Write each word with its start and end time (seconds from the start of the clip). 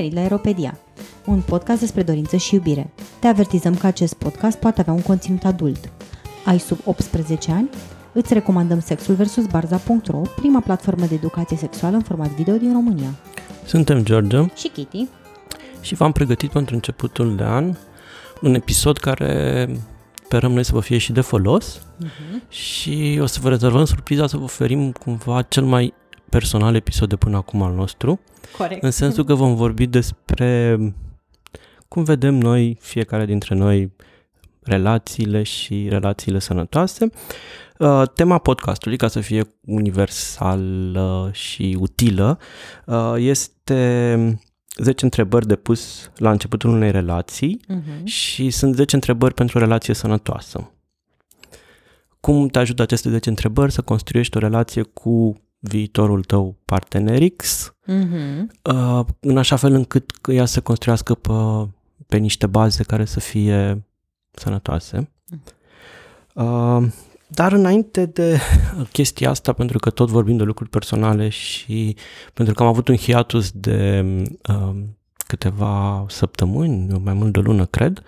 venit 0.00 0.14
la 0.14 0.20
Aeropedia, 0.20 0.78
un 1.24 1.40
podcast 1.40 1.80
despre 1.80 2.02
dorință 2.02 2.36
și 2.36 2.54
iubire. 2.54 2.90
Te 3.18 3.26
avertizăm 3.26 3.74
că 3.74 3.86
acest 3.86 4.14
podcast 4.14 4.58
poate 4.58 4.80
avea 4.80 4.92
un 4.92 5.02
conținut 5.02 5.44
adult. 5.44 5.90
Ai 6.44 6.58
sub 6.58 6.78
18 6.84 7.52
ani? 7.52 7.68
Îți 8.12 8.32
recomandăm 8.34 8.80
Sexul 8.80 9.14
vs. 9.14 9.46
Barza.ro, 9.50 10.20
prima 10.36 10.60
platformă 10.60 11.06
de 11.06 11.14
educație 11.14 11.56
sexuală 11.56 11.96
în 11.96 12.02
format 12.02 12.28
video 12.28 12.56
din 12.56 12.72
România. 12.72 13.08
Suntem 13.66 14.04
George 14.04 14.46
Și 14.56 14.68
Kitty. 14.68 15.06
și 15.80 15.94
v-am 15.94 16.12
pregătit 16.12 16.50
pentru 16.50 16.74
începutul 16.74 17.36
de 17.36 17.42
an 17.42 17.74
un 18.40 18.54
episod 18.54 18.98
care 18.98 19.68
sperăm 20.24 20.52
noi 20.52 20.64
să 20.64 20.72
vă 20.72 20.80
fie 20.80 20.98
și 20.98 21.12
de 21.12 21.20
folos 21.20 21.78
Uh-huh. 22.04 22.48
și 22.48 23.18
o 23.22 23.26
să 23.26 23.38
vă 23.42 23.48
rezervăm 23.48 23.84
surpriza 23.84 24.26
să 24.26 24.36
vă 24.36 24.42
oferim 24.42 24.92
cumva 24.92 25.42
cel 25.42 25.64
mai 25.64 25.94
personal 26.28 26.74
episod 26.74 27.08
de 27.08 27.16
până 27.16 27.36
acum 27.36 27.62
al 27.62 27.74
nostru, 27.74 28.20
Corect. 28.58 28.82
în 28.82 28.90
sensul 28.90 29.24
că 29.24 29.34
vom 29.34 29.54
vorbi 29.54 29.86
despre 29.86 30.78
cum 31.88 32.04
vedem 32.04 32.34
noi, 32.34 32.76
fiecare 32.80 33.24
dintre 33.24 33.54
noi, 33.54 33.92
relațiile 34.62 35.42
și 35.42 35.86
relațiile 35.88 36.38
sănătoase. 36.38 37.08
Uh, 37.78 38.02
Tema 38.14 38.38
podcastului, 38.38 38.96
ca 38.96 39.08
să 39.08 39.20
fie 39.20 39.42
universală 39.66 41.30
și 41.32 41.76
utilă, 41.80 42.38
uh, 42.86 43.14
este 43.16 44.40
10 44.76 45.04
întrebări 45.04 45.46
de 45.46 45.56
pus 45.56 46.10
la 46.16 46.30
începutul 46.30 46.70
unei 46.70 46.90
relații 46.90 47.60
Uh-huh. 47.68 48.04
și 48.04 48.50
sunt 48.50 48.74
10 48.74 48.94
întrebări 48.94 49.34
pentru 49.34 49.58
o 49.58 49.60
relație 49.60 49.94
sănătoasă. 49.94 50.70
Cum 52.20 52.48
te 52.48 52.58
ajută 52.58 52.82
aceste 52.82 53.10
10 53.10 53.28
întrebări 53.28 53.72
să 53.72 53.82
construiești 53.82 54.36
o 54.36 54.40
relație 54.40 54.82
cu 54.82 55.40
viitorul 55.58 56.24
tău 56.24 56.56
partener 56.64 57.28
X, 57.36 57.70
Uh-huh. 57.86 58.46
uh, 58.62 59.04
în 59.20 59.38
așa 59.38 59.56
fel 59.56 59.72
încât 59.72 60.10
că 60.10 60.32
ea 60.32 60.44
să 60.44 60.60
construiască 60.60 61.14
pe, 61.14 61.32
pe 62.06 62.16
niște 62.16 62.46
baze 62.46 62.82
care 62.82 63.04
să 63.04 63.20
fie 63.20 63.84
sănătoase. 64.30 65.10
Uh, 66.34 66.86
dar 67.28 67.52
înainte 67.52 68.06
de 68.06 68.40
chestia 68.92 69.30
asta, 69.30 69.52
pentru 69.52 69.78
că 69.78 69.90
tot 69.90 70.08
vorbim 70.08 70.36
de 70.36 70.42
lucruri 70.42 70.70
personale 70.70 71.28
și 71.28 71.96
pentru 72.34 72.54
că 72.54 72.62
am 72.62 72.68
avut 72.68 72.88
un 72.88 72.96
hiatus 72.96 73.50
de 73.50 74.04
uh, 74.48 74.76
câteva 75.26 76.04
săptămâni, 76.08 77.00
mai 77.04 77.14
mult 77.14 77.32
de 77.32 77.38
o 77.38 77.42
lună, 77.42 77.64
cred, 77.64 78.02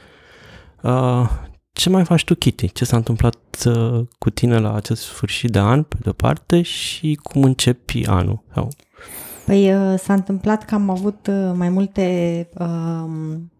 uh, 0.83 1.31
ce 1.79 1.91
mai 1.91 2.05
faci 2.05 2.25
tu, 2.25 2.35
Kitty? 2.35 2.73
Ce 2.73 2.85
s-a 2.85 2.97
întâmplat 2.97 3.65
uh, 3.67 4.07
cu 4.19 4.31
tine 4.31 4.59
la 4.59 4.75
acest 4.75 5.03
sfârșit 5.03 5.51
de 5.51 5.59
an, 5.59 5.83
pe 5.83 5.97
de-o 6.03 6.13
parte, 6.13 6.63
și 6.63 7.19
cum 7.23 7.43
începi 7.43 8.07
anul? 8.07 8.43
Sau 8.55 8.69
Păi 9.47 9.75
uh, 9.75 9.99
s-a 9.99 10.13
întâmplat 10.13 10.65
că 10.65 10.75
am 10.75 10.91
avut 10.91 11.27
uh, 11.27 11.53
mai 11.55 11.69
multe, 11.69 12.49
um, 12.59 13.53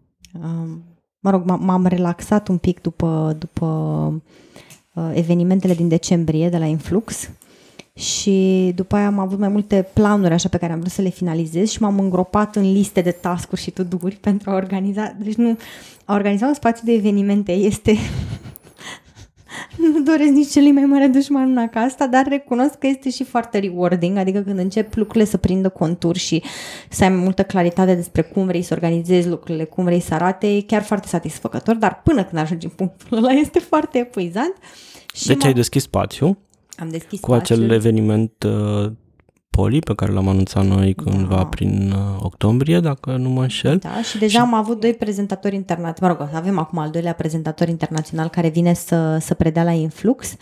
um, 0.43 0.83
mă 1.19 1.29
rog, 1.29 1.43
m- 1.43 1.59
m-am 1.59 1.85
relaxat 1.85 2.47
un 2.47 2.57
pic 2.57 2.81
după, 2.81 3.35
după 3.39 3.65
uh, 4.93 5.11
evenimentele 5.13 5.73
din 5.73 5.87
decembrie 5.87 6.49
de 6.49 6.57
la 6.57 6.65
Influx 6.65 7.29
și 7.99 8.71
după 8.75 8.95
aia 8.95 9.05
am 9.05 9.19
avut 9.19 9.39
mai 9.39 9.47
multe 9.47 9.87
planuri 9.93 10.33
așa 10.33 10.49
pe 10.49 10.57
care 10.57 10.73
am 10.73 10.79
vrut 10.79 10.91
să 10.91 11.01
le 11.01 11.09
finalizez 11.09 11.69
și 11.69 11.81
m-am 11.81 11.99
îngropat 11.99 12.55
în 12.55 12.71
liste 12.71 13.01
de 13.01 13.11
task-uri 13.11 13.61
și 13.61 13.71
to-do-uri 13.71 14.15
pentru 14.27 14.49
a 14.49 14.55
organiza, 14.55 15.15
deci 15.17 15.35
nu, 15.35 15.57
a 16.05 16.13
organiza 16.13 16.47
un 16.47 16.53
spațiu 16.53 16.85
de 16.85 16.91
evenimente 16.91 17.51
este 17.51 17.95
nu 19.93 20.01
doresc 20.01 20.29
nici 20.29 20.51
celui 20.51 20.71
mai 20.71 20.83
mare 20.83 21.07
dușman 21.07 21.49
una 21.49 21.67
ca 21.67 21.79
asta, 21.79 22.07
dar 22.07 22.25
recunosc 22.27 22.77
că 22.77 22.87
este 22.87 23.09
și 23.09 23.23
foarte 23.23 23.59
rewarding, 23.59 24.17
adică 24.17 24.39
când 24.39 24.59
încep 24.59 24.93
lucrurile 24.93 25.25
să 25.25 25.37
prindă 25.37 25.69
contur 25.69 26.17
și 26.17 26.43
să 26.89 27.03
ai 27.03 27.09
mai 27.09 27.23
multă 27.23 27.43
claritate 27.43 27.95
despre 27.95 28.21
cum 28.21 28.45
vrei 28.45 28.61
să 28.61 28.73
organizezi 28.73 29.27
lucrurile, 29.27 29.63
cum 29.63 29.83
vrei 29.83 29.99
să 29.99 30.13
arate, 30.13 30.55
e 30.55 30.61
chiar 30.61 30.83
foarte 30.83 31.07
satisfăcător, 31.07 31.75
dar 31.75 32.01
până 32.03 32.23
când 32.23 32.41
ajungi 32.41 32.65
în 32.65 32.71
punctul 32.75 33.17
ăla 33.17 33.31
este 33.43 33.59
foarte 33.59 33.97
epuizant. 33.97 34.53
Și 35.13 35.27
deci 35.27 35.37
m-am- 35.37 35.47
ai 35.47 35.53
deschis 35.53 35.83
spațiu 35.83 36.37
am 36.79 36.89
deschis 36.89 37.19
cu 37.19 37.31
acel 37.33 37.55
spațiul. 37.57 37.75
eveniment 37.75 38.43
uh, 38.43 38.91
poli 39.49 39.79
pe 39.79 39.95
care 39.95 40.11
l-am 40.11 40.27
anunțat 40.27 40.65
noi 40.65 40.93
cândva 40.93 41.35
Da. 41.35 41.45
prin 41.45 41.91
uh, 41.95 42.19
octombrie, 42.23 42.79
dacă 42.79 43.15
nu 43.15 43.29
mă 43.29 43.41
înșel. 43.41 43.77
Da, 43.77 44.01
și 44.01 44.17
deja 44.17 44.39
am 44.39 44.53
avut 44.53 44.79
doi 44.79 44.93
prezentatori 44.93 45.55
internaționali, 45.55 46.17
mă 46.19 46.25
rog, 46.25 46.35
avem 46.41 46.57
acum 46.59 46.79
al 46.79 46.89
doilea 46.89 47.13
prezentator 47.13 47.67
internațional 47.67 48.27
care 48.27 48.49
vine 48.49 48.73
să, 48.73 49.17
să 49.19 49.33
predea 49.33 49.63
la 49.63 49.71
Influx. 49.71 50.35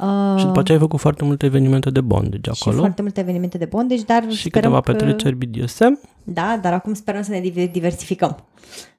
Uh, 0.00 0.34
Și 0.38 0.44
după 0.44 0.58
aceea 0.58 0.78
ai 0.78 0.84
făcut 0.84 1.00
foarte 1.00 1.24
multe 1.24 1.46
evenimente 1.46 1.90
de 1.90 2.00
bondage 2.00 2.50
și 2.52 2.62
acolo. 2.62 2.78
foarte 2.80 3.02
multe 3.02 3.20
evenimente 3.20 3.58
de 3.58 3.64
bondage, 3.64 4.02
dar 4.02 4.22
și 4.30 4.36
sperăm 4.48 4.50
câteva 4.72 4.80
că... 4.80 4.92
petreceri 4.92 5.36
BDSM. 5.46 6.00
Da, 6.24 6.58
dar 6.62 6.72
acum 6.72 6.94
sperăm 6.94 7.22
să 7.22 7.30
ne 7.30 7.40
diver- 7.40 7.70
diversificăm 7.72 8.44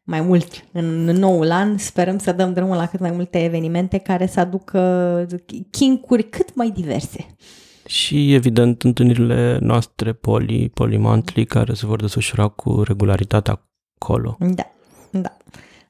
mai 0.06 0.22
mult. 0.22 0.66
În 0.72 1.04
noul 1.04 1.52
an 1.52 1.78
sperăm 1.78 2.18
să 2.18 2.32
dăm 2.32 2.54
drumul 2.54 2.76
la 2.76 2.86
cât 2.86 3.00
mai 3.00 3.12
multe 3.12 3.44
evenimente 3.44 3.98
care 3.98 4.26
să 4.26 4.40
aducă 4.40 5.28
kinkuri 5.72 6.30
cât 6.30 6.56
mai 6.56 6.70
diverse. 6.70 7.26
Și, 7.86 8.34
evident, 8.34 8.84
întâlnirile 8.84 9.58
noastre 9.62 10.14
poli, 10.14 10.70
polimantli, 10.70 11.46
care 11.46 11.74
se 11.74 11.86
vor 11.86 12.02
desfășura 12.02 12.48
cu 12.48 12.82
regularitate 12.84 13.60
acolo. 13.98 14.38
Da, 14.40 14.48
da. 14.48 14.75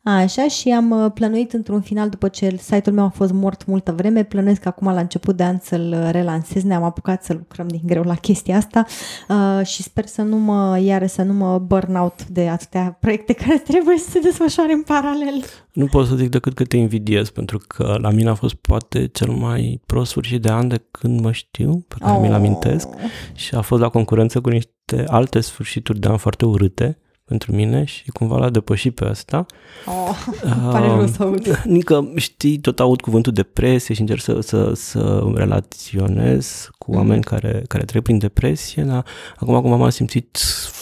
Așa 0.08 0.48
și 0.48 0.70
am 0.70 0.92
uh, 0.92 1.12
plănuit 1.14 1.54
într-un 1.54 1.82
final, 1.82 2.10
după 2.10 2.28
ce 2.28 2.56
site-ul 2.60 2.96
meu 2.96 3.06
a 3.06 3.10
fost 3.10 3.32
mort 3.32 3.66
multă 3.66 3.92
vreme, 3.92 4.24
plănuiesc 4.24 4.62
că 4.62 4.68
acum 4.68 4.88
la 4.88 5.00
început 5.00 5.36
de 5.36 5.44
an 5.44 5.58
să-l 5.62 6.08
relansez, 6.12 6.64
ne-am 6.64 6.84
apucat 6.84 7.24
să 7.24 7.34
lucrăm 7.34 7.68
din 7.68 7.82
greu 7.84 8.04
la 8.04 8.16
chestia 8.16 8.58
asta 8.58 8.86
uh, 9.30 9.66
și 9.66 9.84
sper 9.84 10.06
să 10.06 10.22
nu 10.22 10.38
mă, 10.38 10.80
iară 10.80 11.06
să 11.06 11.22
nu 11.22 11.34
mă 11.34 11.60
burn 11.60 11.96
out 11.96 12.28
de 12.28 12.48
atâtea 12.48 12.98
proiecte 13.00 13.34
care 13.44 13.58
trebuie 13.58 13.98
să 13.98 14.10
se 14.10 14.20
desfășoare 14.20 14.74
în 14.74 14.82
paralel. 14.82 15.44
Nu 15.74 15.86
pot 15.86 16.08
să 16.08 16.16
zic 16.16 16.30
decât 16.30 16.54
că 16.54 16.64
te 16.64 16.78
invidiez, 16.78 17.30
pentru 17.30 17.60
că 17.68 17.98
la 18.02 18.10
mine 18.10 18.30
a 18.30 18.34
fost 18.34 18.56
poate 18.56 19.08
cel 19.08 19.30
mai 19.30 19.82
prost 19.86 20.10
sfârșit 20.10 20.42
de 20.42 20.50
an 20.50 20.68
de 20.68 20.86
când 20.92 21.20
mă 21.20 21.32
știu, 21.32 21.86
pe 21.88 21.96
care 22.00 22.20
mi-l 22.20 22.34
amintesc. 22.34 22.88
și 23.34 23.56
a 23.56 23.62
fost 23.62 23.82
la 23.82 23.90
concurență 23.90 24.42
cu 24.42 24.50
niște 24.50 25.04
alte 25.08 25.40
sfârșituri 25.40 26.00
de 26.00 26.08
an 26.08 26.18
foarte 26.18 26.46
urâte 26.46 27.00
pentru 27.25 27.52
mine 27.56 27.84
și 27.84 28.09
cumva 28.09 28.38
l-a 28.38 28.50
depășit 28.50 28.96
pe 28.96 29.06
asta. 29.06 29.46
Oh, 29.86 30.25
îmi 30.44 30.53
pare 30.72 30.88
rău 30.88 31.08
să 31.08 31.24
aud. 31.24 31.62
Nică, 31.66 32.12
știi, 32.16 32.58
tot 32.59 32.80
aud 32.80 33.02
cuvântul 33.02 33.34
depresie 33.34 33.94
și 33.96 34.02
încerc 34.02 34.22
să, 34.22 34.40
să, 34.40 34.74
să 34.74 35.24
relaționez 35.34 36.69
cu 36.78 36.91
Mhm. 36.91 37.00
oameni 37.00 37.24
care, 37.24 37.63
care 37.68 37.84
trec 37.86 38.03
prin 38.03 38.18
depresie, 38.18 38.84
dar 38.84 39.06
acum 39.36 39.53
acum 39.56 39.78
m-am 39.78 39.90
simțit 39.90 40.38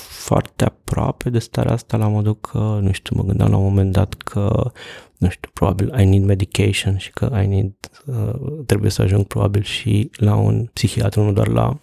foarte 0.10 0.64
aproape 0.64 1.30
de 1.30 1.40
starea 1.40 1.72
asta 1.74 1.98
la 1.98 2.08
modul 2.08 2.36
că, 2.40 2.80
nu 2.82 2.92
știu, 2.92 3.16
mă 3.16 3.24
gândeam 3.24 3.50
la 3.50 3.58
un 3.58 3.64
moment 3.64 3.92
dat 3.92 4.14
că, 4.14 4.72
nu 5.18 5.30
știu, 5.30 5.50
probabil 5.54 5.94
I 6.00 6.06
need 6.06 6.24
medication 6.24 6.98
și 6.98 7.12
că 7.12 7.40
I 7.44 7.48
need, 7.48 7.74
uh, 8.06 8.34
trebuie 8.66 8.92
să 8.92 9.02
ajung 9.02 9.26
probabil 9.26 9.64
și 9.64 10.10
la 10.16 10.36
un 10.36 10.70
psihiatru, 10.74 11.24
nu 11.24 11.32
doar 11.32 11.48
la, 11.48 11.78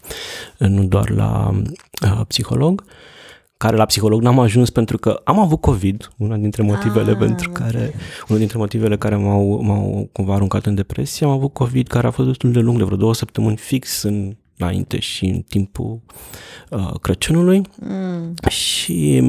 nu 0.58 0.84
doar 0.84 1.10
la 1.10 1.50
uh, 2.04 2.20
psiholog 2.28 2.84
care 3.60 3.76
la 3.76 3.84
psiholog 3.84 4.22
n-am 4.22 4.38
ajuns 4.38 4.70
pentru 4.70 4.98
că 4.98 5.20
am 5.24 5.38
avut 5.38 5.60
COVID, 5.60 6.10
una 6.16 6.36
dintre 6.36 6.62
motivele 6.62 7.10
Ah, 7.10 7.12
ah, 7.12 7.16
pentru 7.18 7.46
am 7.48 7.52
care, 7.52 7.94
unul 8.26 8.38
dintre 8.38 8.58
motivele 8.58 8.96
care 8.96 9.16
m-au, 9.16 9.60
m-au 9.62 10.08
cumva 10.12 10.34
aruncat 10.34 10.66
în 10.66 10.74
depresie, 10.74 11.26
am 11.26 11.32
avut 11.32 11.52
COVID 11.52 11.86
care 11.86 12.06
a 12.06 12.10
fost 12.10 12.28
destul 12.28 12.52
de 12.52 12.58
lung, 12.58 12.78
de 12.78 12.84
vreo 12.84 12.96
două 12.96 13.14
săptămâni 13.14 13.56
fix 13.56 14.02
în, 14.02 14.36
înainte 14.56 14.98
și 14.98 15.24
în 15.24 15.40
timpul 15.40 16.00
uh, 16.70 16.90
Crăciunului 17.00 17.62
Mm. 17.80 18.34
și 18.48 19.20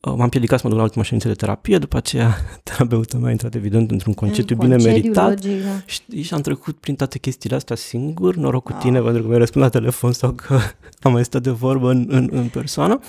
uh, 0.00 0.12
m-am 0.16 0.28
piedicat 0.28 0.58
să 0.58 0.62
mă 0.64 0.70
duc 0.70 0.78
la 0.78 0.84
ultima 0.84 1.04
ședință 1.04 1.28
de 1.28 1.34
terapie, 1.34 1.78
după 1.78 1.96
aceea 1.96 2.36
terapeutul 2.70 3.18
meu 3.18 3.28
a 3.28 3.30
intrat 3.30 3.54
evident 3.54 3.90
într-un 3.90 4.14
concediu 4.14 4.56
În 4.58 4.60
bine 4.68 4.76
concediu, 4.76 5.00
meritat 5.00 5.28
Logic, 5.44 5.62
da. 5.62 5.82
și, 5.86 6.22
și 6.22 6.34
am 6.34 6.40
trecut 6.40 6.78
prin 6.78 6.94
toate 6.94 7.18
chestiile 7.18 7.56
astea 7.56 7.76
singur, 7.76 8.36
noroc 8.36 8.62
cu 8.64 8.72
Ah. 8.72 8.78
tine 8.80 9.00
pentru 9.00 9.20
că 9.20 9.26
mi-ai 9.26 9.38
răspuns 9.38 9.64
la 9.64 9.70
telefon 9.70 10.12
sau 10.12 10.32
că 10.32 10.58
am 11.02 11.12
mai 11.12 11.24
stat 11.24 11.42
de 11.42 11.50
vorbă 11.50 11.90
în, 11.90 12.06
în, 12.10 12.28
în 12.32 12.46
persoană. 12.48 13.00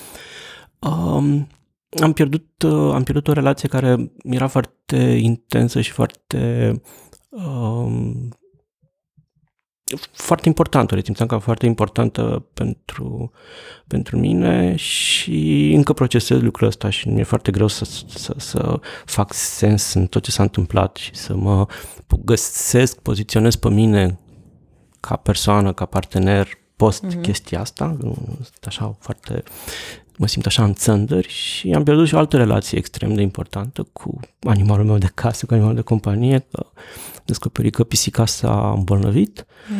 Um, 0.80 1.46
am 2.00 2.12
pierdut, 2.12 2.62
uh, 2.62 2.92
am 2.94 3.02
pierdut 3.02 3.28
o 3.28 3.32
relație 3.32 3.68
care 3.68 4.12
era 4.22 4.46
foarte 4.46 4.96
intensă 5.20 5.80
și 5.80 5.90
foarte 5.90 6.72
um, 7.28 8.28
foarte 10.12 10.48
importantă, 10.48 10.94
o 10.94 10.96
resimțeam 10.96 11.28
ca 11.28 11.38
foarte 11.38 11.66
importantă 11.66 12.46
pentru, 12.54 13.32
pentru 13.86 14.18
mine 14.18 14.76
și 14.76 15.72
încă 15.74 15.92
procesez 15.92 16.40
lucrul 16.40 16.68
ăsta 16.68 16.90
și 16.90 17.08
mi-e 17.08 17.22
foarte 17.22 17.50
greu 17.50 17.66
să, 17.66 17.84
să, 18.06 18.34
să 18.36 18.80
fac 19.04 19.32
sens 19.32 19.92
în 19.92 20.06
tot 20.06 20.22
ce 20.22 20.30
s-a 20.30 20.42
întâmplat 20.42 20.96
și 20.96 21.14
să 21.14 21.34
mă 21.34 21.66
găsesc, 22.24 22.98
poziționez 23.00 23.56
pe 23.56 23.68
mine 23.68 24.18
ca 25.00 25.16
persoană, 25.16 25.72
ca 25.72 25.84
partener 25.84 26.48
post 26.76 27.02
Mhm. 27.02 27.20
chestia 27.20 27.60
asta, 27.60 27.96
sunt 28.00 28.64
așa 28.66 28.96
foarte 29.00 29.42
mă 30.20 30.26
simt 30.26 30.46
așa 30.46 30.64
în 30.64 30.74
țândări 30.74 31.28
și 31.28 31.72
am 31.72 31.82
pierdut 31.82 32.06
și 32.06 32.14
o 32.14 32.18
altă 32.18 32.36
relație 32.36 32.78
extrem 32.78 33.14
de 33.14 33.22
importantă 33.22 33.88
cu 33.92 34.20
animalul 34.42 34.84
meu 34.84 34.98
de 34.98 35.10
casă, 35.14 35.46
cu 35.46 35.52
animalul 35.52 35.76
de 35.76 35.82
companie, 35.82 36.46
că 36.52 36.66
descoperi 37.24 37.70
că 37.70 37.84
pisica 37.84 38.26
s-a 38.26 38.72
îmbolnăvit 38.76 39.46
Mm. 39.70 39.76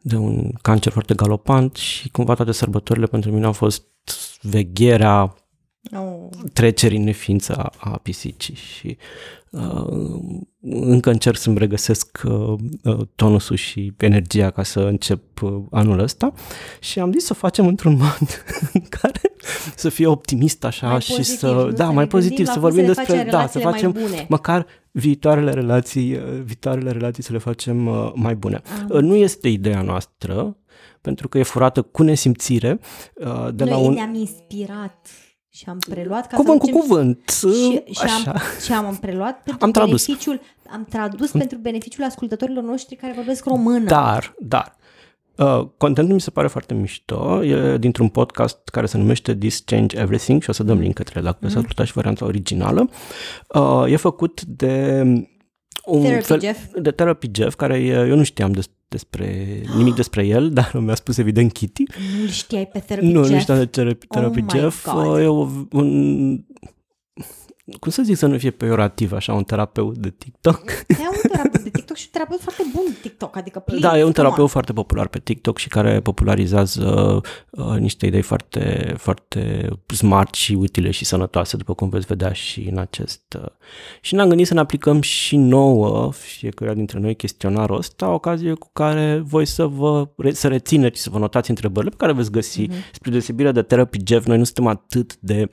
de 0.00 0.16
un 0.16 0.52
cancer 0.62 0.92
foarte 0.92 1.14
galopant 1.14 1.76
și 1.76 2.08
cumva 2.08 2.34
toate 2.34 2.52
sărbătorile 2.52 3.06
pentru 3.06 3.32
mine 3.32 3.44
au 3.44 3.52
fost 3.52 3.84
vegherea 4.40 5.34
Oh. 5.92 6.28
treceri 6.52 6.96
în 6.96 7.02
neființă 7.02 7.54
a, 7.54 7.72
a 7.78 7.98
pisicii 8.02 8.54
și 8.54 8.96
uh, 9.50 10.20
încă 10.60 11.10
încerc 11.10 11.36
să-mi 11.36 11.58
regăsesc 11.58 12.22
uh, 12.24 12.54
uh, 12.82 13.00
tonusul 13.14 13.56
și 13.56 13.92
energia 13.98 14.50
ca 14.50 14.62
să 14.62 14.80
încep 14.80 15.42
uh, 15.42 15.62
anul 15.70 15.98
ăsta 15.98 16.32
și 16.80 16.98
am 16.98 17.12
zis 17.12 17.24
să 17.24 17.34
facem 17.34 17.66
într-un 17.66 17.96
mod 17.96 18.44
în 18.72 18.80
care 18.88 19.20
să 19.76 19.88
fie 19.88 20.06
optimist 20.06 20.64
așa 20.64 20.88
Mai 20.90 21.00
și 21.00 21.10
pozitiv, 21.10 21.38
să 21.38 21.46
nu? 21.46 21.70
da, 21.70 21.84
Să 21.86 21.90
mai 21.92 22.04
ne 22.04 22.10
pozitiv, 22.10 22.36
gândim 22.36 22.52
să 22.52 22.58
la 22.60 22.60
cum 22.60 22.70
vorbim 22.70 22.80
să 22.80 22.86
le 22.88 22.94
despre 22.94 23.14
facem 23.16 23.30
da, 23.30 23.46
să 23.46 23.58
relațiile 23.58 23.64
mai 23.64 23.72
facem 23.72 23.90
bune. 24.08 24.26
măcar 24.28 24.66
viitoarele 24.90 25.52
relații, 25.52 26.14
uh, 26.14 26.22
viitoarele 26.44 26.90
relații 26.90 27.22
să 27.22 27.32
le 27.32 27.38
facem 27.38 27.86
uh, 27.86 28.12
mai 28.14 28.34
bune. 28.34 28.62
Am 28.80 28.88
Uh, 28.90 29.00
Nu 29.00 29.14
este 29.14 29.48
ideea 29.48 29.82
noastră 29.82 30.56
pentru 31.00 31.28
că 31.28 31.38
e 31.38 31.42
furată 31.42 31.82
cu 31.82 32.02
nesimțire 32.02 32.78
uh, 33.14 33.48
de 33.54 33.64
la 33.64 33.70
Noi 33.70 33.86
un 33.86 33.92
ne-am 33.92 34.14
inspirat 34.14 35.08
și 35.54 35.64
am 35.68 35.78
preluat 35.88 36.26
ca 36.26 36.36
cuvânt 36.36 36.60
să 36.60 36.66
cu 36.66 36.66
ducem 36.66 36.80
cuvânt, 36.80 37.28
și, 37.38 37.82
uh, 37.86 37.96
și, 37.96 38.02
așa. 38.02 38.30
am, 38.30 38.40
și 38.64 38.72
am 38.72 38.96
preluat 38.96 39.42
pentru 39.42 39.64
Am 39.64 39.70
tradus. 39.70 40.06
beneficiul, 40.06 40.40
am 40.72 40.84
tradus 40.84 41.30
pentru 41.30 41.58
beneficiul 41.58 42.04
ascultătorilor 42.04 42.62
noștri 42.62 42.96
care 42.96 43.12
vorbesc 43.12 43.44
română. 43.44 43.84
Dar, 43.84 44.34
dar, 44.38 44.76
uh, 45.36 45.66
contentul 45.76 46.14
mi 46.14 46.20
se 46.20 46.30
pare 46.30 46.46
foarte 46.46 46.74
mișto, 46.74 47.44
e 47.44 47.78
dintr-un 47.78 48.08
podcast 48.08 48.68
care 48.68 48.86
se 48.86 48.98
numește 48.98 49.34
This 49.34 49.60
Change 49.60 49.98
Everything 49.98 50.42
și 50.42 50.50
o 50.50 50.52
să 50.52 50.62
dăm 50.62 50.78
link 50.78 50.94
către 50.94 51.18
el 51.18 51.24
dacă 51.24 51.38
mm. 51.40 51.48
să 51.48 51.58
ascultați 51.58 51.88
și 51.88 51.94
varianta 51.94 52.24
originală. 52.24 52.90
Uh, 53.48 53.84
e 53.86 53.96
făcut 53.96 54.42
de 54.42 55.02
un 55.86 56.02
Therapy 56.02 56.24
fel, 56.24 56.40
Jeff. 56.40 56.58
de 56.80 56.90
Therapy 56.90 57.30
Jeff, 57.34 57.54
care 57.56 57.78
e, 57.78 57.92
eu 58.08 58.16
nu 58.16 58.22
știam 58.22 58.52
des, 58.52 58.70
despre 58.88 59.60
nimic 59.76 59.94
despre 59.94 60.26
el, 60.26 60.50
dar 60.58 60.72
mi-a 60.74 60.94
spus 60.94 61.16
evident 61.18 61.52
Kitty. 61.52 61.82
Nu-l 62.18 62.28
știai 62.28 62.66
pe 62.66 62.78
Therapy 62.78 63.06
Nu, 63.06 63.20
nu 63.20 63.26
Jeff? 63.26 63.40
știam 63.40 63.58
de 63.58 63.66
Therapy, 63.66 64.06
Oh 64.08 64.16
therapy 64.18 64.40
my 64.40 64.48
Jeff. 64.50 64.90
God. 64.92 65.06
Uh, 65.06 65.20
E 65.22 65.26
o, 65.26 65.48
un, 65.72 66.44
cum 67.80 67.90
să 67.90 68.02
zic 68.02 68.16
să 68.16 68.26
nu 68.26 68.38
fie 68.38 68.50
peorativ, 68.50 69.12
așa, 69.12 69.32
un 69.34 69.44
terapeut 69.44 69.98
de 69.98 70.10
TikTok. 70.18 70.62
E 70.70 70.94
un 71.08 71.14
terapeut 71.36 71.62
de 71.62 71.70
TikTok 71.70 71.96
și 71.96 72.04
un 72.04 72.10
terapeut 72.12 72.40
foarte 72.40 72.62
bun 72.74 72.82
de 72.86 72.96
TikTok, 73.02 73.36
adică 73.36 73.58
please, 73.58 73.82
Da, 73.82 73.88
e 73.88 73.94
un 73.94 74.00
come 74.00 74.12
terapeut 74.12 74.38
on. 74.38 74.46
foarte 74.46 74.72
popular 74.72 75.08
pe 75.08 75.18
TikTok 75.18 75.58
și 75.58 75.68
care 75.68 76.00
popularizează 76.00 77.20
uh, 77.50 77.76
niște 77.78 78.06
idei 78.06 78.22
foarte, 78.22 78.94
foarte 78.98 79.68
smart 79.86 80.34
și 80.34 80.52
utile 80.52 80.90
și 80.90 81.04
sănătoase, 81.04 81.56
după 81.56 81.74
cum 81.74 81.88
veți 81.88 82.06
vedea 82.06 82.32
și 82.32 82.68
în 82.70 82.78
acest... 82.78 83.36
Uh. 83.38 83.46
Și 84.00 84.14
ne-am 84.14 84.28
gândit 84.28 84.46
să 84.46 84.54
ne 84.54 84.60
aplicăm 84.60 85.00
și 85.00 85.36
nouă, 85.36 86.12
fiecare 86.12 86.74
dintre 86.74 86.98
noi, 86.98 87.14
chestionarul 87.16 87.76
ăsta, 87.76 88.10
ocazie 88.10 88.52
cu 88.52 88.70
care 88.72 89.22
voi 89.24 89.46
să 89.46 89.66
vă 89.66 90.08
re- 90.16 90.32
să 90.32 90.48
rețineți, 90.48 91.02
să 91.02 91.10
vă 91.10 91.18
notați 91.18 91.50
întrebările 91.50 91.90
pe 91.90 91.96
care 91.98 92.12
veți 92.12 92.30
găsi. 92.30 92.66
Mm-hmm. 92.66 92.92
Spre 92.92 93.10
deosebire 93.10 93.52
de 93.52 93.62
Therapy 93.62 93.98
Jeff, 94.06 94.26
noi 94.26 94.38
nu 94.38 94.44
suntem 94.44 94.66
atât 94.66 95.16
de 95.20 95.50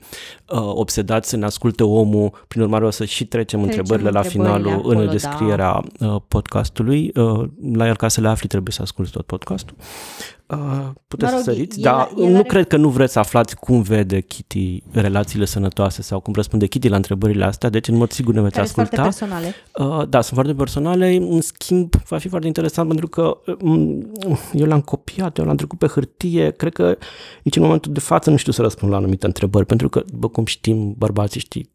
uh, 0.49 0.59
obsedați 0.59 1.29
să 1.29 1.37
ne 1.37 1.45
asculte 1.45 1.83
omul, 1.83 2.45
prin 2.47 2.61
urmare 2.61 2.85
o 2.85 2.89
să 2.89 3.05
și 3.05 3.25
trecem, 3.25 3.61
Trecem 3.61 3.61
întrebările 3.61 4.09
la 4.09 4.19
întrebările 4.19 4.53
finalul 4.53 4.79
acolo, 4.79 4.99
în 4.99 5.05
da. 5.05 5.11
Descrierea 5.79 6.13
uh, 6.15 6.21
podcastului. 6.27 7.11
Uh, 7.15 7.43
la 7.73 7.87
el 7.87 7.95
ca 7.95 8.07
să 8.07 8.21
le 8.21 8.27
afli 8.27 8.47
trebuie 8.47 8.73
să 8.73 8.81
asculti 8.81 9.11
tot 9.11 9.25
podcastul. 9.25 9.75
Uh, 10.47 10.57
puteți 11.07 11.31
Mă 11.31 11.37
rog, 11.37 11.45
să 11.45 11.51
săriți, 11.51 11.77
el- 11.77 11.83
dar 11.83 12.09
el 12.17 12.27
nu 12.29 12.35
are- 12.35 12.47
cred 12.47 12.67
că 12.67 12.77
nu 12.77 12.89
vreți 12.89 13.13
să 13.13 13.19
aflați 13.19 13.55
cum 13.55 13.81
vede 13.81 14.21
Kitty 14.21 14.83
relațiile 14.91 15.45
sănătoase 15.45 16.01
sau 16.01 16.19
cum 16.19 16.33
răspunde 16.33 16.67
Kitty 16.67 16.87
la 16.87 16.95
întrebările 16.95 17.43
astea, 17.45 17.69
deci 17.69 17.87
în 17.87 17.95
mod 17.95 18.11
sigur 18.11 18.33
ne 18.33 18.41
veți 18.41 18.53
care 18.53 18.65
sunt 18.67 18.87
foarte 18.87 19.07
asculta. 19.07 19.27
personale. 19.27 19.99
Uh, 19.99 20.07
da, 20.09 20.21
sunt 20.21 20.33
foarte 20.33 20.53
personale, 20.53 21.15
în 21.15 21.41
schimb 21.41 21.95
va 22.07 22.17
fi 22.17 22.27
foarte 22.27 22.47
interesant 22.47 22.87
pentru 22.87 23.07
că 23.07 23.37
um, 23.61 24.11
eu 24.53 24.65
l-am 24.65 24.81
copiat, 24.81 25.37
eu 25.37 25.45
l-am 25.45 25.55
trecut 25.55 25.77
pe 25.79 25.87
hârtie, 25.87 26.51
cred 26.51 26.73
că 26.73 26.97
nici 27.43 27.55
în 27.55 27.61
momentul 27.63 27.93
de 27.93 27.99
față 27.99 28.29
nu 28.29 28.35
știu 28.35 28.51
să 28.51 28.61
răspund 28.61 28.91
la 28.91 28.97
anumite 28.97 29.25
întrebări, 29.25 29.65
pentru 29.65 29.89
că, 29.89 30.03
după 30.07 30.27
cum 30.27 30.45
știm, 30.45 30.93
bărbații 30.97 31.39
știi, 31.39 31.69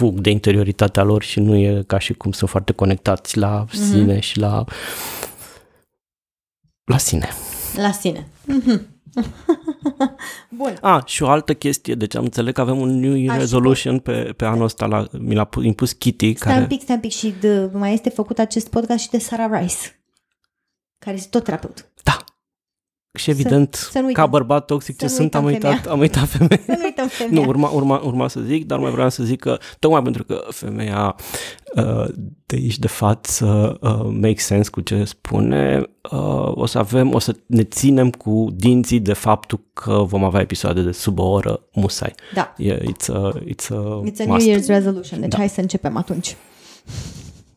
fug 0.00 0.20
de 0.20 0.30
interioritatea 0.30 1.02
lor 1.02 1.22
și 1.22 1.40
nu 1.40 1.56
e 1.56 1.82
ca 1.86 1.98
și 1.98 2.12
cum 2.12 2.32
sunt 2.32 2.50
foarte 2.50 2.72
conectați 2.72 3.38
la 3.38 3.64
Mhm. 3.72 3.82
sine 3.82 4.20
și 4.20 4.38
la 4.38 4.64
la 6.84 6.98
sine. 6.98 7.28
La 7.76 7.90
sine. 7.92 8.28
Mhm. 8.44 8.86
Bun. 10.48 10.78
A, 10.80 11.02
și 11.06 11.22
o 11.22 11.28
altă 11.28 11.54
chestie, 11.54 11.94
deci 11.94 12.14
am 12.14 12.24
înțeles 12.24 12.52
că 12.54 12.60
avem 12.60 12.78
un 12.80 12.98
New 13.00 13.14
Year 13.14 13.30
A, 13.30 13.32
și 13.34 13.38
Resolution 13.40 13.98
pe, 13.98 14.32
pe 14.36 14.44
anul 14.44 14.64
ăsta, 14.64 14.86
la, 14.86 15.06
mi 15.18 15.34
l-a 15.34 15.44
pu- 15.44 15.62
impus 15.62 15.92
Kitty, 15.92 16.34
Stai 16.34 16.52
care... 16.52 16.62
un 16.62 16.68
pic, 16.68 16.80
stai 16.82 16.94
un 16.94 17.00
pic 17.00 17.10
și 17.10 17.34
de, 17.40 17.70
mai 17.72 17.92
este 17.92 18.08
făcut 18.10 18.38
acest 18.38 18.68
podcast 18.68 19.02
și 19.02 19.10
de 19.10 19.18
Sarah 19.18 19.60
Rice, 19.60 20.00
care 20.98 21.16
este 21.16 21.28
tot 21.30 21.44
terapeut. 21.44 21.89
Da. 23.26 23.32
Și 23.32 23.40
evident, 23.40 23.74
să 23.74 23.98
nu 23.98 24.00
ca 24.00 24.06
uităm. 24.06 24.30
bărbat 24.30 24.64
toxic 24.64 24.94
Să 24.98 25.04
ce 25.06 25.12
nu 25.12 25.18
sunt, 25.18 25.34
am 25.34 25.44
uităm 25.44 25.70
uitat, 25.70 25.86
am 25.86 25.98
uitat 25.98 26.28
femeie. 26.28 26.62
Să 26.66 26.72
nu 26.78 26.84
uităm 26.84 27.08
femeia. 27.08 27.42
Nu, 27.42 27.48
urma, 27.48 27.68
urma, 27.68 28.00
urma 28.04 28.28
să 28.28 28.40
zic, 28.40 28.66
dar 28.66 28.78
mai 28.78 28.90
vreau 28.90 29.10
să 29.10 29.22
zic 29.24 29.40
că 29.40 29.58
tocmai 29.78 30.02
pentru 30.02 30.24
că 30.24 30.44
femeia 30.50 31.14
uh, 31.74 32.04
de 32.46 32.56
aici 32.56 32.78
de 32.78 32.86
față 32.86 33.78
uh, 33.80 34.10
make 34.20 34.38
sense 34.38 34.70
cu 34.70 34.80
ce 34.80 35.04
spune, 35.04 35.82
uh, 36.10 36.50
o 36.54 36.66
să 36.66 36.78
avem, 36.78 37.14
o 37.14 37.18
să 37.18 37.36
ne 37.46 37.62
ținem 37.62 38.10
cu 38.10 38.48
dinții 38.54 39.00
de 39.00 39.12
faptul 39.12 39.60
că 39.72 40.02
vom 40.06 40.24
avea 40.24 40.40
episoade 40.40 40.82
de 40.82 40.92
sub 40.92 41.18
o 41.18 41.28
oră 41.28 41.60
musai. 41.72 42.12
Da. 42.34 42.54
E, 42.56 42.78
it's 42.78 43.12
a, 43.12 43.32
it's 43.44 43.68
a, 43.70 44.02
It's 44.04 44.20
a 44.20 44.24
New 44.24 44.32
must. 44.32 44.48
Year's 44.48 44.66
resolution, 44.66 45.20
deci 45.20 45.30
Da. 45.30 45.36
hai 45.36 45.48
să 45.48 45.60
începem 45.60 45.96
atunci. 45.96 46.36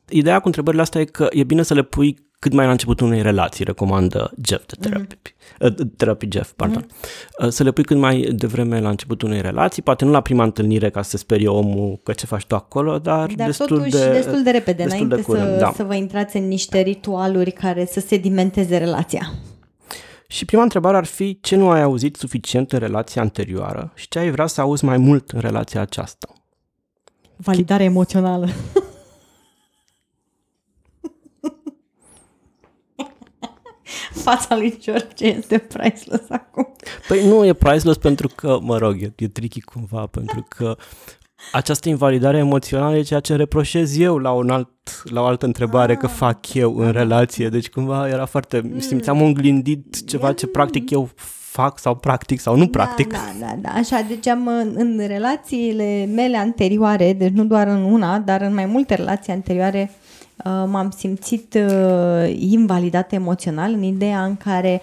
Ideea 0.10 0.39
cu 0.39 0.48
întrebările 0.48 0.81
astea 0.81 1.01
e 1.01 1.06
că 1.06 1.27
e 1.30 1.44
bine 1.44 1.63
să 1.63 1.74
le 1.74 1.81
pui 1.81 2.31
cât 2.43 2.53
mai 2.53 2.65
la 2.65 2.71
începutul 2.71 3.07
unei 3.07 3.21
relații, 3.21 3.65
recomandă 3.65 4.31
Jeff 4.45 4.65
de 4.65 4.75
Therapy, 4.79 5.15
mm-hmm. 5.15 5.79
uh, 5.79 5.87
Therapy 5.97 6.27
Jeff, 6.31 6.51
pardon. 6.51 6.85
Mm-hmm. 6.85 7.45
Uh, 7.45 7.49
să 7.49 7.63
le 7.63 7.71
pui 7.71 7.83
cât 7.83 7.97
mai 7.97 8.29
devreme 8.31 8.79
la 8.79 8.89
începutul 8.89 9.27
unei 9.27 9.41
relații, 9.41 9.81
poate 9.81 10.05
nu 10.05 10.11
la 10.11 10.21
prima 10.21 10.43
întâlnire 10.43 10.89
ca 10.89 11.01
să 11.01 11.09
se 11.09 11.17
sperie 11.17 11.47
omul 11.47 11.99
că 12.03 12.11
ce 12.11 12.25
faci 12.25 12.45
tu 12.45 12.55
acolo, 12.55 12.99
dar, 12.99 13.31
Dar 13.35 13.47
destul 13.47 13.67
totuși 13.67 13.91
de... 13.91 14.09
destul 14.11 14.43
de 14.43 14.49
repede, 14.51 14.83
destul 14.83 15.03
înainte 15.03 15.15
de 15.15 15.21
curând, 15.21 15.53
să, 15.53 15.57
da. 15.57 15.71
să 15.75 15.83
vă 15.83 15.95
intrați 15.95 16.37
în 16.37 16.47
niște 16.47 16.79
ritualuri 16.79 17.51
care 17.51 17.85
să 17.85 17.99
sedimenteze 17.99 18.77
relația. 18.77 19.31
Și 20.27 20.45
prima 20.45 20.63
întrebare 20.63 20.97
ar 20.97 21.05
fi 21.05 21.39
ce 21.41 21.55
nu 21.55 21.69
ai 21.69 21.81
auzit 21.81 22.15
suficient 22.15 22.71
în 22.71 22.79
relația 22.79 23.21
anterioară 23.21 23.91
și 23.95 24.07
ce 24.07 24.19
ai 24.19 24.31
vrea 24.31 24.47
să 24.47 24.61
auzi 24.61 24.85
mai 24.85 24.97
mult 24.97 25.29
în 25.29 25.39
relația 25.39 25.81
aceasta. 25.81 26.27
Validare 27.35 27.83
emoțională. 27.83 28.47
Fața 34.25 34.55
lui 34.55 34.77
George 34.79 35.25
este 35.25 35.57
priceless 35.57 36.29
acum. 36.29 36.73
Păi 37.07 37.27
nu 37.27 37.45
e 37.45 37.53
priceless 37.53 37.97
pentru 37.97 38.27
că, 38.35 38.59
mă 38.62 38.77
rog, 38.77 39.01
e, 39.01 39.13
e 39.15 39.27
tricky 39.27 39.62
cumva, 39.62 40.05
pentru 40.05 40.45
că 40.50 40.75
această 41.51 41.89
invalidare 41.89 42.38
emoțională 42.38 42.97
e 42.97 43.01
ceea 43.01 43.19
ce 43.19 43.35
reproșez 43.35 43.97
eu 44.00 44.17
la, 44.17 44.31
un 44.31 44.50
alt, 44.50 44.69
la 45.03 45.21
o 45.21 45.25
altă 45.25 45.45
întrebare 45.45 45.95
că 45.95 46.07
fac 46.07 46.53
eu 46.53 46.77
în 46.77 46.91
relație. 46.91 47.50
Deci 47.50 47.69
cumva 47.69 48.07
era 48.07 48.25
foarte, 48.25 48.71
simțeam 48.77 49.21
oglindit 49.21 50.05
ceva 50.05 50.33
ce 50.33 50.47
practic 50.47 50.89
eu 50.89 51.09
fac 51.53 51.79
sau 51.79 51.95
practic 51.95 52.39
sau 52.39 52.55
nu 52.55 52.67
practic. 52.67 53.12
Da, 53.12 53.17
da, 53.39 53.45
da, 53.45 53.55
da. 53.62 53.69
Așa, 53.69 54.05
deci 54.07 54.27
am 54.27 54.47
în, 54.47 54.73
în 54.75 55.03
relațiile 55.07 56.09
mele 56.13 56.38
anterioare, 56.38 57.13
deci 57.13 57.31
nu 57.31 57.45
doar 57.45 57.67
în 57.67 57.83
una, 57.83 58.19
dar 58.19 58.41
în 58.41 58.53
mai 58.53 58.65
multe 58.65 58.95
relații 58.95 59.33
anterioare, 59.33 59.91
uh, 59.91 60.02
m-am 60.43 60.93
simțit 60.97 61.53
uh, 61.53 62.35
invalidată 62.39 63.15
emoțional 63.15 63.73
în 63.73 63.83
ideea 63.83 64.23
în 64.23 64.35
care 64.35 64.81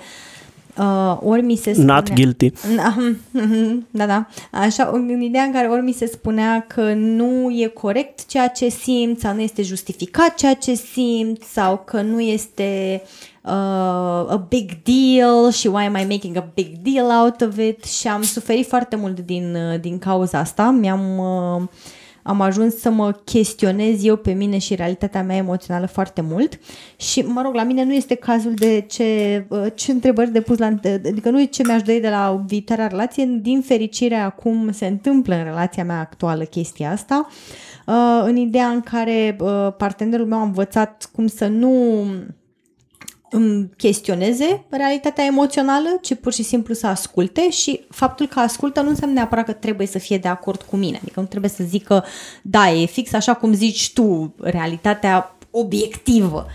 uh, 0.79 1.17
ori 1.21 1.43
mi 1.43 1.57
se 1.57 1.73
spunea... 1.73 1.95
Not 1.95 2.13
guilty. 2.13 2.53
Da, 2.77 2.97
da, 3.99 4.07
da. 4.07 4.27
Așa, 4.51 4.91
în 4.93 5.21
ideea 5.21 5.43
în 5.43 5.53
care 5.53 5.67
ori 5.67 5.83
mi 5.83 5.93
se 5.93 6.07
spunea 6.07 6.65
că 6.69 6.93
nu 6.95 7.51
e 7.51 7.67
corect 7.67 8.27
ceea 8.27 8.49
ce 8.49 8.69
simt 8.69 9.21
sau 9.21 9.35
nu 9.35 9.41
este 9.41 9.63
justificat 9.63 10.35
ceea 10.35 10.55
ce 10.55 10.75
simt 10.75 11.43
sau 11.43 11.83
că 11.85 12.01
nu 12.01 12.21
este 12.21 13.03
uh, 13.43 13.51
a 14.31 14.47
big 14.49 14.71
deal 14.83 15.51
și 15.51 15.67
why 15.67 15.85
am 15.85 15.97
I 15.97 16.07
making 16.09 16.37
a 16.37 16.51
big 16.55 16.77
deal 16.83 17.23
out 17.23 17.41
of 17.41 17.59
it 17.59 17.85
și 17.85 18.09
am 18.09 18.23
suferit 18.23 18.67
foarte 18.67 18.97
mult 18.97 19.21
din, 19.21 19.55
uh, 19.55 19.81
din 19.81 19.99
cauza 19.99 20.39
asta. 20.39 20.71
Mi-am... 20.71 21.19
Uh, 21.19 21.63
am 22.23 22.41
ajuns 22.41 22.77
să 22.77 22.91
mă 22.91 23.13
chestionez 23.25 24.05
eu 24.05 24.17
pe 24.17 24.33
mine 24.33 24.59
și 24.59 24.75
realitatea 24.75 25.23
mea 25.23 25.37
emoțională 25.37 25.87
foarte 25.87 26.21
mult. 26.21 26.59
Și, 26.97 27.21
mă 27.21 27.43
rog, 27.43 27.55
la 27.55 27.63
mine 27.63 27.85
nu 27.85 27.93
este 27.93 28.15
cazul 28.15 28.55
de 28.55 28.85
ce, 28.89 29.45
uh, 29.49 29.67
ce 29.75 29.93
întrebări 29.93 30.31
de 30.31 30.41
pus 30.41 30.59
la... 30.59 30.67
Adică 30.85 31.31
nu 31.31 31.41
e 31.41 31.45
ce 31.45 31.63
mi-aș 31.67 31.83
dori 31.83 32.01
de 32.01 32.09
la 32.09 32.45
viitoarea 32.47 32.87
relație, 32.87 33.39
din 33.41 33.61
fericire 33.61 34.15
acum 34.15 34.73
se 34.73 34.87
întâmplă 34.87 35.35
în 35.35 35.45
relația 35.45 35.85
mea 35.85 36.01
actuală 36.01 36.45
chestia 36.45 36.91
asta, 36.91 37.27
uh, 37.87 38.23
în 38.25 38.37
ideea 38.37 38.67
în 38.69 38.81
care 38.81 39.37
uh, 39.41 39.73
partenerul 39.77 40.27
meu 40.27 40.39
a 40.39 40.43
învățat 40.43 41.11
cum 41.13 41.27
să 41.27 41.47
nu 41.47 42.05
îmi 43.31 43.71
chestioneze 43.77 44.65
realitatea 44.69 45.25
emoțională, 45.25 45.89
ci 46.03 46.15
pur 46.15 46.33
și 46.33 46.43
simplu 46.43 46.75
să 46.75 46.87
asculte 46.87 47.51
și 47.51 47.81
faptul 47.91 48.27
că 48.27 48.41
ascultă 48.41 48.81
nu 48.81 48.89
înseamnă 48.89 49.15
neapărat 49.15 49.45
că 49.45 49.53
trebuie 49.53 49.87
să 49.87 49.99
fie 49.99 50.19
de 50.19 50.29
acord 50.29 50.63
cu 50.63 50.77
mine. 50.77 50.99
Adică 51.03 51.21
nu 51.21 51.27
trebuie 51.27 51.51
să 51.51 51.65
zică, 51.65 52.05
da, 52.43 52.71
e 52.71 52.87
fix 52.87 53.13
așa 53.13 53.35
cum 53.35 53.53
zici 53.53 53.93
tu, 53.93 54.35
realitatea 54.41 55.37
obiectivă. 55.51 56.47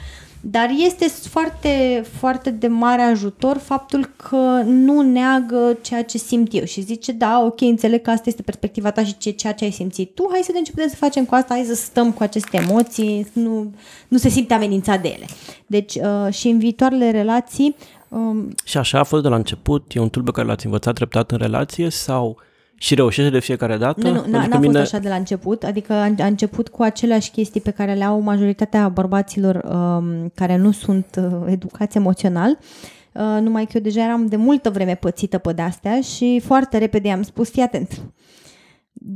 Dar 0.48 0.70
este 0.86 1.08
foarte, 1.08 2.04
foarte 2.18 2.50
de 2.50 2.68
mare 2.68 3.02
ajutor 3.02 3.58
faptul 3.58 4.10
că 4.16 4.62
nu 4.66 5.02
neagă 5.02 5.78
ceea 5.82 6.04
ce 6.04 6.18
simt 6.18 6.54
eu 6.54 6.64
și 6.64 6.82
zice, 6.82 7.12
da, 7.12 7.42
ok, 7.46 7.62
înțeleg 7.62 8.02
că 8.02 8.10
asta 8.10 8.30
este 8.30 8.42
perspectiva 8.42 8.92
ta 8.92 9.04
și 9.04 9.18
ce, 9.18 9.30
ceea 9.30 9.54
ce 9.54 9.64
ai 9.64 9.72
simțit 9.72 10.16
tu, 10.16 10.28
hai 10.32 10.40
să 10.40 10.48
vedem 10.48 10.64
ce 10.64 10.72
putem 10.72 10.88
să 10.88 10.96
facem 10.96 11.26
cu 11.26 11.36
asta, 11.36 11.54
hai 11.54 11.64
să 11.64 11.76
stăm 11.76 12.12
cu 12.12 12.24
aceste 12.24 12.58
emoții, 12.58 13.28
nu, 13.34 13.74
nu 14.08 14.18
se 14.18 14.30
simte 14.30 14.54
amenințat 14.54 15.02
de 15.02 15.08
ele. 15.08 15.26
Deci 15.66 15.96
uh, 15.96 16.34
și 16.34 16.48
în 16.48 16.60
viitoarele 16.60 17.12
relații... 17.12 17.76
Um, 18.10 18.56
și 18.64 18.78
așa 18.78 19.00
a 19.00 19.04
fost 19.04 19.24
de 19.24 19.30
la 19.30 19.36
început? 19.36 19.92
E 19.96 20.00
un 20.00 20.10
tool 20.10 20.26
pe 20.26 20.32
care 20.32 20.48
l-ați 20.48 20.66
învățat 20.66 20.94
treptat 20.94 21.32
în 21.32 21.38
relație 21.38 21.90
sau 21.90 22.38
și 22.78 22.96
reușește 22.96 23.32
de 23.32 23.40
fiecare 23.40 23.78
dată? 23.78 24.08
Nu, 24.08 24.14
nu, 24.14 24.26
n-a, 24.28 24.48
n-a 24.48 24.58
mine... 24.58 24.80
fost 24.80 24.94
așa 24.94 25.04
de 25.04 25.10
la 25.10 25.16
început, 25.16 25.64
adică 25.64 25.94
a, 25.94 26.14
a 26.18 26.26
început 26.26 26.68
cu 26.68 26.84
aceleași 26.84 27.32
chestii 27.32 27.62
pe 27.62 27.72
care 27.72 27.94
le 27.94 28.04
au 28.04 28.20
majoritatea 28.20 28.90
bărbaților 28.90 29.56
um, 29.56 30.32
care 30.36 30.58
nu 30.58 30.72
sunt 30.72 31.06
uh, 31.18 31.52
educați 31.52 31.98
emoțional, 31.98 32.58
uh, 33.14 33.22
numai 33.42 33.66
că 33.66 33.72
eu 33.74 33.82
deja 33.82 34.04
eram 34.04 34.26
de 34.26 34.36
multă 34.36 34.70
vreme 34.70 34.96
pățită 34.96 35.38
pe 35.38 35.54
de-astea 35.54 36.02
și 36.02 36.42
foarte 36.44 36.78
repede 36.78 37.12
am 37.12 37.24
spus, 37.24 37.50
fii 37.50 37.62
atent, 37.62 38.02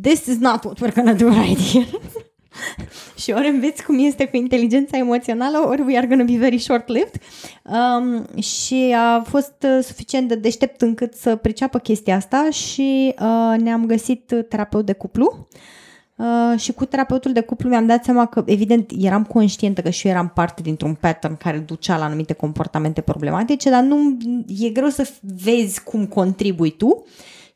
this 0.01 0.25
is 0.25 0.37
not 0.37 0.63
what 0.63 0.77
we're 0.77 0.95
gonna 0.95 1.13
do 1.13 1.27
right 1.27 1.61
here. 1.71 1.87
și 3.21 3.31
ori 3.31 3.47
înveți 3.47 3.83
cum 3.83 3.99
este 3.99 4.27
cu 4.27 4.35
inteligența 4.35 4.97
emoțională, 4.97 5.57
ori 5.67 5.81
we 5.81 5.97
are 5.97 6.07
going 6.07 6.21
to 6.21 6.31
be 6.33 6.37
very 6.37 6.57
short-lived. 6.57 7.21
Um, 7.63 8.41
și 8.41 8.95
a 8.97 9.21
fost 9.21 9.53
uh, 9.63 9.83
suficient 9.83 10.27
de 10.27 10.35
deștept 10.35 10.81
încât 10.81 11.13
să 11.13 11.35
priceapă 11.35 11.79
chestia 11.79 12.15
asta 12.15 12.49
și 12.51 13.13
uh, 13.19 13.59
ne-am 13.59 13.85
găsit 13.85 14.33
terapeut 14.49 14.85
de 14.85 14.93
cuplu. 14.93 15.47
Uh, 16.15 16.59
și 16.59 16.73
cu 16.73 16.85
terapeutul 16.85 17.31
de 17.31 17.41
cuplu 17.41 17.69
mi-am 17.69 17.85
dat 17.85 18.03
seama 18.03 18.25
că, 18.25 18.43
evident, 18.45 18.91
eram 18.97 19.23
conștientă 19.23 19.81
că 19.81 19.89
și 19.89 20.07
eu 20.07 20.13
eram 20.13 20.31
parte 20.35 20.61
dintr-un 20.61 20.93
pattern 20.93 21.37
care 21.37 21.57
ducea 21.57 21.97
la 21.97 22.05
anumite 22.05 22.33
comportamente 22.33 23.01
problematice, 23.01 23.69
dar 23.69 23.83
nu 23.83 24.17
e 24.59 24.69
greu 24.69 24.89
să 24.89 25.09
vezi 25.43 25.83
cum 25.83 26.05
contribui 26.05 26.71
tu. 26.71 26.87
Uh, 26.87 27.03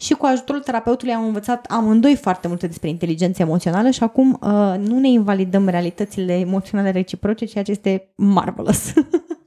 și 0.03 0.13
cu 0.13 0.25
ajutorul 0.25 0.61
terapeutului 0.61 1.13
am 1.13 1.25
învățat 1.25 1.65
amândoi 1.69 2.15
foarte 2.15 2.47
multe 2.47 2.67
despre 2.67 2.89
inteligență 2.89 3.41
emoțională 3.41 3.89
și 3.89 4.03
acum 4.03 4.39
uh, 4.41 4.75
nu 4.87 4.99
ne 4.99 5.07
invalidăm 5.07 5.67
realitățile 5.67 6.33
emoționale 6.33 6.91
reciproce, 6.91 7.45
ceea 7.45 7.63
ce 7.63 7.71
este 7.71 8.11
marvelous. 8.15 8.93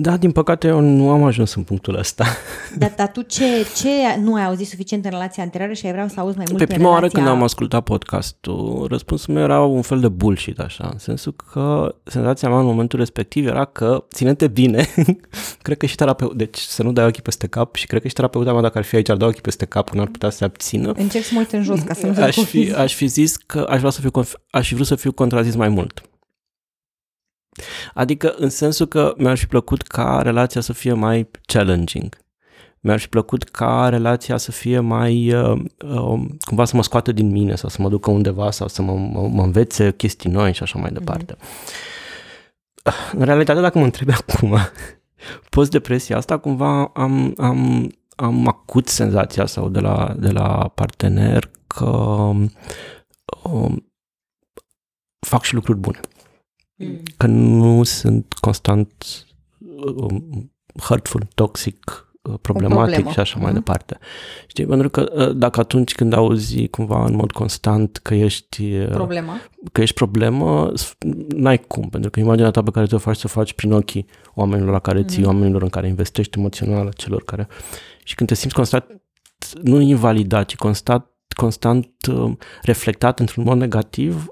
Da, 0.00 0.16
din 0.16 0.30
păcate 0.30 0.66
eu 0.66 0.80
nu 0.80 1.10
am 1.10 1.24
ajuns 1.24 1.54
în 1.54 1.62
punctul 1.62 1.98
ăsta. 1.98 2.24
Dar, 2.78 2.92
dar 2.96 3.10
tu 3.10 3.22
ce, 3.22 3.44
ce 3.76 3.88
nu 4.22 4.34
ai 4.34 4.44
auzit 4.44 4.66
suficient 4.66 5.04
în 5.04 5.10
relația 5.10 5.42
anterioară 5.42 5.74
și 5.74 5.86
ai 5.86 5.92
vrea 5.92 6.08
să 6.08 6.20
auzi 6.20 6.36
mai 6.36 6.46
mult 6.48 6.58
Pe 6.58 6.66
prima 6.66 6.78
relația... 6.78 7.00
oară 7.00 7.08
când 7.08 7.26
am 7.26 7.42
ascultat 7.42 7.84
podcastul, 7.84 8.86
răspunsul 8.90 9.34
meu 9.34 9.42
era 9.42 9.60
un 9.60 9.82
fel 9.82 10.00
de 10.00 10.08
bullshit, 10.08 10.58
așa, 10.58 10.88
în 10.92 10.98
sensul 10.98 11.34
că 11.52 11.94
senzația 12.04 12.48
mea 12.48 12.58
în 12.58 12.64
momentul 12.64 12.98
respectiv 12.98 13.46
era 13.46 13.64
că, 13.64 14.04
ținete 14.14 14.48
bine, 14.48 14.86
cred 15.62 15.76
că 15.76 15.86
și 15.86 15.94
terapeut, 15.94 16.34
deci 16.34 16.58
să 16.58 16.82
nu 16.82 16.92
dai 16.92 17.06
ochii 17.06 17.22
peste 17.22 17.46
cap 17.46 17.74
și 17.74 17.86
cred 17.86 18.02
că 18.02 18.08
și 18.08 18.14
terapeuta 18.14 18.52
mea, 18.52 18.62
dacă 18.62 18.78
ar 18.78 18.84
fi 18.84 18.96
aici, 18.96 19.08
ar 19.08 19.16
da 19.16 19.26
ochii 19.26 19.40
peste 19.40 19.64
cap, 19.64 19.90
nu 19.90 20.00
ar 20.00 20.08
putea 20.08 20.30
să 20.30 20.36
se 20.36 20.44
abțină. 20.44 20.92
Încerc 20.96 21.24
să 21.24 21.30
mă 21.32 21.38
uit 21.38 21.52
în 21.52 21.62
jos 21.62 21.80
ca 21.80 21.94
să 21.94 22.06
nu 22.06 22.22
aș 22.22 22.36
fi, 22.36 22.72
aș 22.76 22.94
fi 22.94 23.06
zis 23.06 23.36
că 23.36 23.66
aș 23.68 23.78
vrea 23.78 23.90
să 23.90 24.00
fiu, 24.00 24.10
aș 24.50 24.68
fi 24.68 24.74
vrut 24.74 24.86
să 24.86 24.94
fiu 24.94 25.12
contrazis 25.12 25.54
mai 25.54 25.68
mult. 25.68 26.02
Adică 27.94 28.34
în 28.36 28.48
sensul 28.48 28.86
că 28.86 29.14
mi-ar 29.16 29.36
fi 29.36 29.46
plăcut 29.46 29.82
ca 29.82 30.20
relația 30.22 30.60
să 30.60 30.72
fie 30.72 30.92
mai 30.92 31.30
challenging. 31.46 32.16
Mi-ar 32.80 32.98
fi 32.98 33.08
plăcut 33.08 33.44
ca 33.44 33.88
relația 33.88 34.36
să 34.36 34.52
fie 34.52 34.80
mai, 34.80 35.32
uh, 35.32 35.60
uh, 35.84 36.20
cumva 36.40 36.64
să 36.64 36.76
mă 36.76 36.82
scoată 36.82 37.12
din 37.12 37.30
mine 37.30 37.54
sau 37.54 37.68
să 37.68 37.82
mă 37.82 37.88
ducă 37.88 38.10
undeva 38.10 38.50
sau 38.50 38.68
să 38.68 38.82
mă, 38.82 38.92
mă, 38.92 39.28
mă 39.28 39.42
învețe 39.42 39.92
chestii 39.92 40.30
noi 40.30 40.52
și 40.52 40.62
așa 40.62 40.78
mai 40.78 40.90
departe. 40.90 41.34
Mm-hmm. 41.34 41.98
În 43.12 43.24
realitate, 43.24 43.60
dacă 43.60 43.78
mă 43.78 43.84
întrebi 43.84 44.12
acum, 44.20 44.58
post-depresia 45.50 46.16
asta, 46.16 46.38
cumva 46.38 46.90
am, 46.94 47.34
am, 47.36 47.90
am 48.16 48.48
acut 48.48 48.88
senzația 48.88 49.46
sau 49.46 49.68
de 49.68 49.80
la, 49.80 50.14
de 50.18 50.30
la 50.30 50.72
partener 50.74 51.50
că 51.66 51.84
um, 53.42 53.90
fac 55.26 55.42
și 55.42 55.54
lucruri 55.54 55.78
bune. 55.78 56.00
Mm. 56.78 57.02
Că 57.16 57.26
nu 57.26 57.82
sunt 57.82 58.32
constant 58.40 59.04
um, 59.96 60.52
hurtful, 60.80 61.26
toxic, 61.34 62.08
uh, 62.22 62.34
problematic 62.42 63.08
și 63.08 63.20
așa 63.20 63.38
mai 63.38 63.48
mm. 63.48 63.54
departe. 63.54 63.98
Știi, 64.46 64.66
pentru 64.66 64.90
că 64.90 65.12
uh, 65.14 65.36
dacă 65.36 65.60
atunci 65.60 65.94
când 65.94 66.12
auzi 66.12 66.68
cumva 66.68 67.04
în 67.04 67.14
mod 67.14 67.32
constant 67.32 67.96
că 67.96 68.14
ești 68.14 68.62
uh, 68.72 68.88
problema, 68.88 69.40
că 69.72 69.80
ești 69.80 69.94
problemă, 69.94 70.72
n-ai 71.28 71.58
cum, 71.58 71.88
pentru 71.88 72.10
că 72.10 72.20
imaginea 72.20 72.50
ta 72.50 72.62
pe 72.62 72.70
care 72.70 72.86
ți-o 72.86 72.98
faci 72.98 73.16
să 73.16 73.22
o 73.26 73.28
faci 73.28 73.52
prin 73.52 73.72
ochii 73.72 74.06
oamenilor 74.34 74.72
la 74.72 74.78
care 74.78 75.04
ții, 75.04 75.22
mm. 75.22 75.28
oamenilor 75.28 75.62
în 75.62 75.68
care 75.68 75.88
investești 75.88 76.38
emoțional, 76.38 76.92
celor 76.96 77.22
care... 77.24 77.48
Și 78.04 78.14
când 78.14 78.28
te 78.28 78.34
simți 78.34 78.54
constant, 78.54 78.84
nu 79.62 79.80
invalidat, 79.80 80.46
ci 80.46 80.56
constant, 80.56 81.06
constant 81.36 81.88
reflectat 82.62 83.20
într-un 83.20 83.44
mod 83.44 83.58
negativ, 83.58 84.26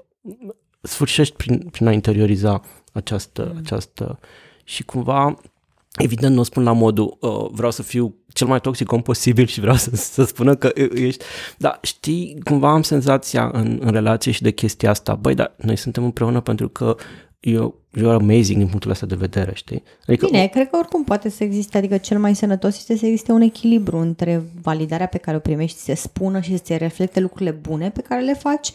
sfârșești 0.87 1.35
prin, 1.35 1.57
prin 1.71 1.87
a 1.87 1.91
interioriza 1.91 2.61
această, 2.93 3.51
mm. 3.53 3.59
această 3.63 4.19
și 4.63 4.83
cumva, 4.83 5.39
evident 5.97 6.33
nu 6.33 6.39
o 6.39 6.43
spun 6.43 6.63
la 6.63 6.71
modul 6.71 7.17
uh, 7.19 7.47
vreau 7.51 7.71
să 7.71 7.83
fiu 7.83 8.15
cel 8.33 8.47
mai 8.47 8.61
toxic 8.61 8.91
om 8.91 9.01
posibil 9.01 9.45
și 9.45 9.59
vreau 9.59 9.75
să, 9.85 9.95
să 9.95 10.23
spună 10.23 10.55
că 10.55 10.71
ești, 10.93 11.23
dar 11.57 11.79
știi, 11.81 12.37
cumva 12.43 12.71
am 12.71 12.81
senzația 12.81 13.49
în, 13.53 13.79
în 13.81 13.91
relație 13.91 14.31
și 14.31 14.41
de 14.41 14.51
chestia 14.51 14.89
asta, 14.89 15.15
băi, 15.15 15.35
dar 15.35 15.55
noi 15.57 15.75
suntem 15.75 16.03
împreună 16.03 16.41
pentru 16.41 16.69
că 16.69 16.95
eu, 17.39 17.81
you 17.93 18.09
are 18.09 18.23
amazing 18.23 18.57
din 18.57 18.67
punctul 18.67 18.91
ăsta 18.91 19.05
de 19.05 19.15
vedere, 19.15 19.51
știi? 19.53 19.83
Adică, 20.07 20.25
Bine, 20.25 20.43
o... 20.43 20.47
cred 20.47 20.69
că 20.69 20.77
oricum 20.77 21.03
poate 21.03 21.29
să 21.29 21.43
existe, 21.43 21.77
adică 21.77 21.97
cel 21.97 22.19
mai 22.19 22.35
sănătos 22.35 22.77
este 22.77 22.97
să 22.97 23.05
existe 23.05 23.31
un 23.31 23.41
echilibru 23.41 23.97
între 23.97 24.43
validarea 24.61 25.05
pe 25.05 25.17
care 25.17 25.37
o 25.37 25.39
primești, 25.39 25.77
să 25.77 25.83
se 25.83 25.95
spună 25.95 26.39
și 26.39 26.57
să 26.57 26.63
se 26.65 26.75
reflecte 26.75 27.19
lucrurile 27.19 27.51
bune 27.51 27.89
pe 27.89 28.01
care 28.01 28.21
le 28.21 28.33
faci 28.33 28.71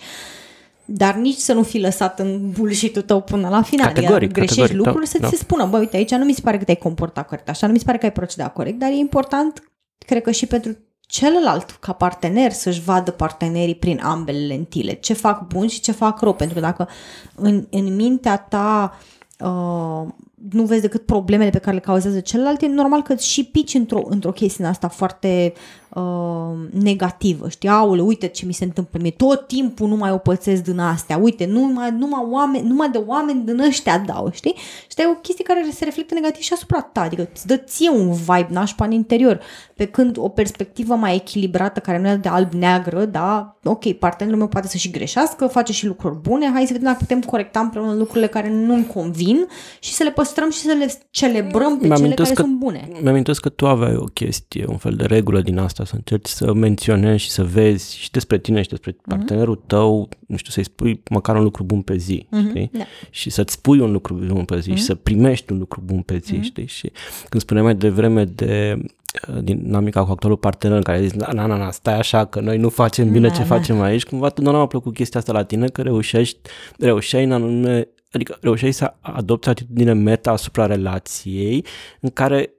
dar 0.84 1.14
nici 1.14 1.36
să 1.36 1.52
nu 1.52 1.62
fi 1.62 1.78
lăsat 1.78 2.18
în 2.18 2.50
bullshit 2.50 3.06
tău 3.06 3.20
până 3.20 3.48
la 3.48 3.62
final. 3.62 3.86
Categoric, 3.86 4.20
Iar 4.22 4.32
greșești 4.32 4.60
categoric, 4.60 4.86
lucruri, 4.86 5.04
da, 5.04 5.10
să 5.10 5.16
ți 5.16 5.22
da. 5.22 5.28
se 5.28 5.36
spună, 5.36 5.66
bă, 5.66 5.78
uite, 5.78 5.96
aici 5.96 6.10
nu 6.10 6.24
mi 6.24 6.32
se 6.32 6.40
pare 6.40 6.58
că 6.58 6.64
te-ai 6.64 6.76
comportat 6.76 7.28
corect, 7.28 7.48
așa 7.48 7.66
nu 7.66 7.72
mi 7.72 7.78
se 7.78 7.84
pare 7.84 7.98
că 7.98 8.04
ai 8.04 8.12
procedat 8.12 8.52
corect, 8.52 8.78
dar 8.78 8.90
e 8.90 8.94
important, 8.94 9.62
cred 9.98 10.22
că 10.22 10.30
și 10.30 10.46
pentru 10.46 10.76
celălalt 11.00 11.70
ca 11.70 11.92
partener 11.92 12.52
să-și 12.52 12.80
vadă 12.80 13.10
partenerii 13.10 13.74
prin 13.74 14.00
ambele 14.02 14.46
lentile, 14.46 14.92
ce 14.92 15.12
fac 15.12 15.46
bun 15.46 15.66
și 15.66 15.80
ce 15.80 15.92
fac 15.92 16.20
rău, 16.20 16.34
pentru 16.34 16.54
că 16.54 16.60
dacă 16.60 16.88
în, 17.34 17.66
în 17.70 17.94
mintea 17.94 18.36
ta 18.36 18.98
uh, 19.38 20.08
nu 20.50 20.64
vezi 20.64 20.80
decât 20.80 21.06
problemele 21.06 21.50
pe 21.50 21.58
care 21.58 21.74
le 21.74 21.80
cauzează 21.80 22.20
celălalt, 22.20 22.62
e 22.62 22.66
normal 22.66 23.02
că 23.02 23.14
și 23.14 23.44
pici 23.44 23.74
într-o, 23.74 24.02
într-o 24.04 24.32
chestie 24.32 24.66
asta 24.66 24.88
foarte 24.88 25.52
uh, 25.94 26.82
negativă, 26.82 27.48
știi, 27.48 27.68
aule, 27.68 28.02
uite 28.02 28.26
ce 28.26 28.46
mi 28.46 28.52
se 28.52 28.64
întâmplă 28.64 28.98
mie, 29.02 29.10
tot 29.10 29.46
timpul 29.46 29.88
nu 29.88 29.96
mai 29.96 30.10
o 30.10 30.16
pățesc 30.16 30.62
din 30.62 30.78
astea, 30.78 31.16
uite, 31.16 31.46
numai, 31.46 31.90
numai, 31.90 32.26
oameni, 32.30 32.68
numai 32.68 32.90
de 32.90 33.02
oameni 33.06 33.44
din 33.44 33.60
ăștia 33.60 33.98
dau, 33.98 34.30
știi? 34.32 34.54
Și 34.90 35.00
e 35.00 35.06
o 35.06 35.14
chestie 35.14 35.44
care 35.44 35.68
se 35.72 35.84
reflectă 35.84 36.14
negativ 36.14 36.42
și 36.42 36.52
asupra 36.52 36.80
ta, 36.80 37.00
adică 37.00 37.28
îți 37.32 37.46
dă 37.46 37.56
ție 37.56 37.90
un 37.90 38.12
vibe 38.12 38.48
nașpa 38.50 38.84
în 38.84 38.92
interior, 38.92 39.40
pe 39.76 39.84
când 39.84 40.16
o 40.18 40.28
perspectivă 40.28 40.94
mai 40.94 41.14
echilibrată, 41.14 41.80
care 41.80 41.98
nu 41.98 42.08
e 42.08 42.14
de 42.14 42.28
alb-neagră, 42.28 43.04
da, 43.04 43.56
ok, 43.64 43.92
partenerul 43.92 44.38
meu 44.38 44.48
poate 44.48 44.68
să 44.68 44.76
și 44.76 44.90
greșească, 44.90 45.46
face 45.46 45.72
și 45.72 45.86
lucruri 45.86 46.14
bune, 46.14 46.50
hai 46.52 46.66
să 46.66 46.72
vedem 46.72 46.86
dacă 46.86 46.98
putem 46.98 47.20
corecta 47.20 47.60
împreună 47.60 47.94
lucrurile 47.94 48.26
care 48.26 48.50
nu-mi 48.50 48.86
convin 48.86 49.46
și 49.80 49.92
să 49.92 50.02
le 50.02 50.10
păstrăm 50.10 50.50
și 50.50 50.58
să 50.58 50.72
le 50.78 50.92
celebrăm 51.10 51.78
pe 51.78 51.88
cele 51.88 52.14
care 52.14 52.32
că, 52.32 52.42
sunt 52.42 52.56
bune. 52.58 52.88
Mi-am 53.02 53.22
că 53.22 53.48
tu 53.48 53.66
aveai 53.66 53.96
o 53.96 54.04
chestie, 54.04 54.64
un 54.68 54.76
fel 54.76 54.94
de 54.94 55.04
regulă 55.04 55.40
din 55.40 55.58
asta 55.58 55.81
asta, 55.82 55.94
să 55.94 55.94
încerci 55.94 56.28
să 56.28 56.52
menționezi 56.52 57.22
și 57.22 57.30
să 57.30 57.44
vezi 57.44 57.96
și 57.98 58.10
despre 58.10 58.38
tine 58.38 58.62
și 58.62 58.68
despre 58.68 58.92
uh-huh. 58.92 59.08
partenerul 59.08 59.62
tău, 59.66 60.08
nu 60.26 60.36
știu, 60.36 60.52
să-i 60.52 60.64
spui 60.64 61.02
măcar 61.10 61.36
un 61.36 61.42
lucru 61.42 61.64
bun 61.64 61.82
pe 61.82 61.96
zi, 61.96 62.26
uh-huh. 62.26 62.48
știi? 62.48 62.70
Da. 62.72 62.84
Și 63.10 63.30
să-ți 63.30 63.52
spui 63.52 63.78
un 63.78 63.92
lucru 63.92 64.14
bun 64.14 64.44
pe 64.44 64.60
zi 64.60 64.70
uh-huh. 64.70 64.74
și 64.74 64.82
să 64.82 64.94
primești 64.94 65.52
un 65.52 65.58
lucru 65.58 65.82
bun 65.84 66.00
pe 66.00 66.18
zi, 66.18 66.38
uh-huh. 66.38 66.42
știi? 66.42 66.66
Și 66.66 66.92
când 67.28 67.42
spuneai 67.42 67.64
mai 67.64 67.74
devreme 67.74 68.24
de 68.24 68.82
uh, 69.28 69.42
dinamica 69.42 70.04
cu 70.04 70.10
actualul 70.10 70.38
partener 70.38 70.76
în 70.76 70.82
care 70.82 71.06
zici, 71.06 71.18
na, 71.18 71.46
na, 71.46 71.56
na, 71.56 71.70
stai 71.70 71.98
așa 71.98 72.24
că 72.24 72.40
noi 72.40 72.58
nu 72.58 72.68
facem 72.68 73.10
bine 73.10 73.28
da, 73.28 73.34
ce 73.34 73.40
da. 73.40 73.46
facem 73.46 73.80
aici, 73.80 74.04
cumva 74.04 74.28
totdeauna 74.28 74.60
m-a 74.60 74.66
plăcut 74.66 74.94
chestia 74.94 75.20
asta 75.20 75.32
la 75.32 75.44
tine, 75.44 75.68
că 75.68 75.82
reușești, 75.82 76.38
reușeai 76.78 77.24
în 77.24 77.32
anume, 77.32 77.88
adică 78.10 78.38
reușeai 78.40 78.72
să 78.72 78.94
adopți 79.00 79.48
atitudine 79.48 79.92
meta 79.92 80.30
asupra 80.30 80.66
relației 80.66 81.64
în 82.00 82.10
care 82.10 82.50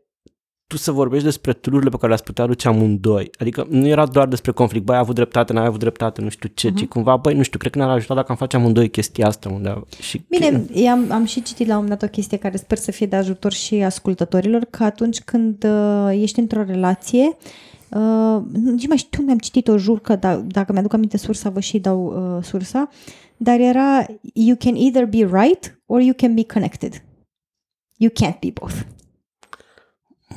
tu 0.68 0.78
să 0.78 0.92
vorbești 0.92 1.26
despre 1.26 1.54
tururile 1.54 1.90
pe 1.90 1.96
care 1.96 2.08
le-ați 2.08 2.24
putea 2.24 2.46
duce 2.46 2.68
amândoi. 2.68 3.30
Adică 3.40 3.68
nu 3.70 3.88
era 3.88 4.06
doar 4.06 4.28
despre 4.28 4.52
conflict, 4.52 4.86
băi, 4.86 4.96
ai 4.96 5.02
avut 5.02 5.16
dreptate, 5.16 5.54
n-ai 5.54 5.66
avut 5.66 5.80
dreptate, 5.80 6.22
nu 6.22 6.30
știu 6.30 6.50
ce, 6.54 6.70
uh-huh. 6.70 6.76
ci 6.76 6.82
mhm. 6.82 6.90
cumva, 6.90 7.16
băi, 7.16 7.34
nu 7.34 7.44
știu, 7.44 7.60
cred 7.60 7.72
că 7.72 7.78
ne-ar 7.78 7.90
ajuta 7.90 8.14
dacă 8.14 8.32
am 8.32 8.38
face 8.38 8.56
amândoi 8.56 8.90
chestia 8.90 9.28
asta. 9.28 9.50
Unde 9.50 9.84
și 10.02 10.22
Bine, 10.30 10.66
am, 10.90 11.12
am 11.12 11.26
și 11.26 11.42
citit 11.42 11.68
la 11.68 11.74
un 11.78 11.82
moment 11.82 12.00
dat 12.00 12.10
o 12.10 12.12
chestie 12.12 12.38
care 12.38 12.58
sper 12.58 12.78
să 12.78 12.92
fie 12.92 13.06
de 13.06 13.16
ajutor 13.16 13.52
și 13.52 13.76
ascultătorilor, 13.76 14.66
că 14.70 14.84
atunci 14.84 15.22
când 15.22 15.64
uh, 15.64 16.22
ești 16.22 16.40
într-o 16.40 16.64
relație, 16.64 17.38
uh, 17.90 18.42
nici 18.52 18.88
mai 18.88 18.98
știu 18.98 19.20
unde 19.20 19.32
am 19.32 19.38
citit-o, 19.38 19.78
jur 19.78 20.00
că 20.00 20.16
da, 20.16 20.36
dacă 20.36 20.72
mi-aduc 20.72 20.94
aminte 20.94 21.18
sursa, 21.18 21.50
vă 21.50 21.60
și 21.60 21.80
dau 21.80 22.06
uh, 22.06 22.44
sursa, 22.44 22.90
dar 23.38 23.60
era 23.60 24.06
you 24.34 24.56
can 24.60 24.76
either 24.76 25.06
be 25.06 25.30
right 25.42 25.80
or 25.86 26.02
you 26.02 26.14
can 26.18 26.34
be 26.34 26.44
connected. 26.54 27.04
You 27.98 28.12
can't 28.12 28.40
be 28.40 28.52
both. 28.62 28.76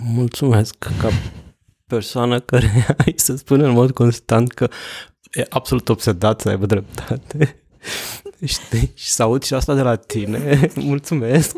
Mulțumesc 0.03 0.77
ca 0.79 1.11
persoană 1.87 2.41
care 2.41 2.87
ai 3.05 3.15
să 3.17 3.37
spun 3.37 3.61
în 3.61 3.71
mod 3.71 3.91
constant 3.91 4.53
că 4.53 4.69
e 5.33 5.47
absolut 5.49 5.89
obsedat 5.89 6.41
să 6.41 6.49
aibă 6.49 6.67
dreptate. 6.67 7.57
Știi? 8.45 8.93
Și 8.95 9.11
să 9.11 9.23
aud 9.23 9.43
și 9.43 9.55
asta 9.55 9.75
de 9.75 9.81
la 9.81 9.97
tine. 9.97 10.61
Mulțumesc. 10.75 11.57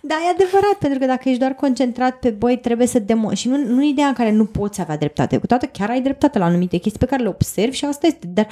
Da, 0.00 0.14
e 0.14 0.30
adevărat, 0.30 0.74
pentru 0.78 0.98
că 0.98 1.06
dacă 1.06 1.28
ești 1.28 1.40
doar 1.40 1.52
concentrat 1.52 2.18
pe 2.18 2.30
boi, 2.30 2.58
trebuie 2.58 2.86
să 2.86 2.98
demo... 2.98 3.34
Și 3.34 3.48
nu, 3.48 3.56
nu 3.56 3.82
ideea 3.82 4.06
în 4.06 4.14
care 4.14 4.30
nu 4.30 4.44
poți 4.44 4.80
avea 4.80 4.96
dreptate. 4.96 5.38
Cu 5.38 5.46
toate 5.46 5.66
chiar 5.66 5.90
ai 5.90 6.00
dreptate 6.00 6.38
la 6.38 6.44
anumite 6.44 6.76
chestii 6.76 6.98
pe 6.98 7.06
care 7.06 7.22
le 7.22 7.28
observi 7.28 7.76
și 7.76 7.84
asta 7.84 8.06
este. 8.06 8.26
Dar 8.26 8.46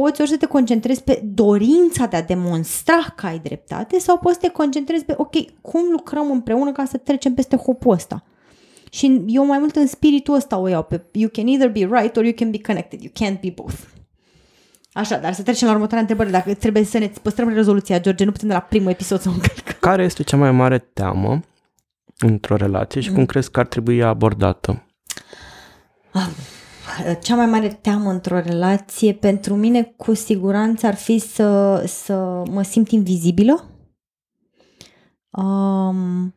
poți 0.00 0.20
ori 0.20 0.30
să 0.30 0.36
te 0.36 0.46
concentrezi 0.46 1.02
pe 1.02 1.20
dorința 1.24 2.06
de 2.06 2.16
a 2.16 2.22
demonstra 2.22 3.12
că 3.16 3.26
ai 3.26 3.38
dreptate 3.38 3.98
sau 3.98 4.18
poți 4.18 4.34
să 4.34 4.40
te 4.40 4.48
concentrezi 4.48 5.04
pe, 5.04 5.14
ok, 5.16 5.34
cum 5.60 5.90
lucrăm 5.90 6.30
împreună 6.30 6.72
ca 6.72 6.84
să 6.84 6.96
trecem 6.96 7.34
peste 7.34 7.56
hopul 7.56 7.92
ăsta. 7.92 8.24
Și 8.90 9.22
eu 9.26 9.46
mai 9.46 9.58
mult 9.58 9.76
în 9.76 9.86
spiritul 9.86 10.34
ăsta 10.34 10.56
o 10.56 10.68
iau 10.68 10.82
pe 10.82 11.04
you 11.12 11.30
can 11.32 11.46
either 11.46 11.70
be 11.70 11.88
right 12.00 12.16
or 12.16 12.24
you 12.24 12.32
can 12.36 12.50
be 12.50 12.60
connected. 12.60 13.00
You 13.02 13.12
can't 13.12 13.40
be 13.40 13.52
both. 13.54 13.78
Așa, 14.92 15.16
dar 15.16 15.32
să 15.32 15.42
trecem 15.42 15.66
la 15.68 15.74
următoarea 15.74 16.00
întrebare. 16.00 16.30
Dacă 16.30 16.54
trebuie 16.54 16.84
să 16.84 16.98
ne 16.98 17.10
păstrăm 17.22 17.48
rezoluția, 17.48 18.00
George, 18.00 18.24
nu 18.24 18.32
putem 18.32 18.48
de 18.48 18.54
la 18.54 18.60
primul 18.60 18.90
episod 18.90 19.20
să 19.20 19.28
o 19.28 19.32
încălcăm. 19.32 19.76
Care 19.80 20.04
este 20.04 20.22
cea 20.22 20.36
mai 20.36 20.50
mare 20.50 20.78
teamă 20.78 21.40
într-o 22.18 22.56
relație 22.56 23.00
și 23.00 23.08
mm. 23.08 23.14
cum 23.14 23.26
crezi 23.26 23.50
că 23.50 23.60
ar 23.60 23.66
trebui 23.66 24.02
abordată? 24.02 24.86
Ah, 26.12 26.28
cea 27.22 27.36
mai 27.36 27.46
mare 27.46 27.68
teamă 27.68 28.10
într-o 28.10 28.40
relație 28.40 29.12
pentru 29.12 29.54
mine 29.54 29.82
cu 29.82 30.14
siguranță 30.14 30.86
ar 30.86 30.94
fi 30.94 31.18
să, 31.18 31.82
să 31.86 32.42
mă 32.50 32.62
simt 32.62 32.90
invizibilă. 32.90 33.64
Um, 35.30 36.34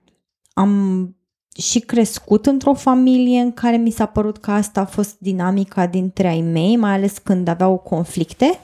am 0.53 1.11
și 1.57 1.79
crescut 1.79 2.45
într-o 2.45 2.73
familie 2.73 3.39
în 3.39 3.51
care 3.51 3.77
mi 3.77 3.91
s-a 3.91 4.05
părut 4.05 4.37
că 4.37 4.51
asta 4.51 4.81
a 4.81 4.85
fost 4.85 5.19
dinamica 5.19 5.87
dintre 5.87 6.27
ai 6.27 6.41
mei, 6.41 6.75
mai 6.75 6.91
ales 6.91 7.17
când 7.17 7.47
aveau 7.47 7.77
conflicte. 7.77 8.59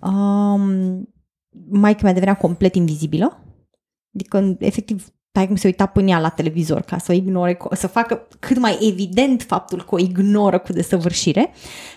Um, 0.00 1.08
maica 1.68 2.00
mea 2.02 2.12
devenea 2.12 2.36
complet 2.36 2.74
invizibilă. 2.74 3.38
Adică, 4.14 4.56
efectiv, 4.58 5.13
tai 5.34 5.46
cum 5.46 5.56
se 5.56 5.66
uita 5.66 5.86
până 5.86 6.10
ea 6.10 6.18
la 6.18 6.28
televizor 6.28 6.80
ca 6.80 6.98
să 6.98 7.12
o 7.12 7.14
ignore, 7.14 7.56
să 7.72 7.86
facă 7.86 8.26
cât 8.38 8.58
mai 8.58 8.78
evident 8.80 9.42
faptul 9.42 9.78
că 9.82 9.94
o 9.94 9.98
ignoră 9.98 10.58
cu 10.58 10.72
desăvârșire. 10.72 11.52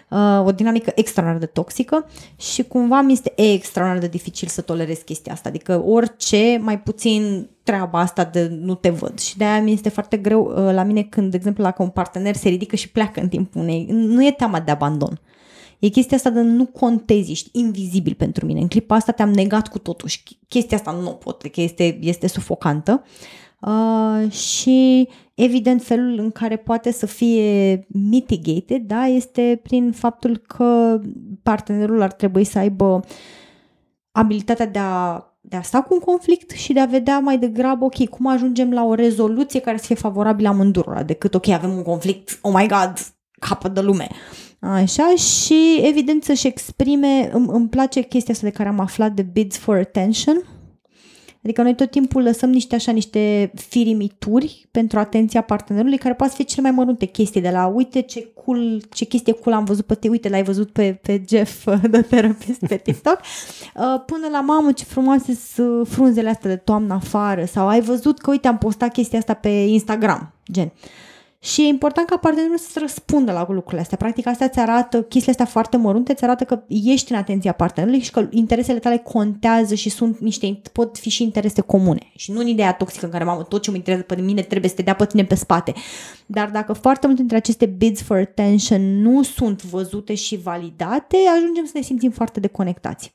Uh, 0.10 0.46
o 0.46 0.52
dinamică 0.52 0.92
extraordinar 0.96 1.46
de 1.46 1.52
toxică 1.54 2.10
și 2.38 2.64
cumva 2.64 3.02
mi 3.02 3.14
este 3.14 3.34
extraordinar 3.36 4.04
de 4.04 4.18
dificil 4.18 4.48
să 4.48 4.62
tolerez 4.62 4.98
chestia 4.98 5.34
asta. 5.34 5.50
Adică 5.50 5.84
orice, 5.86 6.60
mai 6.62 6.80
puțin 6.80 7.50
treaba 7.64 8.00
asta 8.00 8.24
de 8.24 8.48
nu 8.62 8.76
te 8.76 8.90
văd. 8.90 9.20
Și 9.20 9.38
de-aia 9.38 9.62
mi 9.62 9.72
este 9.72 9.90
foarte 9.90 10.18
greu 10.18 10.44
uh, 10.44 10.74
la 10.74 10.84
mine 10.84 11.04
când, 11.04 11.32
de 11.32 11.38
exemplu, 11.38 11.64
dacă 11.64 11.84
un 11.84 11.90
partener 11.90 12.36
se 12.36 12.50
ridică 12.50 12.76
și 12.76 12.90
pleacă 12.90 13.20
în 13.20 13.28
timpul 13.28 13.62
unei... 13.62 13.88
Nu 13.90 14.26
e 14.26 14.32
teama 14.32 14.60
de 14.60 14.72
abandon. 14.72 15.20
E 15.80 15.88
chestia 15.88 16.18
asta 16.18 16.30
de 16.30 16.42
nu 16.42 16.66
contezi, 16.66 17.32
ești 17.32 17.50
invizibil 17.52 18.14
pentru 18.14 18.46
mine. 18.46 18.60
În 18.60 18.68
clipa 18.68 18.96
asta 18.96 19.12
te-am 19.12 19.32
negat 19.32 19.68
cu 19.68 19.80
totul 19.80 20.10
și 20.10 20.24
chestia 20.48 20.78
asta 20.78 20.92
nu 20.92 21.10
pot, 21.10 21.42
că 21.42 21.62
este, 21.62 21.98
este 22.02 22.28
sufocantă. 22.28 23.04
Uh, 23.60 24.32
și 24.32 25.08
evident 25.34 25.84
felul 25.84 26.20
în 26.20 26.32
care 26.32 26.58
poate 26.58 26.92
să 26.92 27.06
fie 27.06 27.86
mitigated, 27.88 28.82
da, 28.82 29.06
este 29.06 29.60
prin 29.64 29.92
faptul 29.92 30.38
că 30.38 31.02
partenerul 31.44 32.02
ar 32.02 32.12
trebui 32.12 32.44
să 32.44 32.60
aibă 32.60 33.00
abilitatea 34.12 34.66
de 34.66 34.80
a 34.80 35.22
de 35.50 35.56
a 35.56 35.62
sta 35.62 35.82
cu 35.82 35.94
un 35.94 36.00
conflict 36.00 36.52
și 36.52 36.74
de 36.74 36.80
a 36.80 36.86
vedea 36.86 37.20
mai 37.20 37.38
degrabă, 37.38 37.86
ok, 37.86 38.10
cum 38.10 38.28
ajungem 38.28 38.72
la 38.74 38.84
o 38.84 38.94
rezoluție 38.94 39.60
care 39.60 39.78
să 39.78 39.86
fie 39.86 39.96
favorabilă 39.96 40.48
amândurora, 40.48 41.04
decât, 41.04 41.34
ok, 41.34 41.48
avem 41.48 41.70
un 41.70 41.84
conflict, 41.84 42.40
oh 42.42 42.54
my 42.56 42.68
god, 42.68 42.94
capăt 43.40 43.74
de 43.74 43.82
lume. 43.82 44.08
Așa, 44.60 45.16
și 45.16 45.82
evident 45.84 46.24
să-și 46.24 46.48
exprime, 46.48 47.30
îmi, 47.34 47.48
îmi 47.50 47.70
place 47.70 48.02
chestia 48.02 48.34
asta 48.34 48.48
de 48.48 48.54
care 48.54 48.70
am 48.70 48.80
aflat 48.80 49.12
de 49.12 49.22
bids 49.22 49.58
for 49.58 49.78
attention, 49.78 50.44
Adică 51.48 51.62
noi 51.62 51.76
tot 51.76 51.92
timpul 51.92 52.24
lăsăm 52.24 52.50
niște 52.50 52.76
așa, 52.76 52.92
niște 52.92 53.52
firimituri 53.56 54.68
pentru 54.72 55.00
atenția 55.00 55.42
partenerului 55.42 55.98
care 55.98 56.14
poate 56.14 56.34
fi 56.36 56.46
cele 56.46 56.62
mai 56.62 56.72
mărunte 56.72 57.06
chestii 57.06 57.42
de 57.42 57.50
la 57.50 57.66
uite 57.66 58.02
ce 58.02 58.32
cool, 58.46 58.82
ce 58.94 59.06
chestie 59.06 59.34
cool 59.34 59.56
am 59.56 59.64
văzut 59.64 59.86
pe 59.86 59.96
te, 59.96 60.10
uite 60.10 60.30
l-ai 60.30 60.44
văzut 60.44 60.72
pe, 60.72 61.00
pe 61.02 61.24
Jeff 61.30 61.68
de 61.92 62.02
terapist 62.02 62.66
pe 62.68 62.76
TikTok, 62.76 63.20
uh, 63.22 63.84
până 64.06 64.28
la 64.32 64.42
mamă 64.42 64.72
ce 64.72 64.84
frumoase 64.84 65.34
sunt 65.54 65.88
frunzele 65.88 66.30
astea 66.30 66.50
de 66.50 66.56
toamnă 66.56 66.94
afară. 66.94 67.46
Sau 67.46 67.68
ai 67.68 67.82
văzut 67.82 68.20
că 68.20 68.30
uite 68.30 68.48
am 68.48 68.58
postat 68.58 68.92
chestia 68.92 69.20
asta 69.20 69.34
pe 69.34 69.50
Instagram, 69.50 70.34
gen. 70.52 70.72
Uh, 70.76 71.07
și 71.48 71.62
e 71.62 71.68
important 71.68 72.08
ca 72.08 72.18
partenerul 72.18 72.58
să 72.58 72.80
răspundă 72.80 73.32
la 73.32 73.46
lucrurile 73.50 73.82
astea. 73.82 73.98
Practic, 73.98 74.28
asta 74.28 74.48
ți 74.48 74.60
arată, 74.60 75.02
chestiile 75.02 75.32
astea 75.32 75.46
foarte 75.46 75.78
mărunte, 75.78 76.14
ți 76.14 76.24
arată 76.24 76.44
că 76.44 76.64
ești 76.68 77.12
în 77.12 77.18
atenția 77.18 77.52
partenerului 77.52 78.02
și 78.04 78.12
că 78.12 78.28
interesele 78.30 78.80
tale 78.80 78.98
contează 78.98 79.76
și 79.76 79.90
sunt 79.90 80.20
niște, 80.20 80.62
pot 80.72 80.98
fi 80.98 81.10
și 81.10 81.24
interese 81.24 81.62
comune. 81.62 82.12
Și 82.16 82.32
nu 82.32 82.40
în 82.40 82.48
ideea 82.48 82.74
toxică 82.74 83.06
în 83.06 83.12
care, 83.12 83.24
mamă, 83.24 83.44
tot 83.44 83.62
ce 83.62 83.70
mă 83.70 83.76
interesează 83.76 84.14
pe 84.16 84.22
mine 84.22 84.42
trebuie 84.42 84.70
să 84.70 84.76
te 84.76 84.82
dea 84.82 84.96
pe 84.96 85.06
tine 85.06 85.24
pe 85.24 85.36
spate. 85.36 85.74
Dar 86.26 86.50
dacă 86.50 86.74
foarte 86.74 87.06
multe 87.06 87.22
dintre 87.22 87.38
aceste 87.38 87.66
bids 87.66 88.02
for 88.02 88.18
attention 88.18 89.02
nu 89.02 89.24
sunt 89.24 89.64
văzute 89.64 90.14
și 90.14 90.38
validate, 90.38 91.18
ajungem 91.36 91.66
să 91.66 91.72
ne 91.74 91.82
simțim 91.82 92.12
foarte 92.12 92.40
deconectați. 92.40 93.14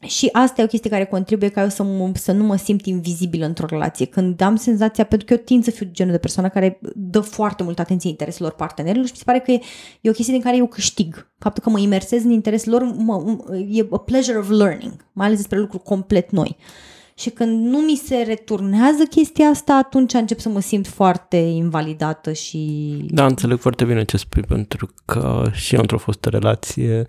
Și 0.00 0.28
asta 0.32 0.60
e 0.60 0.64
o 0.64 0.68
chestie 0.68 0.90
care 0.90 1.04
contribuie 1.04 1.50
ca 1.50 1.62
eu 1.62 1.68
să, 1.68 1.82
mă, 1.82 2.10
să 2.14 2.32
nu 2.32 2.44
mă 2.44 2.56
simt 2.56 2.86
invizibil 2.86 3.42
într-o 3.42 3.66
relație. 3.66 4.06
Când 4.06 4.40
am 4.40 4.56
senzația, 4.56 5.04
pentru 5.04 5.26
că 5.26 5.32
eu 5.32 5.38
tind 5.38 5.64
să 5.64 5.70
fiu 5.70 5.88
genul 5.92 6.12
de 6.12 6.18
persoană 6.18 6.48
care 6.48 6.80
dă 6.94 7.20
foarte 7.20 7.62
mult 7.62 7.78
atenție 7.78 8.10
intereselor 8.10 8.52
partenerilor 8.52 9.06
și 9.06 9.12
mi 9.12 9.18
se 9.18 9.24
pare 9.24 9.40
că 9.40 9.50
e, 9.50 9.60
e 10.00 10.10
o 10.10 10.12
chestie 10.12 10.34
din 10.34 10.42
care 10.42 10.56
eu 10.56 10.66
câștig. 10.66 11.30
Faptul 11.38 11.62
că 11.62 11.70
mă 11.70 11.78
imersez 11.78 12.24
în 12.24 12.30
interesul 12.30 12.72
lor 12.72 12.82
mă, 12.82 13.36
e 13.70 13.86
a 13.90 13.98
pleasure 13.98 14.38
of 14.38 14.48
learning, 14.48 15.06
mai 15.12 15.26
ales 15.26 15.38
despre 15.38 15.58
lucruri 15.58 15.82
complet 15.82 16.30
noi. 16.30 16.56
Uh, 16.58 16.95
și 17.18 17.30
când 17.30 17.66
nu 17.66 17.78
mi 17.78 17.96
se 17.96 18.16
returnează 18.16 19.04
chestia 19.10 19.46
asta, 19.46 19.74
atunci 19.74 20.12
încep 20.12 20.38
să 20.38 20.48
mă 20.48 20.60
simt 20.60 20.86
foarte 20.86 21.36
invalidată 21.36 22.32
și... 22.32 22.96
Da, 23.08 23.26
înțeleg 23.26 23.58
foarte 23.58 23.84
bine 23.84 24.04
ce 24.04 24.16
spui, 24.16 24.42
pentru 24.42 24.88
că 25.04 25.50
și 25.52 25.74
eu 25.74 25.80
într-o 25.80 25.98
fostă 25.98 26.28
relație 26.28 27.06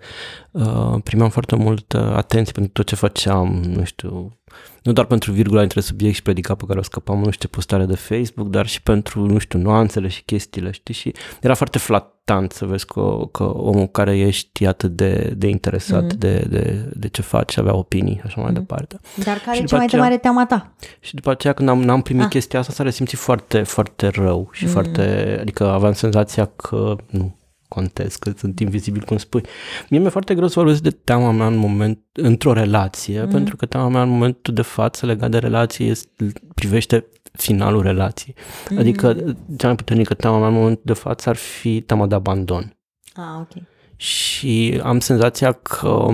uh, 0.50 0.94
primeam 1.04 1.30
foarte 1.30 1.56
mult 1.56 1.94
atenție 1.94 2.52
pentru 2.52 2.72
tot 2.72 2.86
ce 2.86 2.94
făceam, 2.94 3.62
nu 3.62 3.84
știu, 3.84 4.37
nu 4.82 4.92
doar 4.92 5.06
pentru 5.06 5.32
virgula 5.32 5.62
între 5.62 5.80
subiect 5.80 6.14
și 6.14 6.22
predica 6.22 6.54
pe 6.54 6.64
care 6.66 6.78
o 6.78 6.82
scăpam, 6.82 7.18
nu 7.18 7.30
știu, 7.30 7.48
postare 7.48 7.84
de 7.84 7.94
Facebook, 7.94 8.48
dar 8.48 8.66
și 8.66 8.82
pentru, 8.82 9.26
nu 9.26 9.38
știu, 9.38 9.58
nuanțele 9.58 10.08
și 10.08 10.22
chestiile, 10.22 10.70
știi? 10.70 10.94
Și 10.94 11.14
era 11.40 11.54
foarte 11.54 11.78
flatant 11.78 12.52
să 12.52 12.64
vezi 12.64 12.86
că, 12.86 13.18
că 13.32 13.42
omul 13.42 13.86
care 13.86 14.18
ești 14.18 14.66
atât 14.66 14.90
de, 14.90 15.34
de 15.36 15.48
interesat 15.48 16.04
mm-hmm. 16.04 16.18
de, 16.18 16.46
de, 16.48 16.90
de 16.94 17.08
ce 17.08 17.22
faci, 17.22 17.56
avea 17.56 17.74
opinii 17.74 18.14
și 18.14 18.22
așa 18.24 18.40
mai 18.40 18.50
mm-hmm. 18.50 18.54
departe. 18.54 19.00
Dar 19.24 19.38
care 19.38 19.56
și 19.56 19.62
e 19.62 19.66
cea 19.66 19.76
mai 19.76 19.84
aceea, 19.84 20.02
mare 20.02 20.18
teama 20.18 20.46
ta? 20.46 20.72
Și 21.00 21.14
după 21.14 21.30
aceea 21.30 21.52
când 21.52 21.68
am, 21.68 21.82
n-am 21.82 22.02
primit 22.02 22.24
ah. 22.24 22.28
chestia 22.28 22.58
asta 22.58 22.72
s-a 22.72 22.82
resimțit 22.82 23.18
foarte, 23.18 23.62
foarte 23.62 24.08
rău 24.08 24.48
și 24.52 24.64
mm-hmm. 24.64 24.70
foarte, 24.70 25.36
adică 25.40 25.64
aveam 25.64 25.92
senzația 25.92 26.50
că 26.56 26.96
nu, 27.10 27.36
contez, 27.68 28.16
că 28.16 28.32
sunt 28.36 28.60
invizibil, 28.60 29.02
cum 29.02 29.16
spui. 29.16 29.42
Mie 29.90 30.00
mi-e 30.00 30.08
foarte 30.08 30.34
greu 30.34 30.48
să 30.48 30.58
vorbesc 30.58 30.82
de 30.82 30.90
teama 30.90 31.30
mea 31.30 31.46
în 31.46 31.56
moment, 31.56 31.98
într-o 32.12 32.52
relație, 32.52 33.22
mm. 33.22 33.30
pentru 33.30 33.56
că 33.56 33.66
teama 33.66 33.88
mea 33.88 34.02
în 34.02 34.08
momentul 34.08 34.54
de 34.54 34.62
față 34.62 35.06
legat 35.06 35.30
de 35.30 35.38
relație 35.38 35.86
este, 35.86 36.32
privește 36.54 37.06
finalul 37.32 37.82
relației. 37.82 38.34
Mm. 38.70 38.78
Adică 38.78 39.36
cea 39.56 39.66
mai 39.66 39.76
puternică 39.76 40.14
teama 40.14 40.38
mea 40.38 40.48
în 40.48 40.54
momentul 40.54 40.82
de 40.84 40.92
față 40.92 41.28
ar 41.28 41.36
fi 41.36 41.80
teama 41.80 42.06
de 42.06 42.14
abandon. 42.14 42.76
Ah, 43.14 43.40
ok. 43.40 43.62
Și 43.96 44.80
am 44.82 45.00
senzația 45.00 45.52
că 45.52 46.06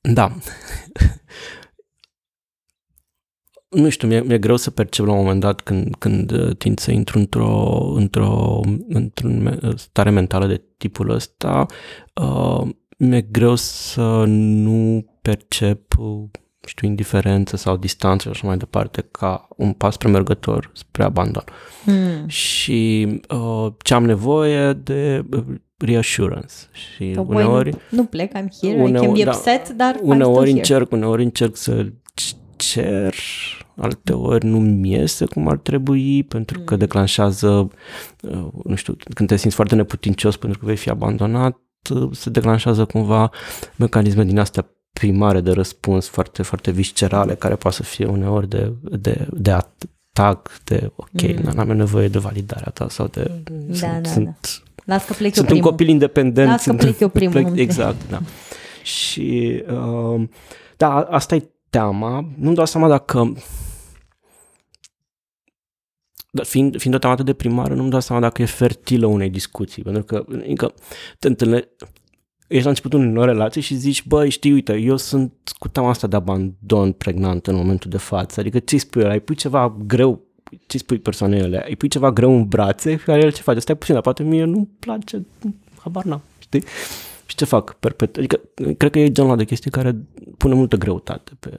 da, 0.00 0.32
nu 3.70 3.88
știu, 3.88 4.08
mi-e, 4.08 4.20
mi-e 4.20 4.38
greu 4.38 4.56
să 4.56 4.70
percep 4.70 5.04
la 5.04 5.12
un 5.12 5.18
moment 5.18 5.40
dat 5.40 5.60
când, 5.60 5.94
când 5.98 6.30
uh, 6.30 6.56
tind 6.56 6.78
să 6.78 6.90
intru 6.90 7.18
într-o, 7.18 7.80
într-o, 7.94 8.60
într-o 8.88 9.28
stare 9.76 10.10
mentală 10.10 10.46
de 10.46 10.62
tipul 10.76 11.10
ăsta, 11.10 11.66
uh, 12.14 12.68
mi-e 12.98 13.20
greu 13.20 13.54
să 13.54 14.24
nu 14.26 15.06
percep, 15.22 15.98
uh, 15.98 16.22
știu, 16.66 16.88
indiferență 16.88 17.56
sau 17.56 17.76
distanță 17.76 18.22
și 18.22 18.34
așa 18.34 18.46
mai 18.46 18.56
departe 18.56 19.08
ca 19.10 19.48
un 19.56 19.72
pas 19.72 19.96
premergător 19.96 20.70
spre 20.74 21.02
abandon. 21.02 21.44
Mm. 21.84 22.28
Și 22.28 23.06
uh, 23.28 23.72
ce 23.82 23.94
am 23.94 24.04
nevoie 24.04 24.72
de 24.72 25.24
uh, 25.32 25.44
reassurance. 25.76 26.54
Și 26.72 27.10
că 27.10 27.20
uneori... 27.20 27.70
Nu, 27.70 27.78
nu 27.88 28.04
plec, 28.04 28.30
I'm 28.30 28.48
here, 28.60 28.82
uneori, 28.82 29.04
I 29.04 29.06
can 29.06 29.12
be 29.12 29.24
da, 29.24 29.30
upset, 29.30 29.68
dar 29.68 29.98
uneori 30.02 30.50
încerc, 30.50 30.92
uneori 30.92 31.22
încerc 31.22 31.56
să 31.56 31.86
cer, 32.60 33.14
alte 33.76 34.12
ori 34.12 34.46
nu-mi 34.46 34.90
iese 34.90 35.24
cum 35.24 35.48
ar 35.48 35.56
trebui, 35.56 36.22
pentru 36.22 36.60
că 36.60 36.72
mm. 36.72 36.78
declanșează, 36.78 37.70
uh, 38.22 38.46
nu 38.64 38.74
știu, 38.74 38.96
când 39.14 39.28
te 39.28 39.36
simți 39.36 39.54
foarte 39.54 39.74
neputincios 39.74 40.36
pentru 40.36 40.58
că 40.58 40.66
vei 40.66 40.76
fi 40.76 40.90
abandonat, 40.90 41.58
uh, 41.94 42.08
se 42.12 42.30
declanșează 42.30 42.84
cumva 42.84 43.30
mecanisme 43.76 44.24
din 44.24 44.38
astea 44.38 44.66
primare 44.92 45.40
de 45.40 45.50
răspuns 45.50 46.08
foarte, 46.08 46.42
foarte 46.42 46.70
viscerale, 46.70 47.34
care 47.34 47.54
poate 47.54 47.76
să 47.76 47.82
fie 47.82 48.06
uneori 48.06 48.48
de, 48.48 48.72
de, 48.82 49.26
de 49.30 49.50
atac, 49.50 50.60
de 50.64 50.92
ok, 50.96 51.22
mm. 51.22 51.52
n-am 51.54 51.76
nevoie 51.76 52.08
de 52.08 52.18
validarea 52.18 52.70
ta 52.74 52.88
sau 52.88 53.06
de... 53.06 53.30
Da, 53.44 53.74
sunt, 53.74 54.02
da, 54.02 54.10
sunt, 54.10 54.24
da. 54.24 54.82
Las 54.84 55.04
că 55.04 55.12
plec 55.12 55.34
sunt 55.34 55.50
eu 55.50 55.56
un 55.56 55.62
copil 55.62 55.88
independent. 55.88 56.48
Las 56.48 56.64
că 56.64 56.72
plec 56.72 57.00
eu 57.00 57.08
primul. 57.18 57.32
Plec, 57.32 57.56
exact, 57.56 58.10
da. 58.10 58.20
Și 58.82 59.62
uh, 59.70 60.22
da, 60.76 61.00
asta 61.00 61.34
e 61.34 61.50
teama. 61.70 62.28
Nu-mi 62.36 62.54
dau 62.54 62.66
seama 62.66 62.88
dacă 62.88 63.34
dar 66.30 66.44
fiind, 66.44 66.78
fiind 66.78 66.96
o 66.96 66.98
temă 66.98 67.12
atât 67.12 67.24
de 67.24 67.32
primară, 67.32 67.74
nu-mi 67.74 67.90
dau 67.90 68.00
seama 68.00 68.20
dacă 68.20 68.42
e 68.42 68.44
fertilă 68.44 69.06
unei 69.06 69.30
discuții, 69.30 69.82
pentru 69.82 70.02
că 70.02 70.24
încă 70.26 70.74
te 71.18 71.28
întâlne, 71.28 71.68
ești 72.46 72.62
la 72.64 72.68
începutul 72.68 73.00
unei 73.00 73.24
relații 73.24 73.60
și 73.60 73.74
zici, 73.74 74.06
băi, 74.06 74.30
știi, 74.30 74.52
uite, 74.52 74.76
eu 74.76 74.96
sunt 74.96 75.32
cu 75.58 75.68
teama 75.68 75.88
asta 75.88 76.06
de 76.06 76.16
abandon 76.16 76.92
pregnant 76.92 77.46
în 77.46 77.54
momentul 77.54 77.90
de 77.90 77.96
față, 77.96 78.40
adică 78.40 78.58
ce 78.58 78.78
spui 78.78 79.02
ăla, 79.02 79.12
îi 79.12 79.20
pui 79.20 79.34
ceva 79.34 79.76
greu, 79.86 80.20
ce 80.66 80.78
spui 80.78 80.98
persoanele 80.98 81.64
îi 81.68 81.76
pui 81.76 81.88
ceva 81.88 82.12
greu 82.12 82.36
în 82.36 82.48
brațe, 82.48 82.96
care 82.96 83.20
el 83.20 83.32
ce 83.32 83.42
face, 83.42 83.58
stai 83.58 83.76
puțin, 83.76 83.94
dar 83.94 84.02
poate 84.02 84.22
mie 84.22 84.44
nu-mi 84.44 84.68
place, 84.78 85.26
habar 85.78 86.04
n-am, 86.04 86.22
știi? 86.38 86.62
Și 87.30 87.36
ce 87.36 87.44
fac 87.44 87.72
perpet? 87.72 88.16
Adică, 88.16 88.40
cred 88.76 88.90
că 88.90 88.98
e 88.98 89.12
genul 89.12 89.36
de 89.36 89.44
chestii 89.44 89.70
care 89.70 89.96
pune 90.36 90.54
multă 90.54 90.76
greutate 90.76 91.32
pe 91.38 91.58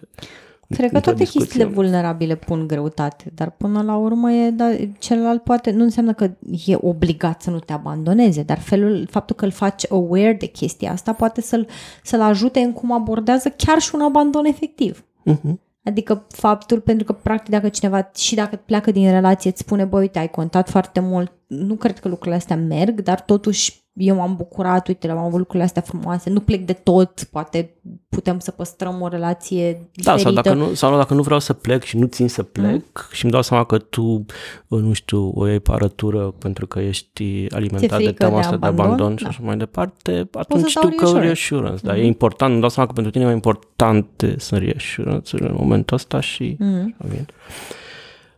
Cred 0.69 0.91
că 0.91 0.99
toate 0.99 1.23
chestiile 1.23 1.65
vulnerabile 1.65 2.35
pun 2.35 2.67
greutate, 2.67 3.31
dar 3.35 3.51
până 3.51 3.81
la 3.81 3.95
urmă 3.95 4.31
e, 4.31 4.49
da, 4.49 4.69
celălalt 4.99 5.43
poate, 5.43 5.71
nu 5.71 5.83
înseamnă 5.83 6.13
că 6.13 6.31
e 6.65 6.75
obligat 6.75 7.41
să 7.41 7.49
nu 7.49 7.59
te 7.59 7.73
abandoneze, 7.73 8.43
dar 8.43 8.59
felul, 8.59 9.07
faptul 9.09 9.35
că 9.35 9.45
îl 9.45 9.51
faci 9.51 9.91
aware 9.91 10.37
de 10.39 10.45
chestia 10.45 10.91
asta 10.91 11.13
poate 11.13 11.41
să-l, 11.41 11.67
să-l 12.03 12.21
ajute 12.21 12.59
în 12.59 12.73
cum 12.73 12.91
abordează 12.91 13.49
chiar 13.49 13.79
și 13.79 13.95
un 13.95 14.01
abandon 14.01 14.45
efectiv. 14.45 15.05
Uh-huh. 15.31 15.53
Adică 15.83 16.25
faptul, 16.27 16.79
pentru 16.79 17.05
că 17.05 17.13
practic 17.13 17.49
dacă 17.49 17.69
cineva 17.69 18.11
și 18.15 18.35
dacă 18.35 18.55
pleacă 18.55 18.91
din 18.91 19.11
relație 19.11 19.49
îți 19.49 19.59
spune, 19.59 19.83
băi, 19.83 20.01
uite, 20.01 20.19
ai 20.19 20.29
contat 20.29 20.69
foarte 20.69 20.99
mult, 20.99 21.31
nu 21.47 21.75
cred 21.75 21.99
că 21.99 22.07
lucrurile 22.07 22.35
astea 22.35 22.55
merg, 22.55 23.01
dar 23.01 23.21
totuși 23.21 23.81
eu 23.93 24.15
m-am 24.15 24.35
bucurat, 24.35 24.87
uite, 24.87 25.09
am 25.09 25.17
avut 25.17 25.37
lucrurile 25.37 25.63
astea 25.63 25.81
frumoase, 25.81 26.29
nu 26.29 26.39
plec 26.39 26.65
de 26.65 26.73
tot, 26.73 27.23
poate 27.23 27.75
putem 28.09 28.39
să 28.39 28.51
păstrăm 28.51 29.01
o 29.01 29.07
relație 29.07 29.71
diferită. 29.71 30.11
Da, 30.11 30.17
sau 30.17 30.31
dacă 30.31 30.53
nu, 30.53 30.73
sau 30.73 30.97
dacă 30.97 31.13
nu 31.13 31.21
vreau 31.21 31.39
să 31.39 31.53
plec 31.53 31.83
și 31.83 31.97
nu 31.97 32.05
țin 32.05 32.27
să 32.27 32.43
plec 32.43 32.83
mm. 32.83 33.09
și 33.11 33.23
îmi 33.23 33.33
dau 33.33 33.41
seama 33.41 33.63
că 33.63 33.77
tu, 33.77 34.25
nu 34.67 34.93
știu, 34.93 35.31
o 35.35 35.47
iei 35.47 35.59
parătură 35.59 36.33
pentru 36.37 36.67
că 36.67 36.79
ești 36.79 37.45
alimentat 37.49 38.03
de 38.03 38.11
teama 38.11 38.39
asta 38.39 38.57
de 38.57 38.65
abandon, 38.65 38.85
de 38.85 38.93
abandon 38.93 39.15
și 39.15 39.23
da. 39.23 39.29
așa 39.29 39.39
mai 39.43 39.57
departe, 39.57 40.29
atunci 40.33 40.69
știu 40.69 40.89
că 40.89 41.19
reassurance, 41.19 41.85
da, 41.85 41.93
mm. 41.93 41.99
e 41.99 42.05
important, 42.05 42.51
îmi 42.51 42.61
dau 42.61 42.69
seama 42.69 42.87
că 42.87 42.93
pentru 42.93 43.11
tine 43.11 43.23
e 43.23 43.27
mai 43.27 43.35
important 43.35 44.07
sunt 44.37 44.61
reassurance 44.61 45.37
în 45.39 45.55
momentul 45.57 45.95
ăsta 45.95 46.19
și 46.19 46.55
mm. 46.59 46.95
Bine. 47.09 47.25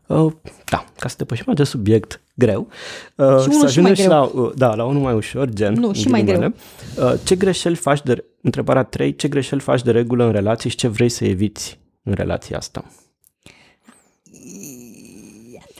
Uh, 0.07 0.31
da, 0.69 0.85
ca 0.99 1.07
să 1.07 1.15
depășim 1.17 1.45
acest 1.47 1.69
subiect 1.69 2.22
greu, 2.33 2.67
uh, 3.15 3.41
și 3.41 3.51
să 3.51 3.65
ajungem 3.65 3.93
și, 3.93 4.07
la, 4.07 4.21
uh, 4.21 4.51
da, 4.55 4.75
la 4.75 4.85
unul 4.85 5.01
mai 5.01 5.13
ușor, 5.13 5.49
gen. 5.49 5.73
Nu, 5.73 5.93
și 5.93 6.07
mai 6.07 6.23
greu. 6.23 6.53
Uh, 6.97 7.13
ce 7.23 7.35
greșeli 7.35 7.75
faci 7.75 8.01
de, 8.03 8.23
întrebarea 8.41 8.83
3, 8.83 9.15
ce 9.15 9.27
greșeli 9.27 9.61
faci 9.61 9.81
de 9.81 9.91
regulă 9.91 10.25
în 10.25 10.31
relație 10.31 10.69
și 10.69 10.75
ce 10.75 10.87
vrei 10.87 11.09
să 11.09 11.25
eviți 11.25 11.79
în 12.03 12.13
relația 12.13 12.57
asta? 12.57 12.85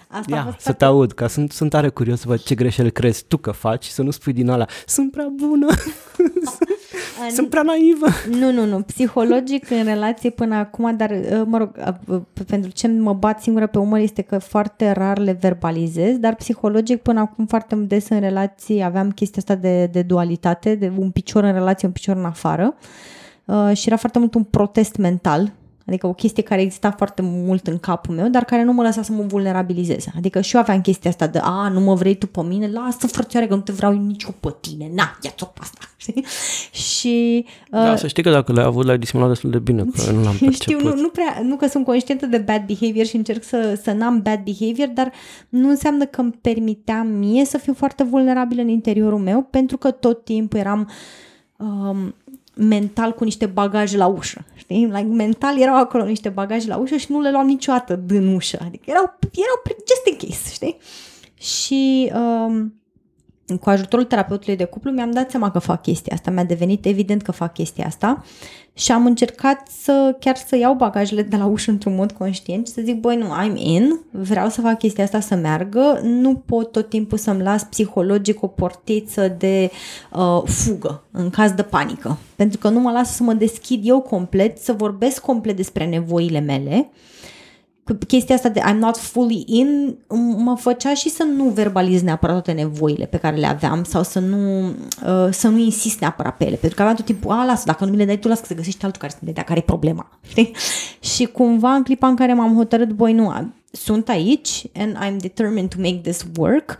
Asta 0.07 0.35
Ia, 0.35 0.55
să 0.59 0.73
te 0.73 0.85
aud, 0.85 1.11
că 1.11 1.27
sunt, 1.27 1.51
sunt 1.51 1.69
tare 1.69 1.89
curios 1.89 2.19
să 2.19 2.27
văd 2.27 2.41
ce 2.41 2.55
greșeli 2.55 2.91
crezi 2.91 3.25
tu 3.27 3.37
că 3.37 3.51
faci 3.51 3.83
și 3.83 3.91
să 3.91 4.01
nu 4.01 4.11
spui 4.11 4.33
din 4.33 4.49
ala, 4.49 4.65
sunt 4.85 5.11
prea 5.11 5.27
bună. 5.35 5.67
Sunt 7.29 7.49
prea 7.49 7.62
naivă. 7.62 8.06
Nu, 8.39 8.51
nu, 8.51 8.65
nu. 8.65 8.82
Psihologic 8.82 9.69
în 9.69 9.84
relație 9.84 10.29
până 10.29 10.56
acum, 10.56 10.95
dar, 10.97 11.10
uh, 11.10 11.41
mă 11.45 11.58
rog, 11.58 11.71
uh, 12.08 12.21
pentru 12.47 12.71
ce 12.71 12.88
mă 12.88 13.13
bat 13.13 13.41
singură 13.41 13.67
pe 13.67 13.77
umăr 13.77 13.99
este 13.99 14.21
că 14.21 14.38
foarte 14.38 14.91
rar 14.91 15.17
le 15.17 15.38
verbalizez, 15.39 16.17
dar 16.17 16.36
psihologic 16.36 17.01
până 17.01 17.19
acum 17.19 17.45
foarte 17.45 17.75
des 17.75 18.10
în 18.10 18.19
relații 18.19 18.84
aveam 18.84 19.12
chestia 19.12 19.41
asta 19.47 19.56
de, 19.62 19.86
de 19.86 20.01
dualitate, 20.01 20.75
de 20.75 20.91
un 20.97 21.12
picior 21.12 21.43
în 21.43 21.53
relație, 21.53 21.88
un 21.88 21.93
picior 21.93 22.15
în 22.15 22.25
afară. 22.25 22.75
Uh, 23.45 23.71
și 23.73 23.88
era 23.88 23.97
foarte 23.97 24.19
mult 24.19 24.34
un 24.34 24.43
protest 24.43 24.95
mental 24.95 25.53
Adică 25.87 26.07
o 26.07 26.13
chestie 26.13 26.43
care 26.43 26.61
exista 26.61 26.91
foarte 26.91 27.21
mult 27.21 27.67
în 27.67 27.77
capul 27.77 28.15
meu, 28.15 28.27
dar 28.27 28.43
care 28.43 28.63
nu 28.63 28.73
mă 28.73 28.81
lăsa 28.81 29.01
să 29.01 29.11
mă 29.11 29.21
vulnerabilizez. 29.21 30.05
Adică 30.17 30.41
și 30.41 30.55
eu 30.55 30.61
aveam 30.61 30.81
chestia 30.81 31.09
asta 31.09 31.27
de, 31.27 31.39
a, 31.41 31.69
nu 31.69 31.79
mă 31.79 31.93
vrei 31.93 32.15
tu 32.15 32.27
pe 32.27 32.41
mine, 32.41 32.71
lasă 32.71 33.07
frățioare 33.07 33.47
că 33.47 33.55
nu 33.55 33.61
te 33.61 33.71
vreau 33.71 33.91
nici 33.91 34.23
eu 34.23 34.35
pe 34.39 34.55
tine, 34.59 34.91
na, 34.93 35.17
ia-ți-o 35.21 35.45
pe 35.45 35.59
asta. 35.61 35.79
și... 36.95 37.45
Uh, 37.71 37.79
da, 37.79 37.95
să 37.95 38.07
știi 38.07 38.23
că 38.23 38.29
dacă 38.29 38.53
le-ai 38.53 38.65
avut, 38.65 38.85
le-ai 38.85 38.97
disimulat 38.97 39.29
destul 39.31 39.49
de 39.49 39.59
bine, 39.59 39.83
că 39.83 40.11
nu 40.11 40.23
l-am 40.23 40.35
perceput. 40.39 40.53
Știu, 40.53 40.79
nu, 40.79 40.95
nu, 40.95 41.09
prea, 41.09 41.41
nu 41.43 41.55
că 41.55 41.67
sunt 41.67 41.85
conștientă 41.85 42.25
de 42.25 42.37
bad 42.37 42.65
behavior 42.65 43.05
și 43.05 43.15
încerc 43.15 43.43
să, 43.43 43.79
să 43.83 43.91
n-am 43.91 44.21
bad 44.21 44.43
behavior, 44.43 44.87
dar 44.87 45.11
nu 45.49 45.69
înseamnă 45.69 46.05
că 46.05 46.21
îmi 46.21 46.39
permiteam 46.41 47.07
mie 47.07 47.45
să 47.45 47.57
fiu 47.57 47.73
foarte 47.73 48.03
vulnerabilă 48.03 48.61
în 48.61 48.69
interiorul 48.69 49.19
meu, 49.19 49.47
pentru 49.49 49.77
că 49.77 49.91
tot 49.91 50.23
timpul 50.23 50.59
eram... 50.59 50.89
Um, 51.57 52.15
mental 52.55 53.11
cu 53.13 53.23
niște 53.23 53.45
bagaje 53.45 53.97
la 53.97 54.07
ușă, 54.07 54.45
știi? 54.55 54.85
Like, 54.85 55.01
mental 55.03 55.59
erau 55.59 55.75
acolo 55.75 56.03
niște 56.03 56.29
bagaje 56.29 56.67
la 56.67 56.77
ușă 56.77 56.95
și 56.95 57.11
nu 57.11 57.21
le 57.21 57.31
luam 57.31 57.45
niciodată 57.45 57.95
din 57.95 58.27
ușă, 58.27 58.59
adică 58.65 58.83
erau, 58.85 59.17
erau 59.19 59.77
just 59.87 60.21
in 60.21 60.29
case, 60.29 60.53
știi? 60.53 60.77
Și 61.37 62.11
um, 62.15 62.73
cu 63.62 63.69
ajutorul 63.69 64.06
terapeutului 64.06 64.56
de 64.56 64.63
cuplu 64.63 64.91
mi-am 64.91 65.12
dat 65.12 65.29
seama 65.29 65.51
că 65.51 65.60
fac 65.60 65.82
chestia 65.82 66.13
asta, 66.15 66.32
mi-a 66.32 66.43
devenit 66.43 66.86
evident 66.86 67.21
că 67.21 67.32
fac 67.32 67.53
chestia 67.53 67.86
asta. 67.86 68.23
Și 68.75 68.91
am 68.91 69.06
încercat 69.06 69.67
să 69.67 70.15
chiar 70.19 70.36
să 70.36 70.58
iau 70.58 70.73
bagajele 70.73 71.21
de 71.21 71.36
la 71.36 71.45
ușă 71.45 71.71
într-un 71.71 71.95
mod 71.95 72.12
conștient 72.12 72.67
și 72.67 72.73
să 72.73 72.82
zic, 72.84 72.99
băi, 72.99 73.15
nu, 73.15 73.25
I'm 73.25 73.56
in, 73.56 73.99
vreau 74.12 74.49
să 74.49 74.62
fac 74.62 74.77
chestia 74.77 75.03
asta 75.03 75.19
să 75.19 75.36
meargă, 75.36 75.99
nu 76.03 76.36
pot 76.36 76.71
tot 76.71 76.89
timpul 76.89 77.17
să-mi 77.17 77.41
las 77.41 77.63
psihologic 77.63 78.43
o 78.43 78.47
portiță 78.47 79.36
de 79.38 79.71
uh, 80.12 80.41
fugă 80.45 81.03
în 81.12 81.29
caz 81.29 81.51
de 81.51 81.62
panică, 81.62 82.17
pentru 82.36 82.58
că 82.58 82.69
nu 82.69 82.79
mă 82.79 82.91
lasă 82.91 83.13
să 83.13 83.23
mă 83.23 83.34
deschid 83.34 83.88
eu 83.88 84.01
complet, 84.01 84.58
să 84.58 84.73
vorbesc 84.73 85.21
complet 85.21 85.56
despre 85.56 85.86
nevoile 85.86 86.39
mele 86.39 86.89
chestia 88.07 88.35
asta 88.35 88.49
de 88.49 88.59
I'm 88.59 88.77
not 88.77 88.97
fully 88.97 89.43
in 89.47 89.97
mă 90.37 90.55
făcea 90.55 90.93
și 90.93 91.09
să 91.09 91.23
nu 91.23 91.43
verbaliz 91.43 92.01
neapărat 92.01 92.43
toate 92.43 92.61
nevoile 92.61 93.05
pe 93.05 93.17
care 93.17 93.35
le 93.35 93.45
aveam 93.45 93.83
sau 93.83 94.03
să 94.03 94.19
nu, 94.19 94.67
uh, 94.67 95.27
să 95.31 95.47
nu 95.47 95.57
insist 95.57 95.99
neapărat 95.99 96.37
pe 96.37 96.45
ele. 96.45 96.55
Pentru 96.55 96.75
că 96.75 96.81
aveam 96.81 96.97
tot 96.97 97.05
timpul, 97.05 97.31
a, 97.31 97.45
lasă, 97.45 97.63
dacă 97.65 97.85
nu 97.85 97.91
mi 97.91 97.97
le 97.97 98.05
dai 98.05 98.19
tu, 98.19 98.27
lasă 98.27 98.41
că 98.41 98.47
se 98.47 98.55
găsește 98.55 98.85
altul 98.85 99.01
care, 99.01 99.13
de 99.19 99.31
care 99.31 99.59
e 99.59 99.63
problema. 99.63 100.09
Știi? 100.29 100.55
Și 100.99 101.25
cumva 101.25 101.73
în 101.73 101.83
clipa 101.83 102.07
în 102.07 102.15
care 102.15 102.33
m-am 102.33 102.55
hotărât, 102.55 102.91
băi, 102.91 103.13
nu, 103.13 103.51
sunt 103.71 104.09
aici 104.09 104.63
and 104.75 104.97
I'm 104.97 105.21
determined 105.21 105.69
to 105.69 105.75
make 105.79 105.99
this 106.03 106.25
work, 106.37 106.77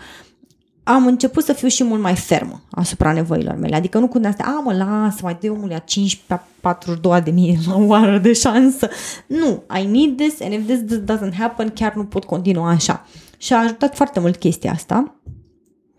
am 0.84 1.06
început 1.06 1.44
să 1.44 1.54
fiu 1.54 1.68
și 1.68 1.84
mult 1.84 2.02
mai 2.02 2.16
fermă 2.16 2.62
asupra 2.72 3.12
nevoilor 3.12 3.56
mele. 3.56 3.76
Adică 3.76 4.00
nu 4.00 4.08
cu 4.08 4.20
astea, 4.24 4.46
a, 4.46 4.60
mă, 4.60 4.74
lasă, 4.74 5.20
mai 5.22 5.38
dă 5.42 5.52
omului 5.52 5.76
a 5.76 5.80
5 5.80 6.16
pe 6.28 6.40
42 6.62 7.22
de 7.22 7.32
mii 7.32 7.60
la 7.68 7.78
oară 7.78 8.18
de 8.18 8.34
șansă. 8.34 8.90
Nu, 9.28 9.64
I 9.80 9.86
need 9.86 10.18
this 10.18 10.42
and 10.42 10.54
if 10.54 10.66
this 10.66 11.00
doesn't 11.00 11.38
happen, 11.38 11.70
chiar 11.70 11.94
nu 11.94 12.06
pot 12.06 12.24
continua 12.24 12.70
așa. 12.70 13.06
Și 13.38 13.54
a 13.54 13.60
ajutat 13.60 13.96
foarte 13.96 14.20
mult 14.20 14.36
chestia 14.36 14.72
asta. 14.72 15.16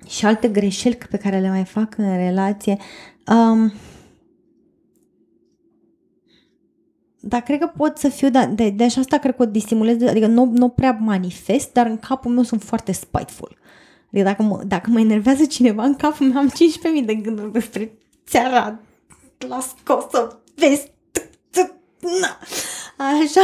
Și 0.09 0.27
alte 0.27 0.49
greșeli 0.49 0.99
pe 1.11 1.16
care 1.16 1.40
le 1.40 1.49
mai 1.49 1.64
fac 1.64 1.99
în 1.99 2.16
relație. 2.16 2.77
Um, 3.27 3.73
dar 7.20 7.40
cred 7.40 7.59
că 7.59 7.70
pot 7.77 7.99
să 7.99 8.09
fiu, 8.09 8.31
da, 8.31 8.47
de, 8.47 8.70
de 8.70 8.85
așa 8.85 9.01
asta 9.01 9.18
cred 9.18 9.37
că 9.37 9.42
o 9.42 9.47
disimulez, 9.47 10.03
adică 10.03 10.27
nu, 10.27 10.44
nu 10.44 10.68
prea 10.68 10.99
manifest, 11.01 11.73
dar 11.73 11.87
în 11.87 11.99
capul 11.99 12.33
meu 12.33 12.42
sunt 12.42 12.62
foarte 12.62 12.92
spiteful. 12.92 13.57
Adică 14.14 14.29
dacă 14.29 14.42
mă, 14.42 14.62
dacă 14.66 14.90
mă 14.90 15.00
enervează 15.00 15.44
cineva 15.44 15.85
în 15.85 15.94
capul 15.94 16.27
meu, 16.27 16.38
am 16.38 16.50
15.000 16.50 17.05
de 17.05 17.14
gânduri 17.14 17.53
despre 17.53 17.92
țara 18.27 18.79
la 19.48 19.61
scos 19.61 20.05
să 20.11 20.37
vezi 20.55 20.92
Na. 22.20 22.38
Așa. 23.22 23.40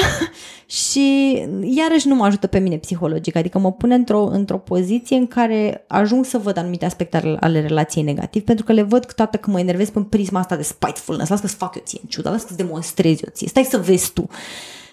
Și 0.67 1.33
iarăși 1.63 2.09
nu 2.09 2.15
mă 2.15 2.25
ajută 2.25 2.47
pe 2.47 2.59
mine 2.59 2.77
psihologic, 2.77 3.37
adică 3.37 3.59
mă 3.59 3.73
pune 3.73 3.95
într-o, 3.95 4.25
într-o 4.25 4.59
poziție 4.59 5.17
în 5.17 5.27
care 5.27 5.85
ajung 5.89 6.25
să 6.25 6.39
văd 6.39 6.57
anumite 6.57 6.85
aspecte 6.85 7.17
ale, 7.17 7.37
ale 7.41 7.61
relației 7.61 8.05
negativ, 8.05 8.43
pentru 8.43 8.65
că 8.65 8.73
le 8.73 8.83
văd 8.83 9.13
toată 9.13 9.37
că 9.37 9.51
mă 9.51 9.61
enervez 9.61 9.91
pe 9.91 10.01
prisma 10.01 10.41
asta 10.41 10.57
de 10.57 10.63
spitefulness, 10.63 11.31
las 11.31 11.41
că-ți 11.41 11.55
fac 11.55 11.75
eu 11.75 11.83
ție 11.85 11.99
în 12.03 12.09
ciuda, 12.09 12.31
las 12.31 12.43
că-ți 12.43 12.57
demonstrez 12.57 13.23
eu 13.23 13.31
ție, 13.33 13.49
stai 13.49 13.65
să 13.65 13.79
vezi 13.79 14.13
tu. 14.13 14.27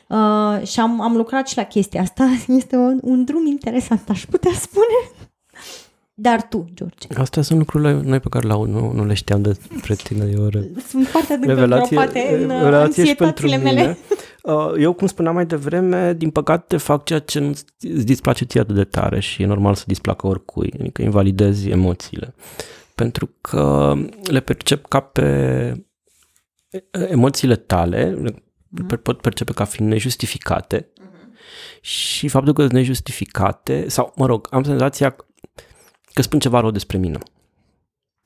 Uh, 0.08 0.68
și 0.68 0.80
am, 0.80 1.02
am 1.02 1.16
lucrat 1.16 1.48
și 1.48 1.58
la 1.58 1.64
chestia 1.64 2.02
asta, 2.02 2.30
este 2.48 2.76
un, 2.76 3.00
un 3.04 3.24
drum 3.24 3.46
interesant, 3.46 4.10
aș 4.10 4.26
putea 4.26 4.52
spune. 4.54 5.17
Dar 6.20 6.48
tu, 6.48 6.66
George. 6.74 7.08
Astea 7.18 7.42
sunt 7.42 7.60
lucrurile 7.60 8.02
noi 8.04 8.20
pe 8.20 8.30
care 8.30 8.48
nu, 8.48 8.92
nu 8.92 9.06
le 9.06 9.14
știam 9.14 9.42
despre 9.42 9.96
tine. 9.96 10.32
Eu 10.36 10.48
re... 10.48 10.70
Sunt 10.88 11.08
foarte 11.08 11.34
adânc 11.34 11.58
îngropate 11.58 12.40
în 12.44 12.52
anxietățile 12.52 13.58
mele. 13.58 13.98
Uh, 14.44 14.74
eu, 14.80 14.94
cum 14.94 15.08
spuneam 15.08 15.36
mai 15.36 15.46
devreme, 15.46 16.14
din 16.14 16.30
păcate 16.30 16.78
fac 16.78 17.04
ceea 17.04 17.20
ce 17.20 17.40
îți 17.40 18.06
displace 18.06 18.46
ție 18.46 18.60
atât 18.60 18.76
de 18.76 18.84
tare 18.84 19.20
și 19.20 19.42
e 19.42 19.46
normal 19.46 19.76
să 19.76 19.84
displacă 19.88 20.28
oricui, 20.28 20.74
adică 20.80 21.02
invalidezi 21.02 21.70
emoțiile. 21.70 22.36
pentru 22.98 23.30
că 23.42 23.94
le 24.24 24.40
percep 24.40 24.88
ca 24.88 25.00
pe 25.00 25.86
emoțiile 26.92 27.56
tale, 27.56 28.18
le 28.22 28.32
uh-huh. 28.32 29.02
pot 29.02 29.22
percepe 29.22 29.52
ca 29.52 29.64
fiind 29.64 29.92
nejustificate 29.92 30.82
uh-huh. 30.82 31.82
și 31.82 32.28
faptul 32.28 32.54
că 32.54 32.62
sunt 32.62 32.74
nejustificate, 32.74 33.86
sau 33.88 34.14
mă 34.16 34.26
rog, 34.26 34.48
am 34.52 34.64
senzația 34.64 35.16
că 36.18 36.24
spun 36.24 36.40
ceva 36.40 36.60
rău 36.60 36.72
despre 36.72 36.98
mine. 36.98 37.18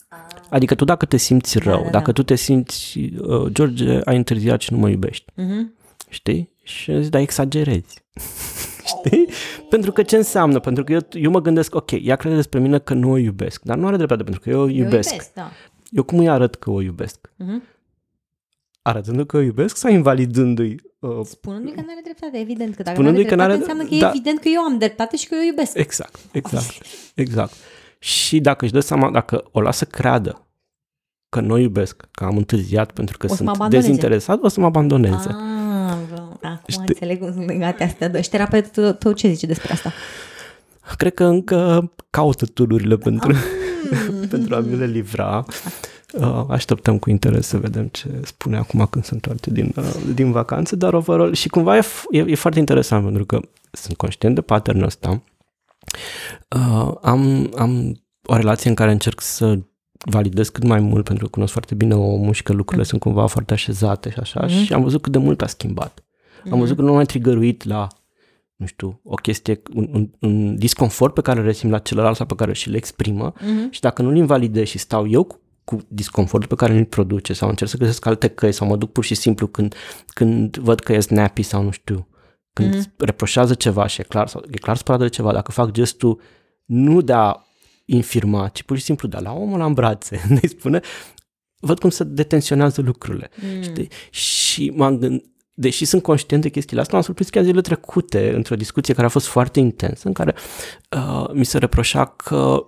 Ah. 0.07 0.17
Adică 0.49 0.75
tu 0.75 0.85
dacă 0.85 1.05
te 1.05 1.17
simți 1.17 1.57
da, 1.57 1.63
rău, 1.63 1.79
da, 1.79 1.83
da, 1.83 1.89
dacă 1.89 2.11
tu 2.11 2.23
te 2.23 2.35
simți, 2.35 2.99
uh, 2.99 3.51
George 3.51 3.99
a 4.03 4.11
întârziat 4.11 4.61
și 4.61 4.73
nu 4.73 4.79
mă 4.79 4.89
iubești, 4.89 5.31
uh-huh. 5.31 5.65
știi? 6.09 6.49
Și 6.63 7.01
zic, 7.01 7.11
da, 7.11 7.19
exagerezi. 7.19 8.03
Știi? 8.91 9.27
Pentru 9.69 9.91
că 9.91 10.03
ce 10.03 10.15
înseamnă? 10.15 10.59
Pentru 10.59 10.83
că 10.83 10.91
eu, 10.91 10.99
eu 11.11 11.31
mă 11.31 11.41
gândesc, 11.41 11.75
ok, 11.75 11.91
ea 11.91 12.15
crede 12.15 12.35
despre 12.35 12.59
mine 12.59 12.79
că 12.79 12.93
nu 12.93 13.11
o 13.11 13.17
iubesc, 13.17 13.63
dar 13.63 13.77
nu 13.77 13.87
are 13.87 13.95
dreptate 13.95 14.23
pentru 14.23 14.41
că 14.41 14.49
eu 14.49 14.61
o 14.61 14.67
iubesc. 14.67 15.09
Eu, 15.09 15.13
iubesc, 15.13 15.33
da. 15.33 15.51
eu 15.89 16.03
cum 16.03 16.19
îi 16.19 16.29
arăt 16.29 16.55
că 16.55 16.69
o 16.69 16.81
iubesc? 16.81 17.31
Uh-huh. 17.43 17.79
Arătându-i 18.81 19.25
că 19.25 19.37
o 19.37 19.41
iubesc 19.41 19.77
sau 19.77 19.91
invalidându-i? 19.91 20.75
Uh, 20.99 21.19
spunându-i 21.23 21.73
că 21.73 21.81
nu 21.81 21.87
are 21.89 22.01
dreptate, 22.03 22.37
evident. 22.37 22.75
Că 22.75 22.83
dacă 22.83 23.01
nu 23.01 23.07
are 23.07 23.15
dreptate, 23.15 23.35
că 23.35 23.41
n-are... 23.41 23.57
înseamnă 23.57 23.83
că 23.83 23.95
da. 23.95 24.07
e 24.07 24.09
evident 24.09 24.39
că 24.39 24.47
eu 24.47 24.61
am 24.61 24.77
dreptate 24.77 25.17
și 25.17 25.27
că 25.27 25.35
eu 25.35 25.41
o 25.41 25.45
iubesc. 25.45 25.77
Exact, 25.77 26.19
exact, 26.31 26.85
exact. 27.15 27.53
Și 28.01 28.39
dacă 28.39 28.65
își 28.65 28.73
dă 28.73 28.79
seama, 28.79 29.11
dacă 29.11 29.43
o 29.51 29.61
lasă 29.61 29.85
creadă 29.85 30.47
că 31.29 31.39
nu 31.39 31.53
o 31.53 31.57
iubesc, 31.57 32.07
că 32.11 32.23
am 32.23 32.37
întârziat 32.37 32.91
pentru 32.91 33.17
că 33.17 33.27
o 33.29 33.35
sunt 33.35 33.67
dezinteresat, 33.69 34.43
o 34.43 34.47
să 34.47 34.59
mă 34.59 34.65
abandoneze. 34.65 35.29
Ah 35.29 35.71
Acum 36.41 36.59
Știi? 36.67 36.83
înțeleg 36.87 37.19
cum 37.19 37.33
sunt 37.33 37.45
legate 37.45 37.83
astea 37.83 38.09
două. 38.09 38.23
Și 38.23 38.29
terapeutul 38.29 38.91
tău 38.91 39.11
ce 39.11 39.27
zice 39.27 39.45
despre 39.45 39.71
asta? 39.71 39.93
Cred 40.97 41.13
că 41.13 41.23
încă 41.23 41.91
caută 42.09 42.45
tururile 42.45 42.97
pentru, 42.97 43.31
ah. 43.31 43.37
pentru 44.29 44.55
a 44.55 44.59
mi 44.59 44.75
le 44.75 44.85
livra. 44.85 45.45
Uh, 46.13 46.45
așteptăm 46.49 46.99
cu 46.99 47.09
interes 47.09 47.47
să 47.47 47.57
vedem 47.57 47.87
ce 47.87 48.09
spune 48.23 48.57
acum 48.57 48.87
când 48.89 49.03
se 49.03 49.13
întoarce 49.13 49.49
din, 49.49 49.73
uh, 49.77 49.95
din 50.13 50.31
vacanță, 50.31 50.75
dar 50.75 50.93
overall, 50.93 51.33
și 51.33 51.49
cumva 51.49 51.77
e, 51.77 51.83
e, 52.09 52.19
e 52.27 52.35
foarte 52.35 52.59
interesant 52.59 53.03
pentru 53.03 53.25
că 53.25 53.39
sunt 53.71 53.97
conștient 53.97 54.35
de 54.35 54.41
patternul 54.41 54.85
ăsta. 54.85 55.21
Uh, 56.55 56.93
am, 57.01 57.53
am 57.57 58.01
o 58.25 58.35
relație 58.35 58.69
în 58.69 58.75
care 58.75 58.91
încerc 58.91 59.21
să 59.21 59.59
validez 60.05 60.49
cât 60.49 60.63
mai 60.63 60.79
mult 60.79 61.03
pentru 61.03 61.23
că 61.23 61.29
cunosc 61.29 61.51
foarte 61.51 61.75
bine 61.75 61.95
omul 61.95 62.33
și 62.33 62.43
că 62.43 62.51
lucrurile 62.51 62.81
mm. 62.81 62.87
sunt 62.87 63.01
cumva 63.01 63.25
foarte 63.25 63.53
așezate 63.53 64.09
și 64.09 64.19
așa 64.19 64.41
mm. 64.41 64.63
și 64.63 64.73
am 64.73 64.83
văzut 64.83 65.01
cât 65.01 65.11
de 65.11 65.17
mult 65.17 65.41
a 65.41 65.47
schimbat. 65.47 65.99
Mm-hmm. 65.99 66.51
Am 66.51 66.59
văzut 66.59 66.75
că 66.75 66.81
nu 66.81 66.93
mai 66.93 67.05
trigăruit 67.05 67.63
la, 67.63 67.87
nu 68.55 68.65
știu, 68.65 68.99
o 69.03 69.15
chestie, 69.15 69.61
un, 69.73 69.87
un, 69.91 70.09
un 70.19 70.55
disconfort 70.55 71.13
pe 71.13 71.21
care 71.21 71.39
îl 71.39 71.45
resim 71.45 71.69
la 71.69 71.79
celălalt 71.79 72.15
sau 72.15 72.25
pe 72.25 72.35
care 72.35 72.53
și-l 72.53 72.75
exprimă 72.75 73.33
mm-hmm. 73.33 73.69
și 73.69 73.79
dacă 73.79 74.01
nu-l 74.01 74.15
invalidez 74.15 74.67
și 74.67 74.77
stau 74.77 75.07
eu 75.07 75.23
cu, 75.23 75.39
cu 75.63 75.77
disconfortul 75.87 76.49
pe 76.49 76.55
care 76.55 76.77
îl 76.77 76.85
produce 76.85 77.33
sau 77.33 77.49
încerc 77.49 77.69
să 77.69 77.77
găsesc 77.77 78.05
alte 78.05 78.27
căi 78.27 78.51
sau 78.51 78.67
mă 78.67 78.75
duc 78.75 78.91
pur 78.91 79.03
și 79.03 79.15
simplu 79.15 79.47
când, 79.47 79.75
când 80.07 80.57
văd 80.57 80.79
că 80.79 80.93
e 80.93 80.99
snappy 80.99 81.41
sau 81.41 81.63
nu 81.63 81.71
știu, 81.71 82.07
când 82.53 82.75
mm-hmm. 82.75 82.97
reproșează 82.97 83.53
ceva 83.53 83.87
și 83.87 84.01
e 84.01 84.03
clar, 84.03 84.27
sau, 84.27 84.43
e 84.51 84.57
clar 84.57 84.77
spărat 84.77 84.99
de 84.99 85.09
ceva, 85.09 85.33
dacă 85.33 85.51
fac 85.51 85.71
gestul 85.71 86.21
nu 86.65 87.01
de 87.01 87.13
a 87.13 87.35
infirma, 87.85 88.47
ci 88.47 88.63
pur 88.63 88.77
și 88.77 88.83
simplu 88.83 89.07
de 89.07 89.17
la 89.17 89.31
omul 89.33 89.61
în 89.61 89.73
brațe, 89.73 90.21
ne 90.41 90.47
spune, 90.47 90.79
văd 91.59 91.79
cum 91.79 91.89
se 91.89 92.03
detensionează 92.03 92.81
lucrurile. 92.81 93.29
Mm. 93.55 93.61
Știi? 93.61 93.87
Și 94.09 94.69
m-am 94.75 94.97
gândit, 94.97 95.25
deși 95.53 95.85
sunt 95.85 96.01
conștient 96.01 96.41
de 96.41 96.49
chestiile 96.49 96.81
astea, 96.81 96.95
m-am 96.95 97.05
surprins 97.05 97.29
chiar 97.29 97.43
zilele 97.43 97.61
trecute 97.61 98.33
într-o 98.35 98.55
discuție 98.55 98.93
care 98.93 99.05
a 99.05 99.09
fost 99.09 99.27
foarte 99.27 99.59
intensă, 99.59 100.07
în 100.07 100.13
care 100.13 100.35
uh, 100.97 101.29
mi 101.33 101.45
se 101.45 101.57
reproșa 101.57 102.05
că 102.05 102.65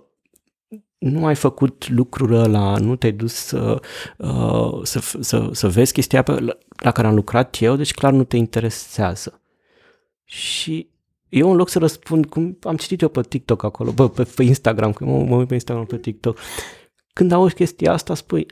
nu 0.98 1.26
ai 1.26 1.34
făcut 1.34 1.88
lucrul 1.88 2.32
ăla, 2.32 2.76
nu 2.76 2.96
te-ai 2.96 3.12
dus 3.12 3.32
să, 3.32 3.80
uh, 4.18 4.80
să, 4.82 5.00
să, 5.20 5.48
să 5.52 5.68
vezi 5.68 5.92
chestia 5.92 6.22
pe, 6.22 6.32
la, 6.32 6.56
la 6.82 6.90
care 6.90 7.06
am 7.06 7.14
lucrat 7.14 7.56
eu, 7.60 7.76
deci 7.76 7.94
clar 7.94 8.12
nu 8.12 8.24
te 8.24 8.36
interesează. 8.36 9.40
Și 10.34 10.88
eu 11.28 11.50
în 11.50 11.56
loc 11.56 11.68
să 11.68 11.78
răspund, 11.78 12.26
cum 12.26 12.58
am 12.62 12.76
citit 12.76 13.00
eu 13.00 13.08
pe 13.08 13.20
TikTok 13.22 13.62
acolo, 13.62 13.92
bă, 13.92 14.08
pe, 14.08 14.24
pe 14.34 14.42
Instagram, 14.42 14.92
că 14.92 15.04
mă, 15.04 15.24
mă 15.24 15.36
uit 15.36 15.48
pe 15.48 15.54
Instagram, 15.54 15.86
pe 15.86 15.98
TikTok, 15.98 16.38
când 17.12 17.32
auzi 17.32 17.54
chestia 17.54 17.92
asta, 17.92 18.14
spui, 18.14 18.46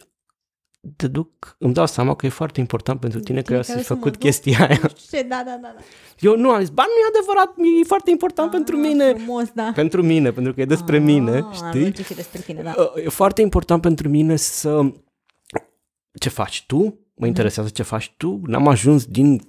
te 0.96 1.06
duc, 1.06 1.56
îmi 1.58 1.74
dau 1.74 1.86
seama 1.86 2.14
că 2.14 2.26
e 2.26 2.28
foarte 2.28 2.60
important 2.60 3.00
pentru 3.00 3.20
tine 3.20 3.42
că 3.42 3.54
eu 3.54 3.62
să 3.62 3.78
făcut 3.78 4.16
chestia 4.16 4.66
aia. 4.68 4.90
Ce, 5.10 5.22
da, 5.22 5.42
da, 5.44 5.58
da, 5.62 5.74
da. 5.76 5.82
Eu 6.18 6.36
nu 6.36 6.50
am 6.50 6.60
zis, 6.60 6.68
ba, 6.68 6.82
nu 6.82 6.90
e 6.90 7.18
adevărat, 7.18 7.54
e 7.80 7.84
foarte 7.86 8.10
important 8.10 8.48
ah, 8.48 8.54
pentru 8.54 8.76
mine. 8.76 9.12
Frumos, 9.12 9.50
da. 9.54 9.72
Pentru 9.74 10.02
mine, 10.02 10.32
pentru 10.32 10.54
că 10.54 10.60
e 10.60 10.64
despre 10.64 10.96
ah, 10.96 11.02
mine, 11.02 11.44
știi? 11.52 11.84
Nu 11.84 12.14
despre 12.14 12.40
tine, 12.40 12.62
da. 12.62 12.74
Uh, 12.76 13.04
e 13.04 13.08
foarte 13.08 13.40
important 13.40 13.82
pentru 13.82 14.08
mine 14.08 14.36
să... 14.36 14.80
Ce 16.20 16.28
faci 16.28 16.64
tu? 16.66 16.78
Mă 16.78 16.92
mhm. 17.14 17.26
interesează 17.26 17.68
ce 17.68 17.82
faci 17.82 18.14
tu. 18.16 18.40
N-am 18.44 18.68
ajuns 18.68 19.04
din 19.04 19.40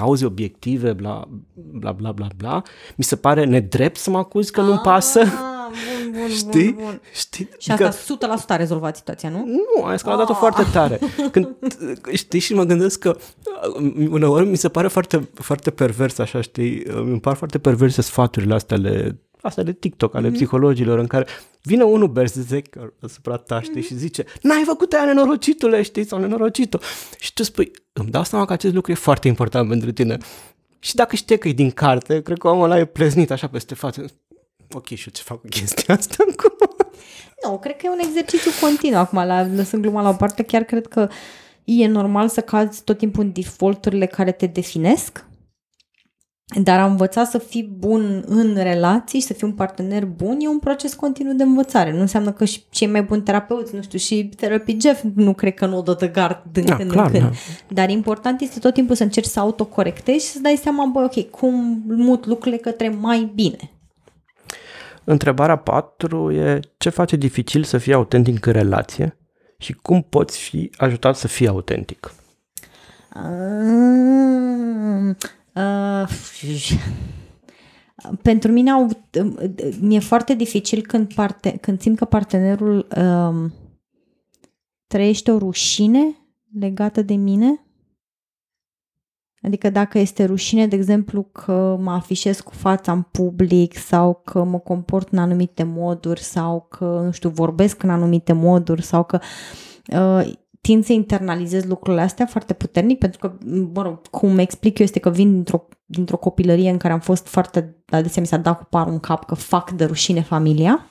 cauze 0.00 0.26
obiective, 0.26 0.92
bla, 0.92 1.28
bla, 1.54 1.92
bla, 1.92 2.12
bla, 2.12 2.26
bla. 2.36 2.62
Mi 2.96 3.04
se 3.04 3.16
pare 3.16 3.44
nedrept 3.44 3.96
să 3.96 4.10
mă 4.10 4.18
acuz 4.18 4.50
că 4.50 4.60
ah. 4.60 4.66
nu-mi 4.66 4.78
pasă 4.78 5.22
bun, 5.70 6.20
bun, 6.20 6.28
Știi? 6.28 6.72
Bun, 6.72 6.84
bun. 6.84 7.00
Știi? 7.12 7.48
Și 7.58 7.70
asta 7.70 7.88
că... 8.16 8.36
100% 8.42 8.46
a 8.46 8.56
rezolvat 8.56 8.96
situația, 8.96 9.28
nu? 9.28 9.44
Nu, 9.46 9.84
a 9.84 9.92
escaladat-o 9.92 10.32
oh. 10.32 10.38
foarte 10.38 10.62
tare. 10.72 10.98
Când, 11.32 11.48
știi, 12.12 12.40
și 12.40 12.54
mă 12.54 12.64
gândesc 12.64 12.98
că 12.98 13.16
uneori 14.10 14.46
mi 14.46 14.56
se 14.56 14.68
pare 14.68 14.88
foarte, 14.88 15.28
foarte 15.34 15.70
pervers, 15.70 16.18
așa, 16.18 16.40
știi, 16.40 16.82
mi 17.04 17.20
par 17.20 17.36
foarte 17.36 17.58
perverse 17.58 18.02
sfaturile 18.02 18.54
astea 18.54 18.76
ale 18.76 19.20
astea 19.42 19.62
de 19.62 19.72
TikTok, 19.72 20.14
ale 20.14 20.28
mm-hmm. 20.28 20.32
psihologilor, 20.32 20.98
în 20.98 21.06
care 21.06 21.26
vine 21.62 21.82
unul 21.82 22.08
berserker 22.08 22.92
asupra 23.00 23.36
ta, 23.36 23.60
știi, 23.60 23.80
mm-hmm. 23.80 23.86
și 23.86 23.96
zice, 23.96 24.24
n-ai 24.42 24.62
făcut 24.66 24.92
aia 24.92 25.04
nenorocitule, 25.04 25.82
știi, 25.82 26.06
sau 26.06 26.18
nenorocito. 26.18 26.78
Și 27.18 27.32
tu 27.32 27.42
spui, 27.42 27.70
îmi 27.92 28.10
dau 28.10 28.24
seama 28.24 28.44
că 28.44 28.52
acest 28.52 28.74
lucru 28.74 28.92
e 28.92 28.94
foarte 28.94 29.28
important 29.28 29.68
pentru 29.68 29.92
tine. 29.92 30.16
Și 30.78 30.94
dacă 30.94 31.16
știi 31.16 31.38
că 31.38 31.48
e 31.48 31.52
din 31.52 31.70
carte, 31.70 32.22
cred 32.22 32.38
că 32.38 32.48
omul 32.48 32.64
ăla 32.64 32.78
e 32.78 32.84
pleznit 32.84 33.30
așa 33.30 33.48
peste 33.48 33.74
față 33.74 34.04
ok, 34.72 34.86
și 34.86 35.04
eu 35.06 35.12
ce 35.12 35.22
fac 35.22 35.40
cu 35.40 35.46
chestia 35.46 35.94
asta 35.94 36.24
acum? 36.30 36.76
Nu, 37.44 37.58
cred 37.58 37.76
că 37.76 37.86
e 37.86 37.90
un 37.90 37.98
exercițiu 37.98 38.50
continuu. 38.60 38.98
Acum, 38.98 39.24
la, 39.24 39.46
lăsând 39.46 39.82
gluma 39.82 40.02
la 40.02 40.08
o 40.08 40.12
parte, 40.12 40.42
chiar 40.42 40.62
cred 40.62 40.86
că 40.86 41.08
e 41.64 41.86
normal 41.86 42.28
să 42.28 42.40
cazi 42.40 42.84
tot 42.84 42.98
timpul 42.98 43.24
în 43.24 43.32
defaulturile 43.32 44.06
care 44.06 44.32
te 44.32 44.46
definesc, 44.46 45.24
dar 46.54 46.78
a 46.78 46.84
învăța 46.84 47.24
să 47.24 47.38
fii 47.38 47.74
bun 47.78 48.24
în 48.26 48.54
relații 48.54 49.20
și 49.20 49.26
să 49.26 49.32
fii 49.32 49.46
un 49.46 49.52
partener 49.52 50.04
bun 50.04 50.36
e 50.40 50.48
un 50.48 50.58
proces 50.58 50.94
continuu 50.94 51.32
de 51.32 51.42
învățare. 51.42 51.92
Nu 51.92 52.00
înseamnă 52.00 52.32
că 52.32 52.44
și 52.44 52.62
cei 52.70 52.86
mai 52.86 53.02
buni 53.02 53.22
terapeuți, 53.22 53.74
nu 53.74 53.82
știu, 53.82 53.98
și 53.98 54.30
Therapy 54.36 54.76
Jeff 54.80 55.02
nu 55.14 55.34
cred 55.34 55.54
că 55.54 55.66
nu 55.66 55.78
o 55.78 55.80
dă 55.80 55.96
de 55.98 56.06
gard 56.06 56.42
din 56.52 56.64
da, 56.64 56.76
când 56.76 56.90
clar, 56.90 57.06
în 57.06 57.12
când. 57.12 57.22
Da. 57.22 57.30
Dar 57.68 57.88
important 57.88 58.40
este 58.40 58.58
tot 58.58 58.74
timpul 58.74 58.94
să 58.94 59.02
încerci 59.02 59.26
să 59.26 59.40
autocorectezi 59.40 60.26
și 60.26 60.32
să 60.32 60.38
dai 60.42 60.58
seama, 60.62 60.86
bă, 60.86 61.00
ok, 61.00 61.30
cum 61.30 61.82
mut 61.86 62.26
lucrurile 62.26 62.60
către 62.60 62.88
mai 62.88 63.32
bine. 63.34 63.70
Întrebarea 65.04 65.56
4 65.56 66.32
e 66.32 66.60
ce 66.76 66.88
face 66.88 67.16
dificil 67.16 67.64
să 67.64 67.78
fii 67.78 67.92
autentic 67.92 68.46
în 68.46 68.52
relație 68.52 69.16
și 69.58 69.72
cum 69.72 70.06
poți 70.08 70.38
fi 70.38 70.70
ajutat 70.76 71.16
să 71.16 71.28
fii 71.28 71.48
autentic? 71.48 72.12
Uh, 73.16 75.16
uh, 75.54 76.08
pentru 78.22 78.52
mine 78.52 78.70
au, 78.70 78.88
mi-e 79.80 79.98
foarte 79.98 80.34
dificil 80.34 80.82
când, 80.82 81.14
parte, 81.14 81.50
când 81.60 81.80
simt 81.80 81.96
că 81.96 82.04
partenerul 82.04 82.88
uh, 82.96 83.50
trăiește 84.86 85.30
o 85.30 85.38
rușine 85.38 86.16
legată 86.58 87.02
de 87.02 87.14
mine. 87.14 87.64
Adică 89.42 89.70
dacă 89.70 89.98
este 89.98 90.24
rușine, 90.24 90.66
de 90.66 90.76
exemplu, 90.76 91.22
că 91.22 91.76
mă 91.80 91.90
afișez 91.90 92.40
cu 92.40 92.52
fața 92.52 92.92
în 92.92 93.02
public 93.02 93.76
sau 93.76 94.14
că 94.24 94.44
mă 94.44 94.58
comport 94.58 95.12
în 95.12 95.18
anumite 95.18 95.62
moduri 95.62 96.20
sau 96.20 96.66
că, 96.70 97.00
nu 97.04 97.10
știu, 97.10 97.28
vorbesc 97.28 97.82
în 97.82 97.90
anumite 97.90 98.32
moduri 98.32 98.82
sau 98.82 99.04
că 99.04 99.20
uh, 99.92 100.32
tind 100.60 100.84
să 100.84 100.92
internalizez 100.92 101.64
lucrurile 101.64 102.02
astea 102.02 102.26
foarte 102.26 102.52
puternic 102.52 102.98
pentru 102.98 103.18
că, 103.18 103.38
mă 103.74 103.82
rog, 103.82 104.08
cum 104.08 104.38
explic 104.38 104.78
eu 104.78 104.84
este 104.84 104.98
că 104.98 105.10
vin 105.10 105.32
dintr-o, 105.32 105.68
dintr-o 105.84 106.16
copilărie 106.16 106.70
în 106.70 106.76
care 106.76 106.92
am 106.92 107.00
fost 107.00 107.26
foarte, 107.26 107.76
adesea 107.86 108.22
mi 108.22 108.28
s-a 108.28 108.36
dat 108.36 108.58
cu 108.58 108.64
parul 108.64 108.92
în 108.92 109.00
cap 109.00 109.24
că 109.24 109.34
fac 109.34 109.70
de 109.70 109.84
rușine 109.84 110.22
familia. 110.22 110.86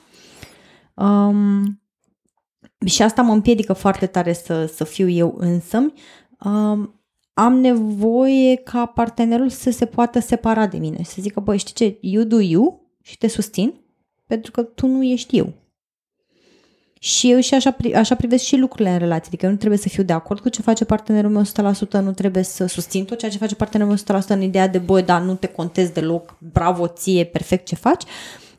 Um, 0.94 1.82
și 2.86 3.02
asta 3.02 3.22
mă 3.22 3.32
împiedică 3.32 3.72
foarte 3.72 4.06
tare 4.06 4.32
să, 4.32 4.66
să 4.66 4.84
fiu 4.84 5.08
eu 5.08 5.34
însă. 5.38 5.92
Um, 6.44 7.00
am 7.32 7.60
nevoie 7.60 8.56
ca 8.56 8.86
partenerul 8.86 9.48
să 9.48 9.70
se 9.70 9.86
poată 9.86 10.18
separa 10.18 10.66
de 10.66 10.78
mine, 10.78 11.02
să 11.02 11.16
zică, 11.18 11.40
băi, 11.40 11.58
știi 11.58 11.74
ce, 11.74 11.98
you 12.00 12.24
do 12.24 12.40
you 12.40 12.90
și 13.02 13.18
te 13.18 13.28
susțin 13.28 13.74
pentru 14.26 14.50
că 14.50 14.62
tu 14.62 14.86
nu 14.86 15.02
ești 15.02 15.38
eu. 15.38 15.52
Și 17.02 17.30
eu 17.30 17.40
și 17.40 17.54
așa, 17.54 17.76
așa 17.94 18.14
privesc 18.14 18.44
și 18.44 18.56
lucrurile 18.56 18.90
în 18.90 18.98
relație, 18.98 19.26
adică 19.26 19.44
eu 19.44 19.50
nu 19.50 19.56
trebuie 19.56 19.78
să 19.78 19.88
fiu 19.88 20.02
de 20.02 20.12
acord 20.12 20.40
cu 20.40 20.48
ce 20.48 20.62
face 20.62 20.84
partenerul 20.84 21.30
meu 21.30 21.42
100%, 21.42 21.90
nu 21.90 22.12
trebuie 22.12 22.42
să 22.42 22.66
susțin 22.66 23.04
tot 23.04 23.18
ceea 23.18 23.30
ce 23.30 23.38
face 23.38 23.54
partenerul 23.54 23.98
meu 24.08 24.20
100% 24.20 24.26
în 24.26 24.42
ideea 24.42 24.68
de, 24.68 24.78
băi, 24.78 25.02
dar 25.02 25.20
nu 25.20 25.34
te 25.34 25.46
contez 25.46 25.88
deloc, 25.88 26.36
bravo 26.52 26.86
ție, 26.86 27.24
perfect 27.24 27.66
ce 27.66 27.74
faci, 27.74 28.02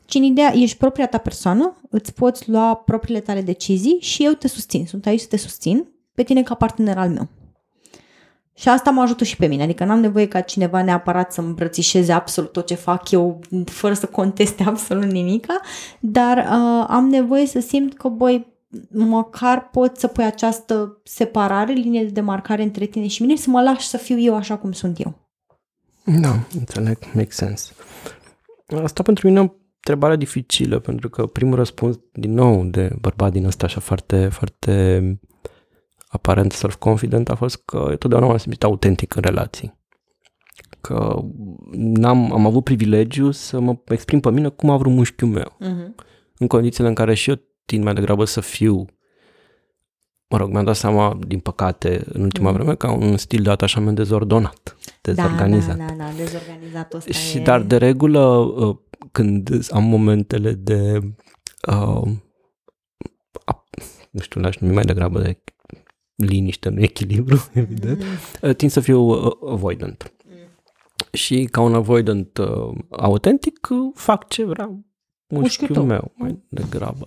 ci 0.04 0.14
în 0.14 0.22
ideea, 0.22 0.52
ești 0.54 0.76
propria 0.76 1.06
ta 1.06 1.18
persoană, 1.18 1.76
îți 1.90 2.14
poți 2.14 2.50
lua 2.50 2.74
propriile 2.74 3.20
tale 3.20 3.40
decizii 3.42 3.98
și 4.00 4.24
eu 4.24 4.32
te 4.32 4.48
susțin. 4.48 4.86
Sunt 4.86 5.06
aici 5.06 5.20
să 5.20 5.26
te 5.26 5.36
susțin 5.36 5.86
pe 6.14 6.22
tine 6.22 6.42
ca 6.42 6.54
partener 6.54 6.98
al 6.98 7.08
meu. 7.08 7.28
Și 8.54 8.68
asta 8.68 8.90
mă 8.90 9.00
ajută 9.00 9.24
și 9.24 9.36
pe 9.36 9.46
mine, 9.46 9.62
adică 9.62 9.84
n-am 9.84 10.00
nevoie 10.00 10.28
ca 10.28 10.40
cineva 10.40 10.82
neapărat 10.82 11.32
să 11.32 11.40
îmbrățișeze 11.40 12.12
absolut 12.12 12.52
tot 12.52 12.66
ce 12.66 12.74
fac 12.74 13.10
eu, 13.10 13.40
fără 13.64 13.94
să 13.94 14.06
conteste 14.06 14.62
absolut 14.68 15.10
nimica, 15.10 15.60
dar 16.00 16.38
uh, 16.38 16.86
am 16.88 17.08
nevoie 17.08 17.46
să 17.46 17.60
simt 17.60 17.94
că, 17.96 18.08
băi, 18.08 18.46
măcar 18.90 19.68
pot 19.70 19.96
să 19.96 20.06
pui 20.06 20.24
această 20.24 21.00
separare, 21.04 21.72
linie 21.72 22.04
de 22.04 22.10
demarcare 22.10 22.62
între 22.62 22.84
tine 22.84 23.06
și 23.06 23.22
mine, 23.22 23.36
să 23.36 23.50
mă 23.50 23.62
lași 23.62 23.86
să 23.86 23.96
fiu 23.96 24.18
eu 24.18 24.34
așa 24.34 24.56
cum 24.56 24.72
sunt 24.72 25.04
eu. 25.04 25.14
Da, 26.20 26.38
înțeleg, 26.58 26.98
make 27.14 27.30
sense. 27.30 27.72
Asta 28.82 29.02
pentru 29.02 29.26
mine 29.26 29.38
e 29.38 29.42
o 29.42 29.52
întrebare 29.76 30.16
dificilă, 30.16 30.78
pentru 30.78 31.08
că 31.08 31.26
primul 31.26 31.56
răspuns, 31.56 31.98
din 32.12 32.32
nou, 32.32 32.64
de 32.64 32.96
bărbat 33.00 33.32
din 33.32 33.44
ăsta 33.44 33.64
așa 33.64 33.80
foarte, 33.80 34.28
foarte 34.28 35.00
aparent 36.12 36.52
self-confident 36.52 37.28
a 37.28 37.34
fost 37.34 37.62
că 37.64 37.86
eu 37.88 37.96
totdeauna 37.96 38.26
m-am 38.26 38.36
simțit 38.36 38.64
autentic 38.64 39.14
în 39.14 39.22
relații. 39.22 39.80
Că 40.80 41.22
n-am, 41.72 42.32
am 42.32 42.46
avut 42.46 42.64
privilegiu 42.64 43.30
să 43.30 43.60
mă 43.60 43.76
exprim 43.84 44.20
pe 44.20 44.30
mine 44.30 44.48
cum 44.48 44.70
a 44.70 44.76
vrut 44.76 44.92
mușchiul 44.92 45.28
meu. 45.28 45.56
Uh-huh. 45.60 46.04
În 46.38 46.46
condițiile 46.46 46.88
în 46.88 46.94
care 46.94 47.14
și 47.14 47.30
eu 47.30 47.36
tind 47.64 47.84
mai 47.84 47.94
degrabă 47.94 48.24
să 48.24 48.40
fiu 48.40 48.86
mă 50.32 50.38
rog, 50.38 50.50
mi-am 50.50 50.64
dat 50.64 50.76
seama, 50.76 51.18
din 51.26 51.38
păcate, 51.40 52.04
în 52.12 52.22
ultima 52.22 52.50
mm. 52.50 52.56
vreme, 52.56 52.74
ca 52.74 52.92
un 52.92 53.16
stil 53.16 53.42
de 53.42 53.50
atașament 53.50 53.96
dezordonat, 53.96 54.76
dezorganizat. 55.00 55.76
Da, 55.76 55.84
da, 55.84 55.92
da, 55.92 56.04
da 56.04 56.10
dezorganizat 56.16 56.94
ăsta 56.94 57.12
Și 57.12 57.38
e... 57.38 57.42
dar 57.42 57.60
de 57.60 57.76
regulă, 57.76 58.20
uh, 58.20 58.76
când 59.12 59.50
am 59.70 59.84
momentele 59.84 60.52
de, 60.52 60.98
uh, 61.68 62.08
nu 64.10 64.20
știu, 64.20 64.40
l-aș 64.40 64.56
numi 64.56 64.74
mai 64.74 64.84
degrabă 64.84 65.20
de 65.20 65.42
liniște, 66.24 66.68
nu 66.68 66.82
echilibru, 66.82 67.48
evident, 67.52 68.02
mm. 68.42 68.52
tind 68.52 68.70
să 68.70 68.80
fiu 68.80 69.00
uh, 69.00 69.32
avoidant. 69.50 70.12
Mm. 70.24 70.34
Și 71.12 71.44
ca 71.50 71.60
un 71.60 71.74
avoidant 71.74 72.38
uh, 72.38 72.78
autentic, 72.90 73.68
uh, 73.70 73.90
fac 73.94 74.28
ce 74.28 74.44
vreau 74.44 74.84
mușchiul 75.38 75.82
meu 75.84 76.12
mai 76.14 76.38
degrabă. 76.48 77.04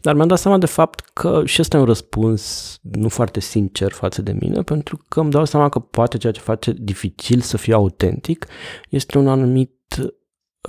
Dar 0.00 0.14
mi-am 0.14 0.28
dat 0.28 0.38
seama 0.38 0.58
de 0.58 0.66
fapt 0.66 1.00
că 1.00 1.42
și 1.44 1.60
ăsta 1.60 1.76
e 1.76 1.80
un 1.80 1.86
răspuns 1.86 2.78
nu 2.82 3.08
foarte 3.08 3.40
sincer 3.40 3.92
față 3.92 4.22
de 4.22 4.32
mine, 4.40 4.62
pentru 4.62 5.04
că 5.08 5.20
îmi 5.20 5.30
dau 5.30 5.44
seama 5.44 5.68
că 5.68 5.78
poate 5.78 6.18
ceea 6.18 6.32
ce 6.32 6.40
face 6.40 6.72
dificil 6.72 7.40
să 7.40 7.56
fie 7.56 7.74
autentic 7.74 8.46
este 8.88 9.18
un 9.18 9.28
anumit 9.28 10.12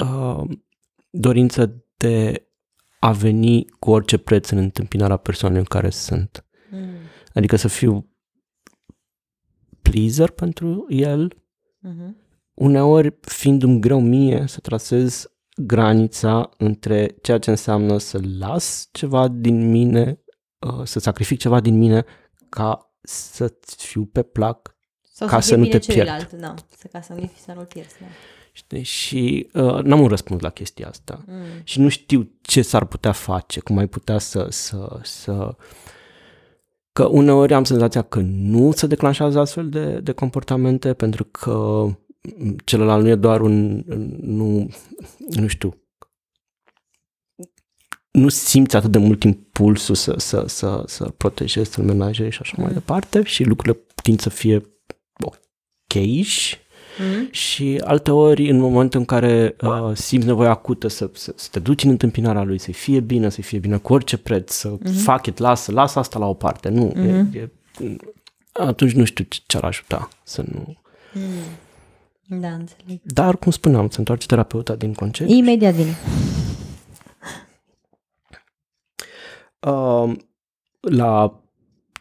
uh, 0.01 0.43
dorință 1.09 1.85
de 1.97 2.47
a 2.99 3.11
veni 3.11 3.65
cu 3.79 3.91
orice 3.91 4.17
preț 4.17 4.49
în 4.49 4.57
întâmpinarea 4.57 5.17
persoanei 5.17 5.59
în 5.59 5.65
care 5.65 5.89
sunt. 5.89 6.45
Mm. 6.71 6.79
Adică 7.33 7.55
să 7.55 7.67
fiu 7.67 8.09
pleaser 9.81 10.29
pentru 10.29 10.85
el, 10.89 11.35
mm-hmm. 11.87 12.15
uneori 12.53 13.17
fiindu-mi 13.21 13.79
greu 13.79 14.01
mie 14.01 14.43
să 14.47 14.59
trasez 14.59 15.27
granița 15.55 16.49
între 16.57 17.15
ceea 17.21 17.37
ce 17.37 17.49
înseamnă 17.49 17.97
să 17.97 18.19
las 18.37 18.89
ceva 18.91 19.27
din 19.27 19.69
mine, 19.69 20.19
uh, 20.59 20.85
să 20.85 20.99
sacrific 20.99 21.39
ceva 21.39 21.59
din 21.59 21.77
mine 21.77 22.05
ca 22.49 22.95
să 23.01 23.53
fiu 23.61 24.05
pe 24.05 24.21
plac 24.21 24.75
Sau 25.01 25.27
ca 25.27 25.39
să, 25.39 25.47
să 25.47 25.55
nu 25.55 25.65
te 25.65 25.79
pierd. 25.79 26.07
pierd. 26.07 26.31
Da, 26.31 26.53
să, 26.77 26.87
ca 26.87 27.01
să 27.01 27.13
nu, 27.13 27.31
să 27.45 27.51
nu-l 27.55 27.65
pierzi. 27.65 27.95
Da. 27.99 28.05
Știi? 28.51 28.83
Și 28.83 29.49
uh, 29.53 29.79
n-am 29.83 29.99
un 29.99 30.07
răspuns 30.07 30.41
la 30.41 30.49
chestia 30.49 30.87
asta. 30.87 31.23
Mm. 31.27 31.43
Și 31.63 31.79
nu 31.79 31.89
știu 31.89 32.31
ce 32.41 32.61
s-ar 32.61 32.85
putea 32.85 33.11
face, 33.11 33.59
cum 33.59 33.77
ai 33.77 33.87
putea 33.87 34.17
să, 34.17 34.47
să, 34.49 34.99
să... 35.03 35.55
Că 36.93 37.05
uneori 37.05 37.53
am 37.53 37.63
senzația 37.63 38.01
că 38.01 38.19
nu 38.25 38.71
se 38.71 38.87
declanșează 38.87 39.39
astfel 39.39 39.69
de, 39.69 39.99
de 39.99 40.11
comportamente 40.11 40.93
pentru 40.93 41.23
că 41.23 41.85
celălalt 42.65 43.03
nu 43.03 43.09
e 43.09 43.15
doar 43.15 43.41
un, 43.41 43.83
nu, 44.21 44.69
nu 45.29 45.47
știu, 45.47 45.83
nu 48.11 48.29
simți 48.29 48.75
atât 48.75 48.91
de 48.91 48.97
mult 48.97 49.23
impulsul 49.23 49.95
să, 49.95 50.13
să, 50.17 50.43
să, 50.47 50.83
să 50.85 51.03
protejezi, 51.09 51.71
să-l 51.71 51.83
menajezi 51.83 52.35
și 52.35 52.39
așa 52.41 52.53
mm. 52.57 52.63
mai 52.63 52.73
departe 52.73 53.23
și 53.23 53.43
lucrurile 53.43 53.83
tind 54.03 54.19
să 54.19 54.29
fie 54.29 54.61
ok 55.23 55.93
mm. 56.99 57.27
și 57.31 57.81
alte 57.83 58.11
ori 58.11 58.49
în 58.49 58.59
momentul 58.59 58.99
în 58.99 59.05
care 59.05 59.55
uh, 59.61 59.91
simți 59.93 60.27
nevoia 60.27 60.49
acută 60.49 60.87
să, 60.87 61.09
să, 61.13 61.33
să 61.35 61.47
te 61.51 61.59
duci 61.59 61.83
în 61.83 61.89
întâmpinarea 61.89 62.43
lui, 62.43 62.57
să-i 62.57 62.73
fie 62.73 62.99
bine, 62.99 63.29
să-i 63.29 63.43
fie 63.43 63.59
bine 63.59 63.77
cu 63.77 63.93
orice 63.93 64.17
preț, 64.17 64.53
să 64.53 64.67
mm. 64.69 64.91
fac 64.91 65.25
it, 65.25 65.37
lasă, 65.37 65.71
lasă 65.71 65.99
asta 65.99 66.19
la 66.19 66.25
o 66.25 66.33
parte, 66.33 66.69
nu, 66.69 66.91
mm. 66.95 67.03
e, 67.03 67.39
e, 67.39 67.49
atunci 68.53 68.91
nu 68.91 69.03
știu 69.03 69.25
ce 69.45 69.57
ar 69.57 69.63
ajuta 69.63 70.09
să 70.23 70.43
nu... 70.51 70.77
Mm. 71.13 72.39
Da, 72.39 72.47
înțeleg. 72.47 72.99
Dar, 73.03 73.37
cum 73.37 73.51
spuneam, 73.51 73.89
se 73.89 73.95
întoarce 73.99 74.25
terapeuta 74.27 74.75
din 74.75 74.93
concediu. 74.93 75.35
Imediat 75.35 75.73
vine. 75.73 75.97
Uh, 79.59 80.11
la 80.79 81.42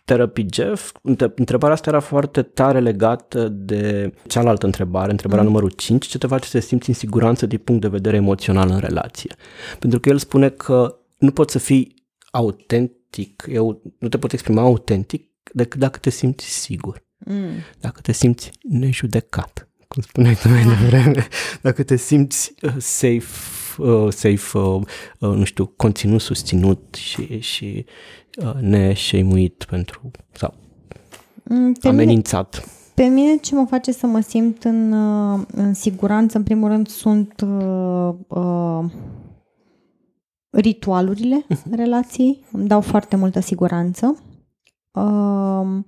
Therapy 0.04 0.46
Jeff, 0.52 0.92
întrebarea 1.34 1.74
asta 1.74 1.90
era 1.90 2.00
foarte 2.00 2.42
tare 2.42 2.80
legată 2.80 3.48
de 3.48 4.12
cealaltă 4.26 4.66
întrebare, 4.66 5.10
întrebarea 5.10 5.42
mm. 5.42 5.48
numărul 5.48 5.70
5, 5.70 6.06
ce 6.06 6.18
te 6.18 6.26
face 6.26 6.48
să 6.48 6.58
te 6.58 6.64
simți 6.64 6.88
în 6.88 6.94
siguranță 6.94 7.46
din 7.46 7.58
punct 7.58 7.80
de 7.80 7.88
vedere 7.88 8.16
emoțional 8.16 8.70
în 8.70 8.78
relație. 8.78 9.34
Pentru 9.78 10.00
că 10.00 10.08
el 10.08 10.18
spune 10.18 10.48
că 10.48 10.96
nu 11.18 11.30
poți 11.30 11.52
să 11.52 11.58
fii 11.58 11.94
autentic, 12.30 13.44
eu, 13.48 13.82
nu 13.98 14.08
te 14.08 14.18
poți 14.18 14.34
exprima 14.34 14.62
autentic 14.62 15.30
decât 15.52 15.80
dacă 15.80 15.98
te 15.98 16.10
simți 16.10 16.44
sigur, 16.44 17.04
mm. 17.18 17.50
dacă 17.80 18.00
te 18.00 18.12
simți 18.12 18.50
nejudecat 18.62 19.66
cum 19.88 20.02
spuneai 20.02 20.34
tu 20.34 20.48
mai 20.48 20.64
devreme, 20.64 21.28
dacă 21.60 21.82
te 21.82 21.96
simți 21.96 22.54
uh, 22.62 22.74
safe, 22.78 23.26
uh, 23.78 24.12
safe 24.12 24.58
uh, 24.58 24.82
uh, 25.18 25.36
nu 25.36 25.44
știu, 25.44 25.66
conținut 25.66 26.20
susținut 26.20 26.94
și, 26.94 27.40
și 27.40 27.84
uh, 27.86 27.92
neșeimuit 28.60 29.64
pentru, 29.68 30.10
sau 30.32 30.54
mm, 31.44 31.72
pe 31.72 31.88
amenințat. 31.88 32.54
Mine, 32.54 32.70
pe 32.94 33.14
mine 33.14 33.36
ce 33.36 33.54
mă 33.54 33.66
face 33.68 33.92
să 33.92 34.06
mă 34.06 34.20
simt 34.20 34.64
în, 34.64 34.92
uh, 34.92 35.40
în 35.52 35.74
siguranță, 35.74 36.36
în 36.36 36.42
primul 36.42 36.68
rând, 36.68 36.88
sunt 36.88 37.44
uh, 37.46 38.14
uh, 38.28 38.84
ritualurile 40.50 41.46
uh-huh. 41.46 41.70
relației, 41.70 42.44
îmi 42.52 42.68
dau 42.68 42.80
foarte 42.80 43.16
multă 43.16 43.40
siguranță. 43.40 44.22
Uh, 44.92 45.78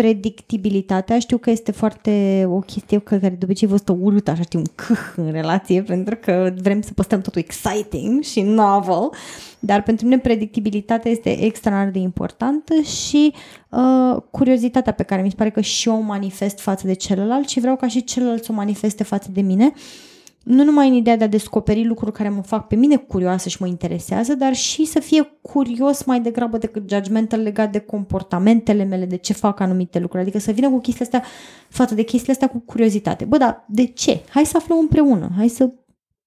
predictibilitatea. 0.00 1.18
Știu 1.18 1.36
că 1.36 1.50
este 1.50 1.72
foarte 1.72 2.44
o 2.48 2.58
chestie 2.58 2.98
care 2.98 3.28
de 3.28 3.44
obicei 3.44 3.68
vă 3.68 3.76
stă 3.76 3.96
urât, 4.00 4.28
așa 4.28 4.42
știu, 4.42 4.58
un 4.58 4.64
câh 4.74 4.98
în 5.16 5.32
relație, 5.32 5.82
pentru 5.82 6.16
că 6.16 6.54
vrem 6.62 6.80
să 6.80 6.92
păstrăm 6.92 7.20
totul 7.20 7.40
exciting 7.40 8.22
și 8.22 8.40
novel, 8.40 9.10
dar 9.58 9.82
pentru 9.82 10.04
mine 10.04 10.18
predictibilitatea 10.18 11.10
este 11.10 11.44
extraordinar 11.44 11.92
de 11.92 11.98
importantă 11.98 12.74
și 12.80 13.32
uh, 13.68 14.22
curiozitatea 14.30 14.92
pe 14.92 15.02
care 15.02 15.22
mi 15.22 15.30
se 15.30 15.36
pare 15.36 15.50
că 15.50 15.60
și 15.60 15.88
eu 15.88 15.94
o 15.94 16.00
manifest 16.00 16.58
față 16.58 16.86
de 16.86 16.94
celălalt 16.94 17.48
și 17.48 17.60
vreau 17.60 17.76
ca 17.76 17.88
și 17.88 18.04
celălalt 18.04 18.44
să 18.44 18.52
o 18.52 18.54
manifeste 18.54 19.04
față 19.04 19.28
de 19.32 19.40
mine. 19.40 19.72
Uh, 19.74 20.07
nu 20.48 20.64
numai 20.64 20.88
în 20.88 20.94
ideea 20.94 21.16
de 21.16 21.24
a 21.24 21.28
descoperi 21.28 21.84
lucruri 21.84 22.12
care 22.12 22.28
mă 22.28 22.42
fac 22.42 22.66
pe 22.66 22.74
mine 22.74 22.96
curioasă 22.96 23.48
și 23.48 23.56
mă 23.60 23.66
interesează, 23.66 24.34
dar 24.34 24.54
și 24.54 24.84
să 24.84 25.00
fie 25.00 25.38
curios 25.42 26.04
mai 26.04 26.20
degrabă 26.20 26.58
decât 26.58 26.90
judgmental 26.90 27.40
legat 27.40 27.72
de 27.72 27.78
comportamentele 27.78 28.84
mele, 28.84 29.04
de 29.04 29.16
ce 29.16 29.32
fac 29.32 29.60
anumite 29.60 29.98
lucruri. 29.98 30.22
Adică 30.22 30.38
să 30.38 30.52
vină 30.52 30.70
cu 30.70 30.80
chestiile 30.80 31.10
astea, 31.12 31.30
față 31.68 31.94
de 31.94 32.02
chestiile 32.02 32.32
astea 32.32 32.48
cu 32.48 32.58
curiozitate. 32.58 33.24
Bă, 33.24 33.36
dar 33.36 33.64
de 33.68 33.86
ce? 33.86 34.20
Hai 34.28 34.46
să 34.46 34.56
aflăm 34.56 34.78
împreună. 34.78 35.30
Hai 35.36 35.48
să... 35.48 35.64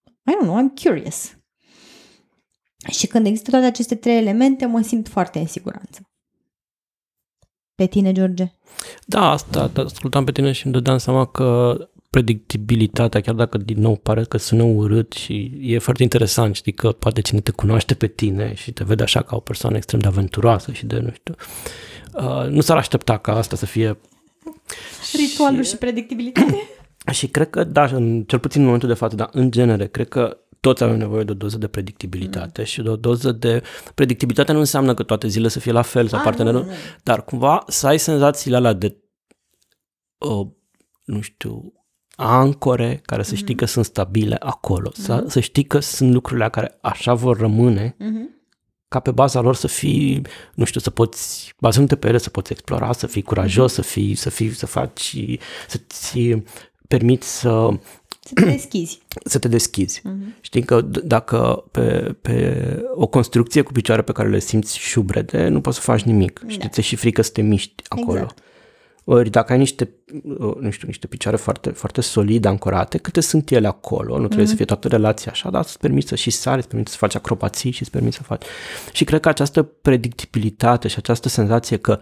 I 0.05 0.31
don't 0.41 0.45
know, 0.45 0.69
I'm 0.69 0.83
curious. 0.83 1.37
Și 2.89 3.07
când 3.07 3.25
există 3.25 3.49
toate 3.49 3.65
aceste 3.65 3.95
trei 3.95 4.17
elemente, 4.17 4.65
mă 4.65 4.81
simt 4.81 5.07
foarte 5.07 5.39
în 5.39 5.47
siguranță. 5.47 6.01
Pe 7.75 7.85
tine, 7.85 8.11
George? 8.11 8.51
Da, 9.05 9.29
asta, 9.31 9.71
ascultam 9.75 10.23
pe 10.23 10.31
tine 10.31 10.51
și 10.51 10.65
îmi 10.65 10.73
dădeam 10.73 10.97
seama 10.97 11.25
că 11.25 11.77
predictibilitatea, 12.11 13.21
chiar 13.21 13.35
dacă 13.35 13.57
din 13.57 13.79
nou 13.79 13.95
pare 13.95 14.23
că 14.23 14.37
sună 14.37 14.63
urât 14.63 15.11
și 15.11 15.57
e 15.61 15.79
foarte 15.79 16.03
interesant, 16.03 16.55
știi 16.55 16.73
că 16.73 16.91
poate 16.91 17.21
cine 17.21 17.39
te 17.39 17.51
cunoaște 17.51 17.93
pe 17.93 18.07
tine 18.07 18.53
și 18.53 18.71
te 18.71 18.83
vede 18.83 19.03
așa 19.03 19.21
ca 19.21 19.35
o 19.35 19.39
persoană 19.39 19.75
extrem 19.75 19.99
de 19.99 20.07
aventuroasă 20.07 20.71
și 20.71 20.85
de, 20.85 20.99
nu 20.99 21.11
știu, 21.13 21.35
uh, 22.13 22.49
nu 22.49 22.61
s-ar 22.61 22.77
aștepta 22.77 23.17
ca 23.17 23.35
asta 23.35 23.55
să 23.55 23.65
fie... 23.65 23.97
Ritualul 25.13 25.63
și, 25.63 25.69
și 25.69 25.77
predictibilitate. 25.77 26.55
Și 27.11 27.27
cred 27.27 27.49
că, 27.49 27.63
da, 27.63 27.83
în, 27.83 28.23
cel 28.23 28.39
puțin 28.39 28.59
în 28.59 28.65
momentul 28.65 28.89
de 28.89 28.95
față, 28.95 29.15
dar 29.15 29.29
în 29.31 29.51
genere, 29.51 29.87
cred 29.87 30.07
că 30.07 30.37
toți 30.59 30.83
avem 30.83 30.97
nevoie 30.97 31.23
de 31.23 31.31
o 31.31 31.35
doză 31.35 31.57
de 31.57 31.67
predictibilitate 31.67 32.61
mm. 32.61 32.65
și 32.65 32.81
de 32.81 32.89
o 32.89 32.95
doză 32.95 33.31
de... 33.31 33.63
Predictibilitate 33.95 34.51
nu 34.51 34.59
înseamnă 34.59 34.93
că 34.93 35.03
toate 35.03 35.27
zilele 35.27 35.49
să 35.49 35.59
fie 35.59 35.71
la 35.71 35.81
fel 35.81 36.07
sau 36.07 36.19
A, 36.19 36.23
partenerul, 36.23 36.61
nu, 36.61 36.65
nu. 36.65 36.73
dar 37.03 37.23
cumva 37.23 37.63
să 37.67 37.87
ai 37.87 37.99
senzațiile 37.99 38.55
alea 38.55 38.73
de, 38.73 38.97
uh, 40.17 40.47
nu 41.03 41.21
știu, 41.21 41.73
ancore 42.21 42.99
care 43.05 43.23
să 43.23 43.35
știi 43.35 43.55
că 43.55 43.65
sunt 43.65 43.85
stabile 43.85 44.35
acolo, 44.39 44.91
să, 44.93 45.25
să 45.27 45.39
știi 45.39 45.63
că 45.63 45.79
sunt 45.79 46.13
lucrurile 46.13 46.49
care 46.49 46.77
așa 46.81 47.13
vor 47.13 47.37
rămâne, 47.37 47.95
ca 48.87 48.99
pe 48.99 49.11
baza 49.11 49.39
lor 49.41 49.55
să 49.55 49.67
fii, 49.67 50.21
nu 50.53 50.63
știu, 50.65 50.79
să 50.79 50.89
poți, 50.89 51.53
bazându-te 51.59 51.95
pe 51.95 52.07
ele, 52.07 52.17
să 52.17 52.29
poți 52.29 52.51
explora, 52.51 52.91
să 52.93 53.07
fii 53.07 53.21
curajos, 53.21 53.73
să 53.73 53.81
fii, 53.81 54.15
să 54.15 54.29
fii, 54.29 54.53
să 54.53 54.65
faci, 54.65 55.15
să-ți 55.67 56.35
permiți 56.87 57.39
să 57.39 57.69
Să 58.23 58.33
te 58.33 58.45
deschizi. 58.45 58.99
să 59.31 59.39
te 59.39 59.47
deschizi. 59.47 60.01
Știi 60.41 60.63
că 60.63 60.81
d- 60.89 61.03
dacă 61.03 61.63
pe, 61.71 62.15
pe 62.21 62.65
o 62.95 63.07
construcție 63.07 63.61
cu 63.61 63.71
picioare 63.71 64.01
pe 64.01 64.11
care 64.11 64.29
le 64.29 64.39
simți 64.39 64.77
șubrede, 64.77 65.47
nu 65.47 65.61
poți 65.61 65.75
să 65.75 65.81
faci 65.81 66.01
nimic. 66.01 66.41
Știi, 66.47 66.69
ți 66.69 66.81
și 66.81 66.95
frică 66.95 67.21
să 67.21 67.31
te 67.31 67.41
miști 67.41 67.83
acolo. 67.87 68.19
Exact. 68.19 68.39
Ori 69.03 69.29
dacă 69.29 69.51
ai 69.51 69.57
niște, 69.57 69.89
uh, 70.23 70.55
nu 70.59 70.69
știu, 70.69 70.87
niște 70.87 71.07
picioare 71.07 71.37
foarte, 71.37 71.69
foarte 71.69 72.01
solide, 72.01 72.47
ancorate, 72.47 72.97
câte 72.97 73.21
sunt 73.21 73.51
ele 73.51 73.67
acolo, 73.67 74.19
nu 74.19 74.25
trebuie 74.27 74.47
să 74.47 74.55
fie 74.55 74.65
toată 74.65 74.87
relația 74.87 75.31
așa, 75.31 75.49
dar 75.49 75.63
să-ți 75.63 75.79
permiți 75.79 76.07
să 76.07 76.15
și 76.15 76.29
sari, 76.29 76.55
să-ți 76.55 76.67
permiți 76.67 76.91
să 76.91 76.97
faci 76.97 77.15
acrobații 77.15 77.71
și 77.71 77.83
să 77.83 77.89
permiți 77.89 78.15
să 78.15 78.23
faci... 78.23 78.43
Și 78.91 79.03
cred 79.03 79.19
că 79.19 79.29
această 79.29 79.63
predictibilitate 79.63 80.87
și 80.87 80.95
această 80.97 81.29
senzație 81.29 81.77
că 81.77 81.99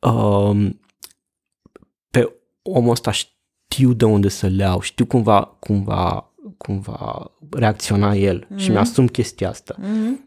um, 0.00 0.80
pe 2.10 2.32
omul 2.62 2.90
ăsta 2.90 3.10
știu 3.10 3.92
de 3.92 4.04
unde 4.04 4.28
să 4.28 4.46
le 4.46 4.62
iau, 4.62 4.80
știu 4.80 5.06
cum 5.06 5.22
va, 5.22 5.56
cum 5.58 5.82
va, 5.82 6.32
cum 6.56 6.80
va 6.80 7.30
reacționa 7.50 8.14
el 8.14 8.46
și 8.56 8.70
mi-asum 8.70 9.06
chestia 9.06 9.48
asta. 9.48 9.76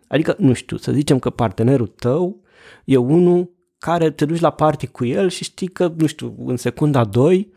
Adică, 0.07 0.35
nu 0.37 0.53
știu, 0.53 0.77
să 0.77 0.91
zicem 0.91 1.19
că 1.19 1.29
partenerul 1.29 1.87
tău 1.87 2.41
e 2.85 2.97
unul 2.97 3.54
care 3.77 4.11
te 4.11 4.25
duci 4.25 4.39
la 4.39 4.49
party 4.49 4.87
cu 4.87 5.05
el 5.05 5.29
și 5.29 5.43
știi 5.43 5.67
că, 5.67 5.93
nu 5.97 6.05
știu, 6.05 6.35
în 6.45 6.57
secunda 6.57 7.03
2 7.03 7.53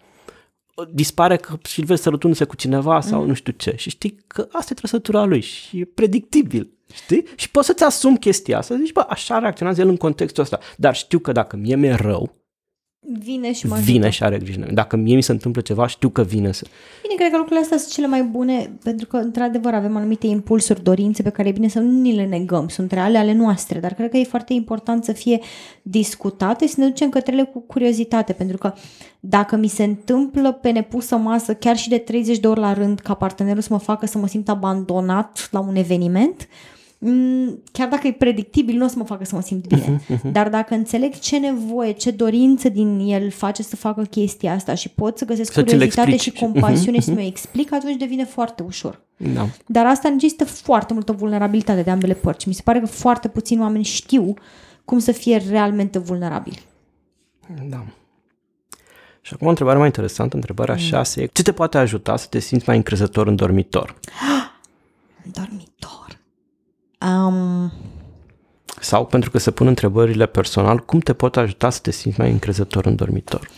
dispare 0.93 1.37
că 1.37 1.59
și 1.67 1.81
îl 1.81 1.87
vezi 1.87 2.03
sărutându-se 2.03 2.45
cu 2.45 2.57
cineva 2.57 3.01
sau 3.01 3.27
nu 3.27 3.35
știu 3.35 3.53
ce. 3.53 3.75
Și 3.77 3.91
știi 3.91 4.19
că 4.27 4.49
asta 4.53 4.69
e 4.73 4.75
trăsătura 4.75 5.25
lui 5.25 5.41
și 5.41 5.79
e 5.79 5.85
predictibil, 5.85 6.71
știi? 6.93 7.25
Și 7.37 7.51
poți 7.51 7.67
să-ți 7.67 7.85
asumi 7.85 8.19
chestia 8.19 8.59
asta, 8.59 8.75
să 8.75 8.81
zici, 8.81 8.93
bă, 8.93 9.07
așa 9.09 9.39
reacționează 9.39 9.81
el 9.81 9.89
în 9.89 9.97
contextul 9.97 10.43
ăsta, 10.43 10.59
dar 10.77 10.95
știu 10.95 11.19
că 11.19 11.33
dacă 11.33 11.57
mie 11.57 11.77
mi-e 11.77 11.95
rău, 11.95 12.38
Vine 13.13 13.53
și 13.53 13.67
mă 13.67 13.77
vine 13.77 13.99
ajută. 13.99 14.11
și 14.11 14.23
are 14.23 14.39
grijă. 14.39 14.59
de 14.59 14.65
mine. 14.65 14.75
Dacă 14.75 14.97
mie 14.97 15.15
mi 15.15 15.23
se 15.23 15.33
întâmplă 15.33 15.61
ceva, 15.61 15.87
știu 15.87 16.09
că 16.09 16.23
vine 16.23 16.53
să... 16.53 16.67
Bine, 17.03 17.15
cred 17.15 17.31
că 17.31 17.37
lucrurile 17.37 17.63
astea 17.63 17.79
sunt 17.79 17.93
cele 17.93 18.07
mai 18.07 18.23
bune, 18.23 18.71
pentru 18.83 19.07
că, 19.07 19.17
într-adevăr, 19.17 19.75
avem 19.75 19.97
anumite 19.97 20.27
impulsuri, 20.27 20.83
dorințe 20.83 21.23
pe 21.23 21.31
care 21.31 21.49
e 21.49 21.53
bine 21.53 21.69
să 21.69 21.79
nu 21.79 22.01
ni 22.01 22.15
le 22.15 22.27
negăm, 22.27 22.69
sunt 22.69 22.93
reale 22.93 23.19
ale 23.19 23.33
noastre, 23.33 23.79
dar 23.79 23.95
cred 23.95 24.11
că 24.11 24.17
e 24.17 24.25
foarte 24.25 24.53
important 24.53 25.05
să 25.05 25.13
fie 25.13 25.41
discutate 25.83 26.67
și 26.67 26.73
să 26.73 26.81
ne 26.81 26.87
ducem 26.87 27.09
către 27.09 27.33
ele 27.33 27.45
cu 27.45 27.61
curiozitate, 27.61 28.33
pentru 28.33 28.57
că 28.57 28.73
dacă 29.21 29.57
mi 29.57 29.69
se 29.69 29.85
întâmplă 29.85 30.53
pe 30.53 30.71
nepusă 30.71 31.17
masă, 31.17 31.55
chiar 31.55 31.77
și 31.77 31.89
de 31.89 31.99
30 31.99 32.39
de 32.39 32.47
ori 32.47 32.61
la 32.61 32.73
rând, 32.73 32.99
ca 32.99 33.15
partenerul 33.15 33.63
să 33.63 33.69
mă 33.71 33.79
facă 33.79 34.07
să 34.07 34.19
mă 34.19 34.27
simt 34.27 34.49
abandonat 34.49 35.49
la 35.51 35.61
un 35.61 35.77
eveniment, 35.77 36.37
mm, 36.37 36.78
chiar 37.73 37.89
dacă 37.89 38.07
e 38.07 38.13
predictibil, 38.13 38.77
nu 38.77 38.85
o 38.85 38.89
să 38.89 38.95
mă 38.99 39.05
facă 39.05 39.25
să 39.25 39.35
mă 39.35 39.41
simt 39.41 39.67
bine. 39.67 40.01
Dar 40.33 40.49
dacă 40.49 40.75
înțeleg 40.75 41.19
ce 41.19 41.39
nevoie, 41.39 41.93
ce 41.93 42.11
dorință 42.11 42.69
din 42.69 42.99
el 42.99 43.31
face 43.31 43.63
să 43.63 43.77
facă 43.77 44.03
chestia 44.03 44.53
asta 44.53 44.75
și 44.75 44.89
pot 44.89 45.19
să 45.19 45.25
găsesc 45.25 45.53
Să 45.53 45.63
ți-l 45.63 45.73
curiozitate 45.73 46.09
și 46.09 46.15
explici. 46.15 46.39
compasiune 46.39 46.99
și 46.99 47.05
să 47.05 47.11
mi-o 47.11 47.27
explic, 47.27 47.73
atunci 47.73 47.97
devine 47.99 48.25
foarte 48.25 48.63
ușor. 48.63 49.01
Da. 49.17 49.49
Dar 49.67 49.87
asta 49.87 50.09
necesită 50.09 50.45
foarte 50.45 50.93
multă 50.93 51.13
vulnerabilitate 51.13 51.83
de 51.83 51.91
ambele 51.91 52.15
părți. 52.15 52.49
Mi 52.49 52.55
se 52.55 52.63
pare 52.65 52.81
că 52.81 52.87
foarte 52.87 53.29
puțini 53.29 53.61
oameni 53.61 53.85
știu 53.85 54.35
cum 54.85 54.99
să 54.99 55.13
fie 55.13 55.43
realmente 55.49 55.99
vulnerabili. 55.99 56.63
Da. 57.69 57.85
Și 59.21 59.35
acum 59.35 59.47
o 59.47 59.51
întrebare 59.51 59.77
mai 59.79 59.87
interesantă, 59.87 60.37
întrebarea 60.37 60.75
Mm. 60.75 60.81
6 60.81 61.23
e 61.23 61.27
ce 61.33 61.43
te 61.43 61.53
poate 61.53 61.79
ajuta 61.79 62.17
să 62.17 62.27
te 62.31 62.39
simți 62.39 62.65
mai 62.67 62.77
încrezător 62.77 63.27
în 63.27 63.37
dormitor? 63.37 63.95
În 65.25 65.31
dormitor. 65.35 65.68
Um, 67.07 67.73
Sau 68.81 69.07
pentru 69.07 69.31
că 69.31 69.39
se 69.39 69.51
pun 69.51 69.67
întrebările 69.67 70.27
personal, 70.27 70.79
cum 70.79 70.99
te 70.99 71.13
pot 71.13 71.37
ajuta 71.37 71.71
să 71.71 71.81
te 71.83 71.91
simți 71.91 72.21
mai 72.21 72.31
încrezător 72.31 72.87
în 72.87 72.97
dormitor? 72.97 73.51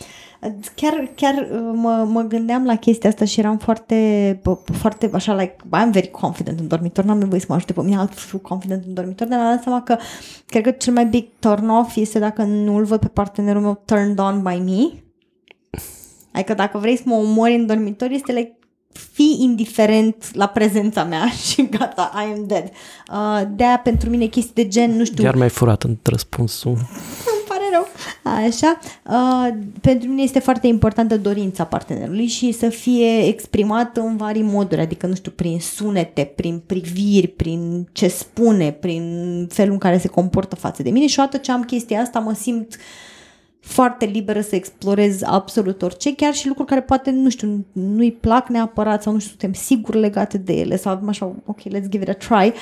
Chiar, 0.75 1.11
chiar 1.15 1.49
uh, 1.51 1.71
mă, 1.73 2.07
mă 2.09 2.21
gândeam 2.21 2.65
la 2.65 2.75
chestia 2.75 3.09
asta 3.09 3.25
și 3.25 3.39
eram 3.39 3.57
foarte, 3.57 4.39
bă, 4.43 4.57
foarte 4.73 5.09
așa, 5.13 5.33
like, 5.35 5.55
I'm 5.65 5.91
very 5.91 6.11
confident 6.11 6.59
în 6.59 6.67
dormitor, 6.67 7.03
n-am 7.03 7.17
nevoie 7.17 7.39
să 7.39 7.45
mă 7.49 7.55
ajute 7.55 7.73
pe 7.73 7.81
mine 7.81 7.97
altul 7.97 8.17
să 8.17 8.27
fiu 8.27 8.37
confident 8.37 8.83
în 8.85 8.93
dormitor, 8.93 9.27
dar 9.27 9.39
mi-am 9.39 9.53
dat 9.53 9.63
seama 9.63 9.81
că 9.81 9.97
cred 10.45 10.63
că 10.63 10.71
cel 10.71 10.93
mai 10.93 11.05
big 11.05 11.27
turn 11.39 11.69
off 11.69 11.95
este 11.95 12.19
dacă 12.19 12.43
nu 12.43 12.75
îl 12.75 12.83
văd 12.83 12.99
pe 12.99 13.07
partenerul 13.07 13.61
meu 13.61 13.81
turned 13.85 14.19
on 14.19 14.41
by 14.41 14.61
me. 14.71 15.01
Adică 16.31 16.53
dacă 16.53 16.77
vrei 16.77 16.97
să 16.97 17.03
mă 17.05 17.15
omori 17.15 17.55
în 17.55 17.65
dormitor, 17.65 18.09
este 18.09 18.31
like, 18.31 18.57
fi 19.13 19.37
indiferent 19.39 20.15
la 20.33 20.47
prezența 20.47 21.03
mea 21.03 21.25
și 21.51 21.69
gata, 21.69 22.11
I 22.15 22.31
am 22.37 22.43
dead. 22.47 22.71
Uh, 23.11 23.41
de-aia 23.55 23.79
pentru 23.83 24.09
mine 24.09 24.25
chestii 24.25 24.53
de 24.53 24.67
gen, 24.67 24.95
nu 24.97 25.05
știu, 25.05 25.23
Iar 25.23 25.35
mi-ai 25.35 25.49
furat 25.49 25.83
în 25.83 25.97
răspunsul. 26.03 26.71
îmi 27.35 27.47
pare 27.47 27.63
rău. 27.71 27.87
Așa, 28.45 28.79
uh, 29.05 29.57
pentru 29.81 30.09
mine 30.09 30.21
este 30.21 30.39
foarte 30.39 30.67
importantă 30.67 31.17
dorința 31.17 31.63
partenerului 31.63 32.27
și 32.27 32.51
să 32.51 32.69
fie 32.69 33.27
exprimată 33.27 34.01
în 34.01 34.17
vari 34.17 34.41
moduri, 34.41 34.81
adică, 34.81 35.07
nu 35.07 35.15
știu, 35.15 35.31
prin 35.31 35.59
sunete, 35.59 36.31
prin 36.35 36.61
priviri, 36.65 37.27
prin 37.27 37.87
ce 37.91 38.07
spune, 38.07 38.71
prin 38.71 39.47
felul 39.51 39.73
în 39.73 39.79
care 39.79 39.97
se 39.97 40.07
comportă 40.07 40.55
față 40.55 40.83
de 40.83 40.89
mine 40.89 41.07
și 41.07 41.19
odată 41.19 41.37
ce 41.37 41.51
am 41.51 41.63
chestia 41.63 42.01
asta 42.01 42.19
mă 42.19 42.33
simt 42.33 42.77
foarte 43.61 44.05
liberă 44.05 44.41
să 44.41 44.55
explorez 44.55 45.21
absolut 45.23 45.81
orice, 45.81 46.15
chiar 46.15 46.33
și 46.33 46.47
lucruri 46.47 46.69
care 46.69 46.81
poate, 46.81 47.11
nu 47.11 47.29
știu, 47.29 47.65
nu-i 47.71 48.11
plac 48.11 48.47
neapărat 48.47 49.01
sau 49.01 49.13
nu 49.13 49.19
știu, 49.19 49.35
suntem 49.39 49.61
siguri 49.61 49.99
legate 49.99 50.37
de 50.37 50.53
ele 50.53 50.75
sau 50.75 50.91
avem 50.91 51.07
așa, 51.07 51.25
ok, 51.45 51.59
let's 51.59 51.89
give 51.89 52.03
it 52.03 52.09
a 52.09 52.13
try. 52.13 52.53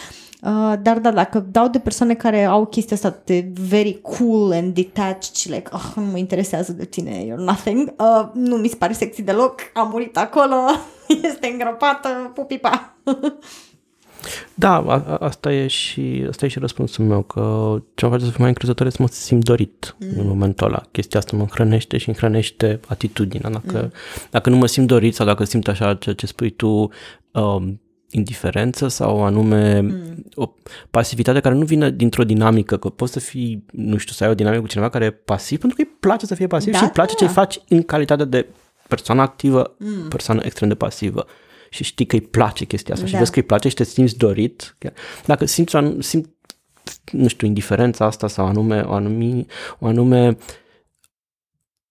Uh, 0.41 0.73
dar 0.81 0.99
da, 0.99 1.11
dacă 1.11 1.45
dau 1.51 1.67
de 1.67 1.79
persoane 1.79 2.13
care 2.13 2.43
au 2.43 2.65
chestia 2.65 2.95
asta 2.95 3.19
de 3.23 3.51
very 3.67 4.01
cool 4.01 4.51
and 4.51 4.73
detached 4.73 5.35
și 5.35 5.49
like, 5.49 5.69
oh, 5.73 5.91
nu 5.95 6.01
mă 6.01 6.17
interesează 6.17 6.71
de 6.71 6.85
tine, 6.85 7.25
you're 7.25 7.37
nothing, 7.37 7.93
uh, 7.97 8.29
nu 8.33 8.55
mi 8.55 8.67
se 8.67 8.75
pare 8.75 8.93
sexy 8.93 9.21
deloc, 9.21 9.59
am 9.73 9.89
murit 9.91 10.17
acolo, 10.17 10.55
este 11.29 11.47
îngropată, 11.47 12.31
pupipa. 12.33 12.95
Da, 14.53 14.75
a, 14.75 15.03
a, 15.07 15.15
asta 15.15 15.53
e 15.53 15.67
și 15.67 16.25
asta 16.29 16.45
e 16.45 16.49
și 16.49 16.59
răspunsul 16.59 17.05
meu, 17.05 17.21
că 17.21 17.75
ce 17.93 18.05
mă 18.05 18.11
face 18.11 18.23
să 18.23 18.29
fiu 18.29 18.39
mai 18.39 18.49
încrezător 18.49 18.87
e 18.87 18.89
să 18.89 18.97
mă 19.01 19.07
simt 19.07 19.43
dorit 19.43 19.95
mm. 19.99 20.19
în 20.19 20.27
momentul 20.27 20.67
ăla. 20.67 20.83
Chestia 20.91 21.19
asta 21.19 21.37
mă 21.37 21.45
hrănește 21.49 21.97
și 21.97 22.07
îmi 22.07 22.17
hrănește 22.17 22.79
atitudinea. 22.87 23.49
Dacă, 23.49 23.81
mm. 23.81 23.91
dacă 24.29 24.49
nu 24.49 24.55
mă 24.55 24.65
simt 24.65 24.87
dorit 24.87 25.15
sau 25.15 25.25
dacă 25.25 25.43
simt 25.43 25.67
așa 25.67 25.95
ceea 25.95 26.15
ce 26.15 26.25
spui 26.25 26.49
tu, 26.49 26.89
um, 27.31 27.79
indiferență 28.11 28.87
sau 28.87 29.23
anume 29.23 29.79
mm. 29.79 30.25
o 30.33 30.53
pasivitate 30.89 31.39
care 31.39 31.55
nu 31.55 31.65
vine 31.65 31.91
dintr-o 31.91 32.23
dinamică, 32.23 32.77
că 32.77 32.89
poți 32.89 33.13
să 33.13 33.19
fii, 33.19 33.65
nu 33.71 33.97
știu, 33.97 34.13
să 34.13 34.23
ai 34.23 34.29
o 34.29 34.33
dinamică 34.33 34.61
cu 34.61 34.67
cineva 34.67 34.89
care 34.89 35.05
e 35.05 35.11
pasiv, 35.11 35.59
pentru 35.59 35.77
că 35.77 35.83
îi 35.87 35.97
place 35.99 36.25
să 36.25 36.35
fie 36.35 36.47
pasiv 36.47 36.71
Da, 36.71 36.77
și 36.77 36.83
îi 36.83 36.89
place 36.89 37.11
da, 37.11 37.17
ce 37.17 37.25
da. 37.25 37.31
faci 37.31 37.59
în 37.67 37.83
calitate 37.83 38.25
de 38.25 38.47
persoană 38.87 39.21
activă, 39.21 39.75
mm. 39.77 40.07
persoană 40.07 40.41
extrem 40.43 40.67
de 40.69 40.75
pasivă 40.75 41.25
și 41.69 41.83
știi 41.83 42.05
că 42.05 42.15
îi 42.15 42.21
place 42.21 42.65
chestia 42.65 42.93
asta 42.93 43.05
da. 43.05 43.09
și 43.09 43.13
Da. 43.17 43.23
vezi 43.23 43.31
că 43.31 43.39
îi 43.39 43.45
place 43.45 43.69
și 43.69 43.75
te 43.75 43.83
simți 43.83 44.17
dorit. 44.17 44.75
chiar. 44.77 44.93
Dacă 45.25 45.45
simți, 45.45 45.75
o 45.75 45.79
anum- 45.79 45.99
simt, 46.01 46.29
nu 47.11 47.27
știu, 47.27 47.47
indiferența 47.47 48.05
asta 48.05 48.27
sau 48.27 48.45
anume, 48.45 48.81
o 48.81 48.91
anume, 48.93 49.45
o 49.79 49.85
anume 49.85 50.37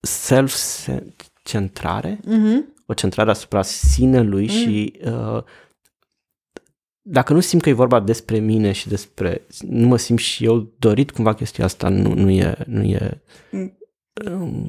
self-centrare, 0.00 2.20
Mm-hmm. 2.20 2.76
o 2.86 2.94
centrare 2.94 3.30
asupra 3.30 3.62
sinelui 3.62 4.42
mm. 4.42 4.48
și 4.48 5.00
uh, 5.04 5.42
dacă 7.02 7.32
nu 7.32 7.40
simt 7.40 7.62
că 7.62 7.68
e 7.68 7.72
vorba 7.72 8.00
despre 8.00 8.38
mine 8.38 8.72
și 8.72 8.88
despre, 8.88 9.46
nu 9.60 9.86
mă 9.86 9.96
simt 9.96 10.18
și 10.18 10.44
eu 10.44 10.72
dorit, 10.78 11.10
cumva 11.10 11.34
chestia 11.34 11.64
asta 11.64 11.88
nu, 11.88 12.14
nu 12.14 12.30
e, 12.30 12.56
nu 12.66 12.82
e 12.82 13.20
Mm. 13.50 13.78
um, 14.30 14.68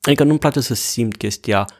adică 0.00 0.24
nu-mi 0.24 0.38
place 0.38 0.60
să 0.60 0.74
simt 0.74 1.16
chestia 1.16 1.64
că 1.64 1.74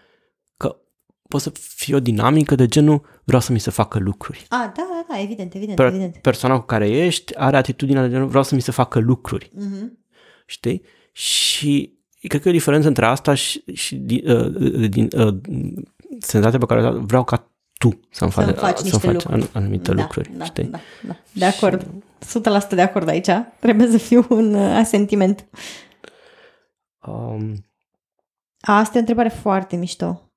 poate 1.33 1.45
să 1.45 1.53
fie 1.75 1.95
o 1.95 2.01
dinamică 2.01 2.55
de 2.55 2.67
genul 2.67 3.21
vreau 3.25 3.41
să 3.41 3.53
mi 3.53 3.59
se 3.61 3.71
facă 3.71 3.99
lucruri. 3.99 4.39
Ah, 4.49 4.59
da, 4.59 4.73
da, 4.77 5.05
da, 5.09 5.21
evident, 5.21 5.55
evident, 5.55 5.77
Per- 5.77 5.87
evident. 5.87 6.17
persoana 6.17 6.59
cu 6.59 6.67
care 6.67 6.89
ești 6.89 7.37
are 7.39 7.57
atitudinea 7.57 8.03
de 8.03 8.09
genul 8.11 8.27
vreau 8.29 8.43
să 8.43 8.55
mi 8.55 8.61
se 8.63 8.71
facă 8.71 8.99
lucruri, 8.99 9.49
Mm-hmm. 9.49 9.89
știi? 10.47 10.83
Și 11.13 11.99
cred 12.29 12.41
că 12.41 12.49
e 12.49 12.51
o 12.51 12.55
diferență 12.55 12.89
între 12.89 13.05
asta 13.07 13.35
și, 13.35 13.63
și 13.73 13.97
din, 13.97 14.31
uh, 14.31 14.89
din 14.89 15.09
uh, 15.17 15.35
senzația 16.21 16.59
pe 16.59 16.67
care 16.67 16.83
o 16.83 16.87
am, 16.87 17.07
vreau 17.07 17.25
ca 17.25 17.51
tu 17.79 18.01
să-mi 18.11 18.31
faci, 18.31 18.45
Să-mi 18.45 18.57
faci 18.57 18.77
să-mi 18.77 18.91
niște 18.91 19.07
faci 19.07 19.25
lucruri. 19.25 19.51
anumite 19.53 19.93
da, 19.95 20.03
lucruri, 20.03 20.31
da, 20.37 20.45
știi? 20.45 20.65
Da, 20.65 20.79
da, 21.07 21.17
de 21.33 21.45
acord. 21.45 21.87
100% 22.65 22.69
de 22.69 22.81
acord 22.83 23.09
aici. 23.09 23.29
Trebuie 23.61 23.87
să 23.91 23.99
fiu 23.99 24.27
un 24.29 24.55
uh, 24.55 24.75
asentiment. 24.77 25.47
Um, 27.07 27.65
Asta 28.61 28.91
e 28.93 28.97
o 28.97 28.99
întrebare 29.01 29.29
foarte 29.29 29.77
mișto. 29.77 30.32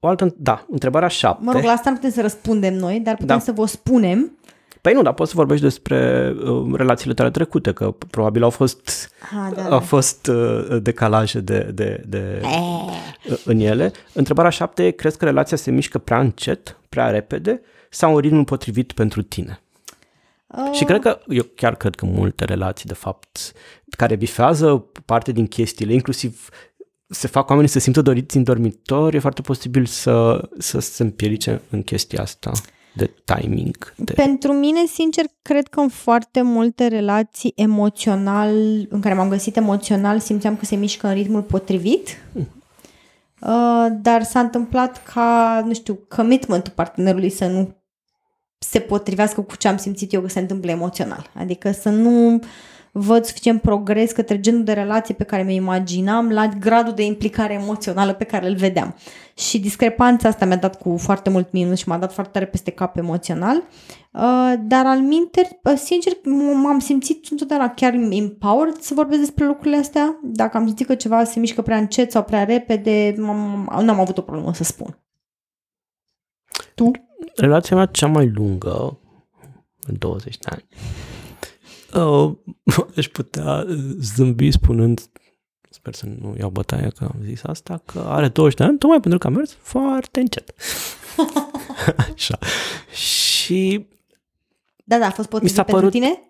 O 0.00 0.06
altă, 0.08 0.34
da, 0.36 0.64
întrebarea 0.70 1.08
șapte. 1.08 1.44
Mă 1.44 1.52
rog, 1.52 1.62
la 1.62 1.70
asta 1.70 1.90
nu 1.90 1.96
putem 1.96 2.10
să 2.10 2.20
răspundem 2.20 2.74
noi, 2.74 3.00
dar 3.00 3.14
putem 3.14 3.36
Da. 3.36 3.42
să 3.42 3.52
vă 3.52 3.66
spunem 3.66 4.34
Păi 4.80 4.92
nu, 4.92 5.02
dar 5.02 5.12
poți 5.12 5.30
să 5.30 5.36
vorbești 5.36 5.64
despre 5.64 6.30
uh, 6.44 6.74
relațiile 6.74 7.14
tale 7.14 7.30
trecute, 7.30 7.72
că 7.72 7.90
probabil 8.10 8.42
au 8.42 8.50
fost, 8.50 9.10
Ah, 9.22 9.52
da, 9.54 9.62
au 9.62 9.70
da. 9.70 9.80
fost 9.80 10.26
uh, 10.26 10.78
decalaje 10.82 11.40
de, 11.40 11.70
de, 11.74 12.02
de, 12.06 12.40
Eh. 12.42 13.36
în 13.44 13.58
ele. 13.58 13.92
Întrebarea 14.12 14.50
șapte 14.50 14.86
e, 14.86 14.90
crezi 14.90 15.18
că 15.18 15.24
relația 15.24 15.56
se 15.56 15.70
mișcă 15.70 15.98
prea 15.98 16.20
încet, 16.20 16.78
prea 16.88 17.10
repede 17.10 17.60
sau 17.90 18.14
în 18.14 18.20
ritmul 18.20 18.44
potrivit 18.44 18.92
pentru 18.92 19.22
tine? 19.22 19.60
Uh, 20.46 20.70
Și 20.72 20.84
cred 20.84 21.00
că, 21.00 21.18
eu 21.28 21.42
chiar 21.54 21.74
cred 21.76 21.94
că 21.94 22.06
multe 22.06 22.44
relații, 22.44 22.88
de 22.88 22.94
fapt, 22.94 23.52
care 23.96 24.16
bifează 24.16 24.84
parte 25.04 25.32
din 25.32 25.46
chestiile, 25.46 25.92
inclusiv 25.92 26.48
se 27.10 27.26
fac 27.26 27.48
oamenii 27.48 27.70
să 27.70 27.78
simtă 27.78 28.02
doriți 28.02 28.36
în 28.36 28.42
dormitor, 28.42 29.14
e 29.14 29.18
foarte 29.18 29.40
posibil 29.40 29.86
să, 29.86 30.48
să 30.58 30.78
se 30.78 31.02
împiedice 31.02 31.60
în 31.70 31.82
chestia 31.82 32.22
asta 32.22 32.52
de 32.94 33.14
timing. 33.24 33.94
De... 33.96 34.12
Pentru 34.12 34.52
mine, 34.52 34.84
sincer, 34.86 35.24
cred 35.42 35.68
că 35.68 35.80
în 35.80 35.88
foarte 35.88 36.42
multe 36.42 36.86
relații 36.86 37.52
emoțional, 37.56 38.54
în 38.88 39.00
care 39.00 39.14
m-am 39.14 39.28
găsit 39.28 39.56
emoțional, 39.56 40.18
simțeam 40.18 40.56
că 40.56 40.64
se 40.64 40.76
mișcă 40.76 41.06
în 41.06 41.14
ritmul 41.14 41.42
potrivit. 41.42 42.08
Uh, 43.40 43.86
dar 44.02 44.22
s-a 44.22 44.40
întâmplat 44.40 45.02
ca, 45.02 45.62
nu 45.66 45.74
știu, 45.74 45.98
commitmentul 46.08 46.72
partenerului 46.76 47.30
să 47.30 47.46
nu 47.46 47.74
se 48.58 48.78
potrivească 48.78 49.40
cu 49.40 49.56
ce 49.56 49.68
am 49.68 49.76
simțit 49.76 50.12
eu 50.12 50.20
că 50.20 50.28
se 50.28 50.40
întâmplă 50.40 50.70
emoțional. 50.70 51.30
Adică 51.34 51.70
să 51.70 51.88
nu 51.88 52.40
văd 52.92 53.24
suficient 53.24 53.60
progres 53.60 54.12
către 54.12 54.40
genul 54.40 54.64
de 54.64 54.72
relație 54.72 55.14
pe 55.14 55.24
care 55.24 55.42
mi 55.42 55.54
imaginam 55.54 56.30
la 56.30 56.46
gradul 56.46 56.92
de 56.92 57.04
implicare 57.04 57.52
emoțională 57.52 58.12
pe 58.12 58.24
care 58.24 58.48
îl 58.48 58.54
vedeam. 58.54 58.94
Și 59.36 59.60
discrepanța 59.60 60.28
asta 60.28 60.44
mi-a 60.44 60.56
dat 60.56 60.78
cu 60.78 60.96
foarte 60.96 61.30
mult 61.30 61.52
minus 61.52 61.78
și 61.78 61.88
m-a 61.88 61.98
dat 61.98 62.12
foarte 62.12 62.32
tare 62.32 62.46
peste 62.46 62.70
cap 62.70 62.96
emoțional. 62.96 63.56
Uh, 64.12 64.54
dar 64.60 64.86
al 64.86 64.98
minteri, 65.00 65.58
uh, 65.64 65.72
sincer, 65.76 66.12
m- 66.12 66.62
m-am 66.62 66.78
simțit 66.78 67.26
întotdeauna 67.30 67.70
chiar 67.70 67.94
empowered 67.94 68.80
să 68.80 68.94
vorbesc 68.94 69.20
despre 69.20 69.46
lucrurile 69.46 69.76
astea. 69.76 70.18
Dacă 70.22 70.56
am 70.56 70.66
simțit 70.66 70.86
că 70.86 70.94
ceva 70.94 71.24
se 71.24 71.40
mișcă 71.40 71.62
prea 71.62 71.76
încet 71.76 72.10
sau 72.10 72.22
prea 72.24 72.44
repede, 72.44 73.14
m-am, 73.18 73.68
nu 73.82 73.90
am 73.90 74.00
avut 74.00 74.18
o 74.18 74.22
problemă 74.22 74.54
să 74.54 74.64
spun. 74.64 74.98
Tu? 76.74 76.90
Relația 77.36 77.76
mea 77.76 77.86
cea 77.86 78.06
mai 78.06 78.28
lungă, 78.28 78.98
în 79.86 79.94
20 79.98 80.38
de 80.38 80.48
ani, 80.50 80.64
uh, 81.94 82.32
aș 82.96 83.08
putea 83.08 83.64
zâmbi 84.00 84.50
spunând, 84.50 85.00
sper 85.70 85.94
să 85.94 86.06
nu 86.06 86.34
iau 86.38 86.50
bătaie 86.50 86.88
că 86.96 87.04
am 87.04 87.20
zis 87.22 87.42
asta, 87.44 87.82
că 87.84 87.98
are 87.98 88.28
20 88.28 88.56
de 88.58 88.64
ani, 88.64 88.78
tocmai 88.78 89.00
pentru 89.00 89.18
că 89.18 89.26
a 89.26 89.30
mers 89.30 89.56
foarte 89.60 90.20
încet. 90.20 90.54
Așa. 92.14 92.38
Și 92.92 93.86
Da, 94.84 94.98
da, 94.98 95.06
a 95.06 95.10
fost 95.10 95.28
potrivit 95.28 95.54
s-a 95.56 95.62
pentru 95.62 95.80
părut- 95.88 96.00
tine? 96.00 96.22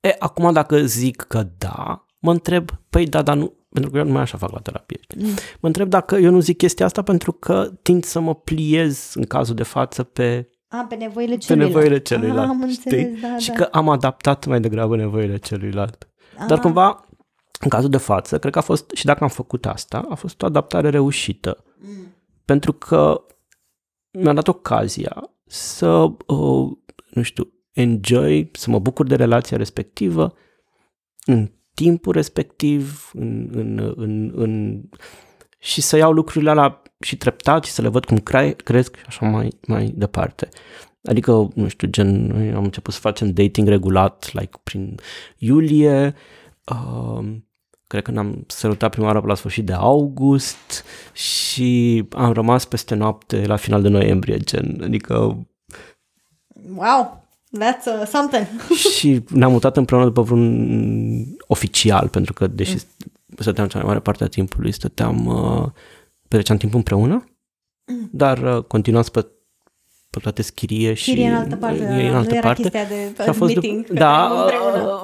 E, 0.00 0.16
acum 0.18 0.52
dacă 0.52 0.84
zic 0.84 1.16
că 1.22 1.46
da, 1.58 2.06
mă 2.18 2.30
întreb, 2.30 2.70
păi 2.90 3.06
da, 3.06 3.22
dar 3.22 3.36
nu, 3.36 3.52
pentru 3.68 3.90
că 3.90 3.98
eu 3.98 4.04
nu 4.04 4.12
mai 4.12 4.22
așa 4.22 4.38
fac 4.38 4.50
la 4.50 4.58
terapie. 4.60 4.98
știi? 5.02 5.22
Mm. 5.24 5.30
Mă 5.60 5.66
întreb 5.68 5.88
dacă 5.88 6.16
eu 6.16 6.30
nu 6.30 6.40
zic 6.40 6.56
chestia 6.56 6.86
asta 6.86 7.02
pentru 7.02 7.32
că 7.32 7.70
tind 7.82 8.04
să 8.04 8.20
mă 8.20 8.34
pliez 8.34 9.12
în 9.14 9.24
cazul 9.24 9.54
de 9.54 9.62
față 9.62 10.02
pe, 10.02 10.48
A, 10.80 10.86
pe 10.88 10.94
nevoile 10.94 11.34
pe 11.34 11.38
celuilalt. 11.40 11.72
nevoile 11.74 11.98
celuilalt. 11.98 12.38
Ah, 12.38 12.48
am 12.48 12.62
înțeles, 12.62 13.04
știi? 13.04 13.20
da, 13.20 13.38
și 13.38 13.48
da. 13.48 13.54
că 13.54 13.62
am 13.62 13.88
adaptat 13.88 14.46
mai 14.46 14.60
degrabă 14.60 14.96
nevoile 14.96 15.36
celuilalt. 15.36 16.08
Dar 16.46 16.50
Ah, 16.58 16.58
cumva, 16.62 17.08
în 17.60 17.68
cazul 17.68 17.90
de 17.90 17.96
față, 17.96 18.38
cred 18.38 18.52
că 18.52 18.58
a 18.58 18.62
fost, 18.62 18.90
și 18.94 19.04
dacă 19.04 19.22
am 19.24 19.30
făcut 19.30 19.66
asta, 19.66 20.06
a 20.08 20.14
fost 20.14 20.42
o 20.42 20.46
adaptare 20.46 20.88
reușită. 20.90 21.64
mm. 21.78 22.14
Pentru 22.44 22.72
că 22.72 23.24
mi-a 24.10 24.32
dat 24.32 24.48
ocazia 24.48 25.30
să, 25.46 25.88
uh, 26.26 26.70
nu 27.10 27.22
știu, 27.22 27.52
enjoy, 27.72 28.50
să 28.52 28.70
mă 28.70 28.78
bucur 28.78 29.06
de 29.06 29.14
relația 29.14 29.56
respectivă 29.56 30.34
în 31.26 31.50
timpul 31.74 32.12
respectiv 32.12 33.10
în, 33.14 33.48
în, 33.52 33.94
în, 33.96 34.32
în, 34.34 34.82
și 35.64 35.80
să 35.80 35.96
iau 35.96 36.12
lucrurile 36.12 36.50
alea 36.50 36.82
și 37.00 37.16
treptat 37.16 37.64
și 37.64 37.70
să 37.70 37.82
le 37.82 37.88
văd 37.88 38.04
cum 38.04 38.18
cre- 38.18 38.56
cresc 38.64 38.96
și 38.96 39.04
așa 39.06 39.26
mai, 39.26 39.58
mai 39.66 39.92
departe. 39.96 40.48
Adică, 41.02 41.48
nu 41.54 41.68
știu, 41.68 41.88
gen, 41.88 42.26
noi 42.26 42.52
am 42.52 42.64
început 42.64 42.94
să 42.94 43.00
facem 43.00 43.32
dating 43.32 43.68
regulat, 43.68 44.30
like, 44.32 44.60
prin 44.62 45.00
iulie, 45.38 46.14
uh, 46.70 47.24
cred 47.86 48.02
că 48.02 48.10
ne-am 48.10 48.44
sărutat 48.46 48.90
prima 48.90 49.06
oară 49.06 49.20
pe 49.20 49.26
la 49.26 49.34
sfârșit 49.34 49.64
de 49.64 49.72
august 49.72 50.84
și 51.12 52.04
am 52.10 52.32
rămas 52.32 52.64
peste 52.64 52.94
noapte 52.94 53.46
la 53.46 53.56
final 53.56 53.82
de 53.82 53.88
noiembrie, 53.88 54.36
gen, 54.36 54.80
adică 54.82 55.46
Wow, 56.76 57.26
that's 57.60 57.86
uh, 58.00 58.06
something. 58.06 58.46
și 58.96 59.22
ne-am 59.28 59.52
mutat 59.52 59.76
împreună 59.76 60.04
după 60.04 60.22
vreun 60.22 61.36
oficial, 61.46 62.08
pentru 62.08 62.32
că 62.32 62.46
deși 62.46 62.76
stăteam 63.38 63.66
cea 63.68 63.78
mai 63.78 63.86
mare 63.86 64.00
parte 64.00 64.24
a 64.24 64.28
timpului, 64.28 64.72
stăteam, 64.72 65.26
uh, 65.26 65.66
petreceam 66.28 66.58
timp 66.58 66.74
împreună, 66.74 67.24
dar 68.10 68.56
uh, 68.56 68.62
continuam 68.64 69.02
să 69.02 69.10
pe, 69.10 69.26
pe 70.10 70.18
toate 70.18 70.42
schirie 70.42 70.94
și 70.94 71.10
Chirie 71.10 71.28
în 71.28 71.34
altă 71.34 71.56
parte, 71.56 71.82
e 71.82 71.86
da, 71.86 71.94
în 71.94 72.06
nu 72.10 72.16
altă 72.16 72.34
era 72.34 72.40
parte. 72.46 72.62
chestia 72.62 72.84
de 72.84 73.22
Și 73.22 73.28
a 73.28 73.32
fost 73.32 73.52
meeting. 73.54 73.86
după, 73.86 73.98
da, 73.98 74.26
că 74.28 74.40
împreună. 74.40 74.92
a 74.92 75.02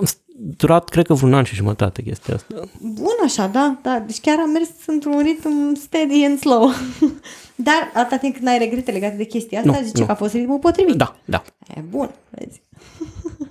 durat 0.56 0.88
cred 0.88 1.06
că 1.06 1.14
vreun 1.14 1.34
an 1.34 1.44
și 1.44 1.54
jumătate 1.54 2.02
chestia 2.02 2.34
asta. 2.34 2.54
Bun 2.80 3.14
așa, 3.24 3.46
da, 3.46 3.78
da. 3.82 4.02
Deci 4.06 4.20
chiar 4.20 4.38
am 4.38 4.50
mers 4.50 4.68
într-un 4.86 5.22
ritm 5.22 5.74
steady 5.74 6.24
and 6.24 6.38
slow. 6.38 6.70
Dar 7.54 7.90
atâta 7.94 8.16
timp 8.16 8.34
când 8.34 8.46
ai 8.48 8.58
regrete 8.58 8.90
legate 8.90 9.16
de 9.16 9.24
chestia 9.24 9.58
asta, 9.58 9.70
Nu, 9.72 9.86
zice 9.86 10.00
nu. 10.00 10.06
că 10.06 10.12
a 10.12 10.14
fost 10.14 10.32
ritmul 10.34 10.58
potrivit. 10.58 10.94
Da, 10.94 11.16
da. 11.24 11.42
E 11.76 11.80
bun, 11.80 12.10
vezi. 12.30 12.62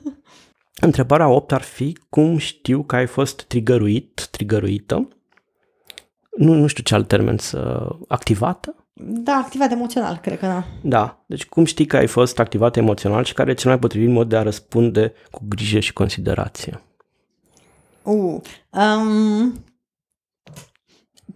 Întrebarea 0.79 1.27
8 1.27 1.51
ar 1.51 1.61
fi 1.61 1.97
cum 2.09 2.37
știu 2.37 2.83
că 2.83 2.95
ai 2.95 3.07
fost 3.07 3.43
trigăruit, 3.43 4.27
trigăruită, 4.31 5.07
nu, 6.37 6.53
nu 6.53 6.67
știu 6.67 6.83
ce 6.83 6.95
alt 6.95 7.07
termen 7.07 7.37
să... 7.37 7.87
activată? 8.07 8.75
Da, 9.01 9.33
activat 9.33 9.71
emoțional, 9.71 10.17
cred 10.17 10.39
că 10.39 10.45
da. 10.45 10.63
Da, 10.81 11.23
deci 11.25 11.45
cum 11.45 11.65
știi 11.65 11.85
că 11.85 11.97
ai 11.97 12.07
fost 12.07 12.39
activat 12.39 12.75
emoțional 12.75 13.23
și 13.23 13.33
care 13.33 13.51
e 13.51 13.53
cel 13.53 13.69
mai 13.69 13.79
potrivit 13.79 14.09
mod 14.09 14.29
de 14.29 14.37
a 14.37 14.41
răspunde 14.41 15.13
cu 15.31 15.41
grijă 15.47 15.79
și 15.79 15.93
considerație? 15.93 16.81
Uh, 18.03 18.41
um, 18.69 19.63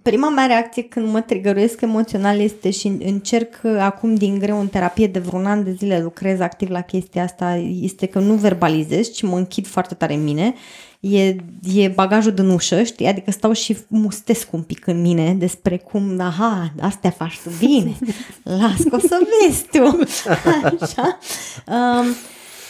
prima 0.04 0.30
mea 0.30 0.46
reacție 0.46 0.84
când 0.84 1.12
mă 1.12 1.22
trigăruiesc 1.22 1.82
emoțional 1.82 2.40
este 2.40 2.70
și 2.70 2.88
încerc 2.88 3.60
uh, 3.64 3.78
acum 3.80 4.16
din 4.16 4.40
greu 4.40 4.60
în 4.60 4.68
terapie 4.68 5.08
de 5.08 5.20
vreun 5.20 5.46
an 5.46 5.64
de 5.64 5.72
zile 5.72 6.02
lucrez 6.02 6.40
activ 6.40 6.70
la 6.70 6.82
chestia 6.82 7.24
asta, 7.24 7.56
este 7.82 8.06
că 8.06 8.20
nu 8.20 8.34
verbalizez, 8.34 9.12
ci 9.12 9.22
mă 9.22 9.38
închid 9.38 9.68
foarte 9.68 9.94
tare 9.94 10.14
în 10.14 10.24
mine. 10.24 10.54
E, 11.00 11.36
e 11.74 11.88
bagajul 11.88 12.32
din 12.32 12.50
ușă, 12.50 12.84
știi? 12.84 13.08
Adică 13.08 13.32
stau 13.32 13.54
și 13.54 13.78
mustesc 13.88 14.54
un 14.54 14.62
pic 14.62 14.88
în 14.88 15.02
mine 15.02 15.34
despre 15.34 15.78
cum, 15.78 16.20
aha, 16.20 16.72
astea 16.82 17.10
faci 17.10 17.40
tu 17.44 17.50
bine, 17.60 17.98
las 18.60 18.84
că 18.90 18.96
o 18.96 19.00
să 19.00 19.20
vezi 19.42 19.66
tu. 19.72 20.00
Așa. 20.82 21.18
Um, 21.68 22.06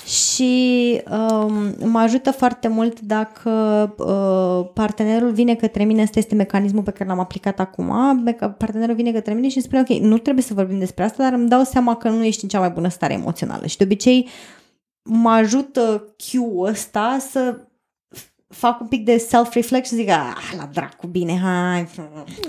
și 0.06 1.02
um, 1.12 1.76
mă 1.90 2.00
ajută 2.00 2.32
foarte 2.32 2.68
mult 2.68 3.00
dacă 3.00 3.50
uh, 3.98 4.72
partenerul 4.74 5.32
vine 5.32 5.56
către 5.56 5.84
mine, 5.84 6.02
ăsta 6.02 6.20
este 6.20 6.36
mecanismul 6.36 6.84
pe 6.84 6.92
care 6.92 7.10
l-am 7.10 7.20
aplicat 7.20 7.60
acum, 7.60 8.24
meca- 8.26 8.58
partenerul 8.58 8.96
vine 8.96 9.12
către 9.12 9.34
mine 9.34 9.48
și 9.50 9.58
îmi 9.58 9.66
spune, 9.66 9.82
ok, 9.82 10.02
nu 10.10 10.18
trebuie 10.18 10.44
să 10.44 10.54
vorbim 10.54 10.80
despre 10.80 11.04
asta, 11.04 11.24
dar 11.24 11.34
îmi 11.34 11.50
dau 11.50 11.64
seama 11.64 11.96
că 11.96 12.10
nu 12.10 12.24
ești 12.24 12.44
în 12.44 12.50
cea 12.50 12.60
mai 12.60 12.70
bună 12.70 12.88
stare 12.90 13.14
emoțională 13.14 13.66
și 13.66 13.78
de 13.78 13.84
obicei 13.84 14.28
mă 15.10 15.30
ajută 15.30 16.16
cue 16.18 16.70
ăsta 16.70 17.18
să 17.30 17.58
fac 18.48 18.82
un 18.82 18.88
pic 18.88 19.06
de 19.06 19.18
self-reflection 19.18 19.98
și 19.98 20.04
zic, 20.04 20.10
ah, 20.10 20.54
la 20.58 20.70
dracu, 20.74 21.08
bine, 21.08 21.40
hai. 21.40 21.88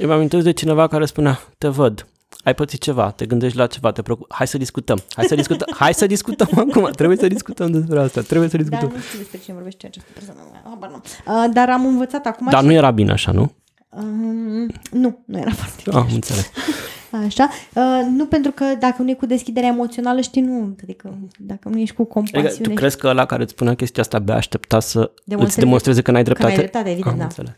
Eu 0.01 0.09
mă 0.09 0.13
amintesc 0.13 0.45
de 0.45 0.53
cineva 0.53 0.87
care 0.87 1.05
spunea, 1.05 1.41
te 1.59 1.69
văd, 1.69 2.07
ai 2.45 2.55
pățit 2.55 2.81
ceva, 2.81 3.11
te 3.11 3.27
gândești 3.27 3.57
la 3.59 3.67
ceva, 3.67 3.93
te 3.93 4.03
preocup, 4.03 4.33
hai 4.33 4.47
să 4.47 4.59
discutăm, 4.59 5.03
hai 5.15 5.25
să 5.25 5.35
discutăm, 5.35 5.69
hai 5.81 5.95
să 5.95 6.07
discutăm 6.07 6.49
acum, 6.57 6.91
trebuie 6.97 7.17
să 7.19 7.27
discutăm 7.27 7.71
despre 7.71 8.01
asta, 8.01 8.21
trebuie 8.21 8.49
să 8.49 8.57
Dar 8.57 8.67
discutăm. 8.67 8.97
nu 8.97 9.03
știu 9.03 9.19
despre 9.19 9.39
cine 9.39 9.55
vorbește 9.55 9.87
această 9.87 10.11
persoană, 10.15 10.41
habar 10.65 10.91
nu. 10.91 10.97
Uh, 11.45 11.51
dar 11.53 11.71
am 11.71 11.87
învățat 11.87 12.27
acum 12.27 12.47
Dar 12.51 12.61
și... 12.61 12.67
nu 12.67 12.73
era 12.73 12.91
bine 12.91 13.13
așa, 13.13 13.33
nu? 13.33 13.53
Um, 13.89 14.71
nu, 14.91 15.23
nu 15.25 15.39
era 15.39 15.51
foarte 15.51 15.83
bine. 15.85 15.97
Ah, 15.97 16.03
am 16.09 16.15
înțeles. 16.15 16.51
Așa. 17.27 17.49
Uh, 17.75 18.07
nu 18.17 18.27
pentru 18.27 18.51
că 18.51 18.65
dacă 18.79 19.03
nu 19.03 19.11
e 19.11 19.15
cu 19.15 19.27
deschiderea 19.27 19.69
emoțională, 19.69 20.21
știi, 20.21 20.41
nu. 20.43 20.77
Adică 20.83 21.15
dacă 21.39 21.69
nu 21.69 21.79
ești 21.79 21.95
cu 21.95 22.05
compasiune. 22.05 22.49
Adică, 22.49 22.63
tu 22.69 22.75
crezi 22.75 22.97
că 22.99 23.07
ăla 23.07 23.27
care 23.27 23.43
îți 23.43 23.53
spunea 23.53 23.75
chestia 23.75 24.03
asta 24.03 24.17
abia 24.17 24.35
aștepta 24.35 24.81
să 24.81 24.99
Demonstreze- 25.25 25.45
îți 25.47 25.59
demonstreze 25.59 26.03
că 26.03 26.11
n-ai 26.11 26.23
că 26.23 26.29
n-ai 26.29 26.39
dreptate? 26.39 26.57
dreptate, 26.61 26.91
evident, 26.91 27.13
am 27.13 27.19
da. 27.19 27.25
înțeles. 27.25 27.53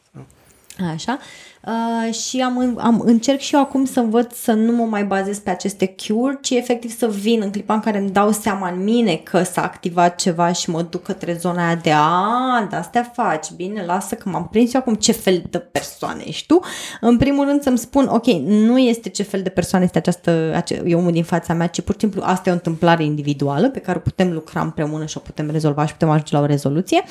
Așa. 0.95 1.19
Uh, 1.67 2.15
și 2.15 2.41
am, 2.41 2.79
am 2.79 3.01
încerc 3.05 3.39
și 3.39 3.55
eu 3.55 3.61
acum 3.61 3.85
să 3.85 4.01
învăț 4.01 4.35
să 4.35 4.53
nu 4.53 4.73
mă 4.73 4.85
mai 4.85 5.05
bazez 5.05 5.39
pe 5.39 5.51
aceste 5.51 5.95
cure, 6.07 6.39
ci 6.43 6.51
efectiv 6.51 6.97
să 6.97 7.09
vin 7.09 7.41
în 7.43 7.51
clipa 7.51 7.75
în 7.75 7.81
care 7.81 7.99
îmi 7.99 8.11
dau 8.11 8.33
seama 8.33 8.71
în 8.71 8.85
mine 8.85 9.15
că 9.15 9.43
s-a 9.43 9.63
activat 9.63 10.17
ceva 10.17 10.53
și 10.53 10.71
mă 10.71 10.83
duc 10.83 11.03
către 11.03 11.33
zona 11.33 11.67
aia 11.67 11.75
de 11.75 11.93
a, 11.95 12.67
de 12.71 12.77
astea 12.77 13.11
faci, 13.15 13.51
bine, 13.57 13.85
lasă 13.85 14.15
că 14.15 14.29
m-am 14.29 14.49
prins 14.49 14.75
eu 14.75 14.81
acum 14.81 14.95
ce 14.95 15.13
fel 15.13 15.43
de 15.51 15.59
persoane 15.59 16.23
ești 16.27 16.47
tu. 16.47 16.61
În 17.01 17.17
primul 17.17 17.47
rând 17.47 17.63
să-mi 17.63 17.79
spun, 17.79 18.07
ok, 18.07 18.27
nu 18.47 18.79
este 18.79 19.09
ce 19.09 19.23
fel 19.23 19.43
de 19.43 19.49
persoană 19.49 19.85
este 19.85 19.99
această, 19.99 20.53
ace, 20.55 20.83
e 20.87 20.95
omul 20.95 21.13
din 21.13 21.25
fața 21.25 21.55
mea, 21.55 21.67
ci 21.67 21.81
pur 21.81 21.95
și 21.95 22.01
simplu 22.01 22.23
asta 22.25 22.49
e 22.49 22.53
o 22.53 22.55
întâmplare 22.55 23.05
individuală 23.05 23.71
pe 23.71 23.79
care 23.79 23.99
o 23.99 24.01
putem 24.01 24.33
lucra 24.33 24.61
împreună 24.61 25.07
și 25.07 25.17
o 25.17 25.21
putem 25.21 25.51
rezolva 25.51 25.87
și 25.87 25.93
putem 25.93 26.11
ajunge 26.11 26.35
la 26.35 26.41
o 26.41 26.47
rezoluție 26.47 27.03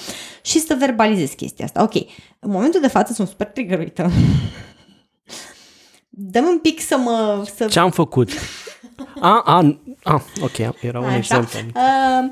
și 0.41 0.59
să 0.59 0.75
verbalizez 0.79 1.29
chestia 1.29 1.65
asta. 1.65 1.83
Ok, 1.83 1.93
în 2.45 2.51
momentul 2.51 2.81
de 2.81 2.87
față 2.87 3.13
sunt 3.13 3.27
super 3.27 3.47
trigărită. 3.47 4.09
Dăm 6.09 6.45
un 6.45 6.59
pic 6.59 6.81
să 6.81 6.97
mă... 6.97 7.47
Să... 7.55 7.65
Ce 7.65 7.79
am 7.79 7.91
făcut? 7.91 8.29
A, 9.19 9.41
a, 9.45 9.79
a, 10.03 10.21
ok, 10.41 10.57
era 10.81 10.99
un 10.99 11.05
Așa. 11.05 11.15
exemplu. 11.15 11.59
Uh, 11.75 12.31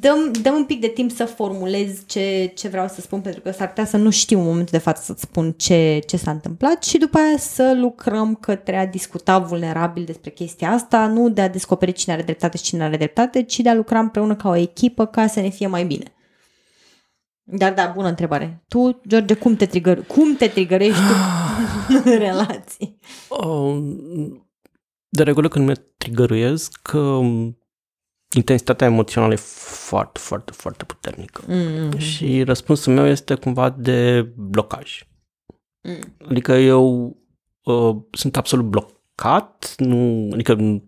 dăm, 0.00 0.32
dăm 0.42 0.54
un 0.54 0.64
pic 0.64 0.80
de 0.80 0.86
timp 0.86 1.10
să 1.10 1.24
formulez 1.24 2.06
ce, 2.06 2.52
ce 2.54 2.68
vreau 2.68 2.88
să 2.88 3.00
spun, 3.00 3.20
pentru 3.20 3.40
că 3.40 3.50
s-ar 3.50 3.68
putea 3.68 3.84
să 3.84 3.96
nu 3.96 4.10
știu 4.10 4.38
în 4.38 4.44
momentul 4.44 4.68
de 4.70 4.78
față 4.78 5.02
să-ți 5.04 5.22
spun 5.22 5.52
ce, 5.52 6.00
ce 6.06 6.16
s-a 6.16 6.30
întâmplat 6.30 6.84
și 6.84 6.98
după 6.98 7.18
aia 7.18 7.38
să 7.38 7.74
lucrăm 7.76 8.34
către 8.34 8.76
a 8.76 8.86
discuta 8.86 9.38
vulnerabil 9.38 10.04
despre 10.04 10.30
chestia 10.30 10.70
asta, 10.70 11.06
nu 11.06 11.28
de 11.28 11.40
a 11.40 11.48
descoperi 11.48 11.92
cine 11.92 12.14
are 12.14 12.22
dreptate 12.22 12.56
și 12.56 12.62
cine 12.62 12.84
are 12.84 12.96
dreptate, 12.96 13.42
ci 13.42 13.60
de 13.60 13.68
a 13.68 13.74
lucra 13.74 13.98
împreună 13.98 14.34
ca 14.34 14.48
o 14.48 14.56
echipă 14.56 15.06
ca 15.06 15.26
să 15.26 15.40
ne 15.40 15.48
fie 15.48 15.66
mai 15.66 15.84
bine. 15.84 16.14
Dar 17.46 17.74
da, 17.74 17.92
bună 17.94 18.08
întrebare. 18.08 18.64
Tu, 18.68 19.00
George, 19.08 19.34
cum 19.34 19.56
te, 19.56 19.66
trigger, 19.66 20.02
cum 20.02 20.36
te 20.36 20.48
trigărești 20.48 21.00
tu 21.00 21.14
în 22.10 22.18
relații? 22.18 22.98
Um, 23.28 24.48
de 25.08 25.22
regulă 25.22 25.48
când 25.48 25.66
mă 25.66 25.74
trigăruiesc, 25.96 26.78
că 26.82 27.20
intensitatea 28.36 28.86
emoțională 28.86 29.32
e 29.32 29.36
foarte, 29.36 30.18
foarte, 30.18 30.52
foarte 30.52 30.84
puternică. 30.84 31.42
Mm-hmm. 31.44 31.98
Și 31.98 32.42
răspunsul 32.42 32.92
meu 32.92 33.06
este 33.06 33.34
cumva 33.34 33.70
de 33.70 34.28
blocaj. 34.36 35.06
Mm. 35.82 36.28
Adică 36.28 36.52
eu 36.52 37.16
uh, 37.62 37.96
sunt 38.10 38.36
absolut 38.36 38.64
blocat, 38.64 39.74
nu, 39.78 40.28
adică 40.32 40.82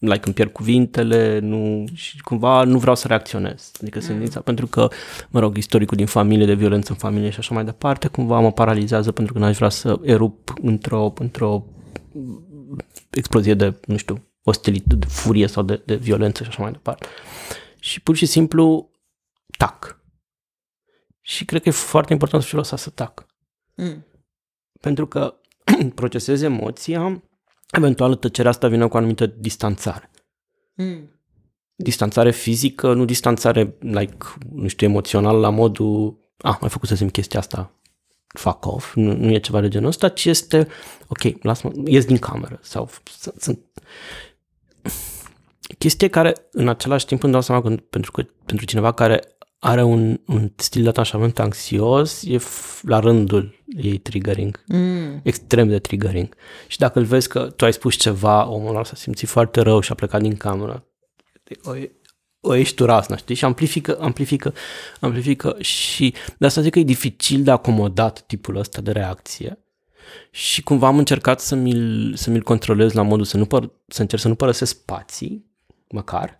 like 0.00 0.20
îmi 0.24 0.34
pierd 0.34 0.52
cuvintele, 0.52 1.38
nu, 1.38 1.84
și 1.94 2.20
cumva 2.20 2.64
nu 2.64 2.78
vreau 2.78 2.94
să 2.94 3.06
reacționez. 3.06 3.70
Adică 3.80 3.98
mm. 3.98 4.04
sentința, 4.04 4.40
pentru 4.40 4.66
că, 4.66 4.88
mă 5.28 5.40
rog, 5.40 5.56
istoricul 5.56 5.96
din 5.96 6.06
familie, 6.06 6.46
de 6.46 6.54
violență 6.54 6.92
în 6.92 6.98
familie 6.98 7.30
și 7.30 7.38
așa 7.38 7.54
mai 7.54 7.64
departe, 7.64 8.08
cumva 8.08 8.40
mă 8.40 8.52
paralizează 8.52 9.12
pentru 9.12 9.32
că 9.32 9.38
n-aș 9.38 9.56
vrea 9.56 9.68
să 9.68 9.98
erup 10.02 10.52
într-o, 10.62 11.12
într-o 11.18 11.64
explozie 13.10 13.54
de, 13.54 13.74
nu 13.86 13.96
știu, 13.96 14.24
ostilitate, 14.42 14.94
de 14.94 15.06
furie 15.06 15.46
sau 15.46 15.62
de, 15.62 15.82
de 15.86 15.94
violență 15.94 16.42
și 16.42 16.48
așa 16.48 16.62
mai 16.62 16.72
departe. 16.72 17.06
Și 17.78 18.00
pur 18.00 18.16
și 18.16 18.26
simplu 18.26 18.90
tac. 19.58 20.00
Și 21.20 21.44
cred 21.44 21.62
că 21.62 21.68
e 21.68 21.72
foarte 21.72 22.12
important 22.12 22.42
să 22.42 22.48
fiu 22.48 22.58
lăsat 22.58 22.78
să 22.78 22.90
tac. 22.90 23.26
Mm. 23.74 24.06
Pentru 24.80 25.06
că 25.06 25.34
procesez 25.94 26.42
emoția, 26.42 27.22
eventual 27.70 28.14
tăcerea 28.14 28.50
asta 28.50 28.68
vine 28.68 28.86
cu 28.86 28.94
o 28.94 28.98
anumită 28.98 29.26
distanțare. 29.26 30.10
Mm. 30.74 31.10
Distanțare 31.74 32.30
fizică, 32.30 32.92
nu 32.92 33.04
distanțare, 33.04 33.76
like, 33.80 34.16
nu 34.52 34.68
știu, 34.68 34.86
emoțional 34.86 35.40
la 35.40 35.48
modul, 35.48 36.18
ah, 36.38 36.56
mai 36.60 36.70
făcut 36.70 36.88
să 36.88 36.94
simt 36.94 37.12
chestia 37.12 37.40
asta, 37.40 37.80
fuck 38.26 38.66
off, 38.66 38.94
nu, 38.94 39.16
nu 39.16 39.30
e 39.32 39.38
ceva 39.38 39.60
de 39.60 39.68
genul 39.68 39.88
ăsta, 39.88 40.08
ci 40.08 40.24
este, 40.24 40.68
ok, 41.08 41.42
lasă-mă, 41.42 41.72
ies 41.84 42.04
din 42.04 42.18
cameră 42.18 42.58
sau 42.62 42.90
sunt... 43.38 43.60
Chestie 45.78 46.08
care 46.08 46.34
în 46.50 46.68
același 46.68 47.06
timp 47.06 47.22
îmi 47.22 47.32
dau 47.32 47.40
seama 47.40 47.62
că 47.62 47.68
pentru, 47.68 48.10
că, 48.10 48.26
pentru 48.44 48.66
cineva 48.66 48.92
care 48.92 49.36
are 49.62 49.82
un, 49.82 50.20
un 50.26 50.52
stil 50.56 50.82
de 50.82 50.88
atașament 50.88 51.38
anxios, 51.38 52.22
e 52.22 52.36
f- 52.36 52.80
la 52.82 52.98
rândul 52.98 53.62
ei 53.66 53.98
triggering, 53.98 54.64
mm. 54.66 55.20
extrem 55.22 55.68
de 55.68 55.78
triggering. 55.78 56.34
Și 56.66 56.78
dacă 56.78 56.98
îl 56.98 57.04
vezi 57.04 57.28
că 57.28 57.50
tu 57.50 57.64
ai 57.64 57.72
spus 57.72 57.94
ceva, 57.94 58.48
omul 58.48 58.68
ăla 58.68 58.84
s-a 58.84 58.94
simțit 58.94 59.28
foarte 59.28 59.60
rău 59.60 59.80
și 59.80 59.92
a 59.92 59.94
plecat 59.94 60.20
din 60.20 60.36
cameră, 60.36 60.84
o, 61.62 61.72
o 62.40 62.54
ești 62.54 62.74
tu 62.74 62.84
rasna, 62.84 63.16
știi? 63.16 63.34
Și 63.34 63.44
amplifică, 63.44 63.98
amplifică, 64.00 64.54
amplifică 65.00 65.56
și 65.58 66.14
de 66.38 66.46
asta 66.46 66.60
zic 66.60 66.72
că 66.72 66.78
e 66.78 66.84
dificil 66.84 67.42
de 67.42 67.50
acomodat 67.50 68.20
tipul 68.26 68.56
ăsta 68.56 68.80
de 68.80 68.92
reacție. 68.92 69.58
Și 70.30 70.62
cumva 70.62 70.86
am 70.86 70.98
încercat 70.98 71.40
să 71.40 71.54
mi-l, 71.54 72.12
să 72.16 72.30
mi-l 72.30 72.42
controlez 72.42 72.92
la 72.92 73.02
modul 73.02 73.24
să, 73.24 73.36
nu 73.36 73.46
păr, 73.46 73.70
să 73.86 74.00
încerc 74.00 74.22
să 74.22 74.28
nu 74.28 74.34
părăsesc 74.34 74.78
spații, 74.78 75.46
măcar, 75.88 76.36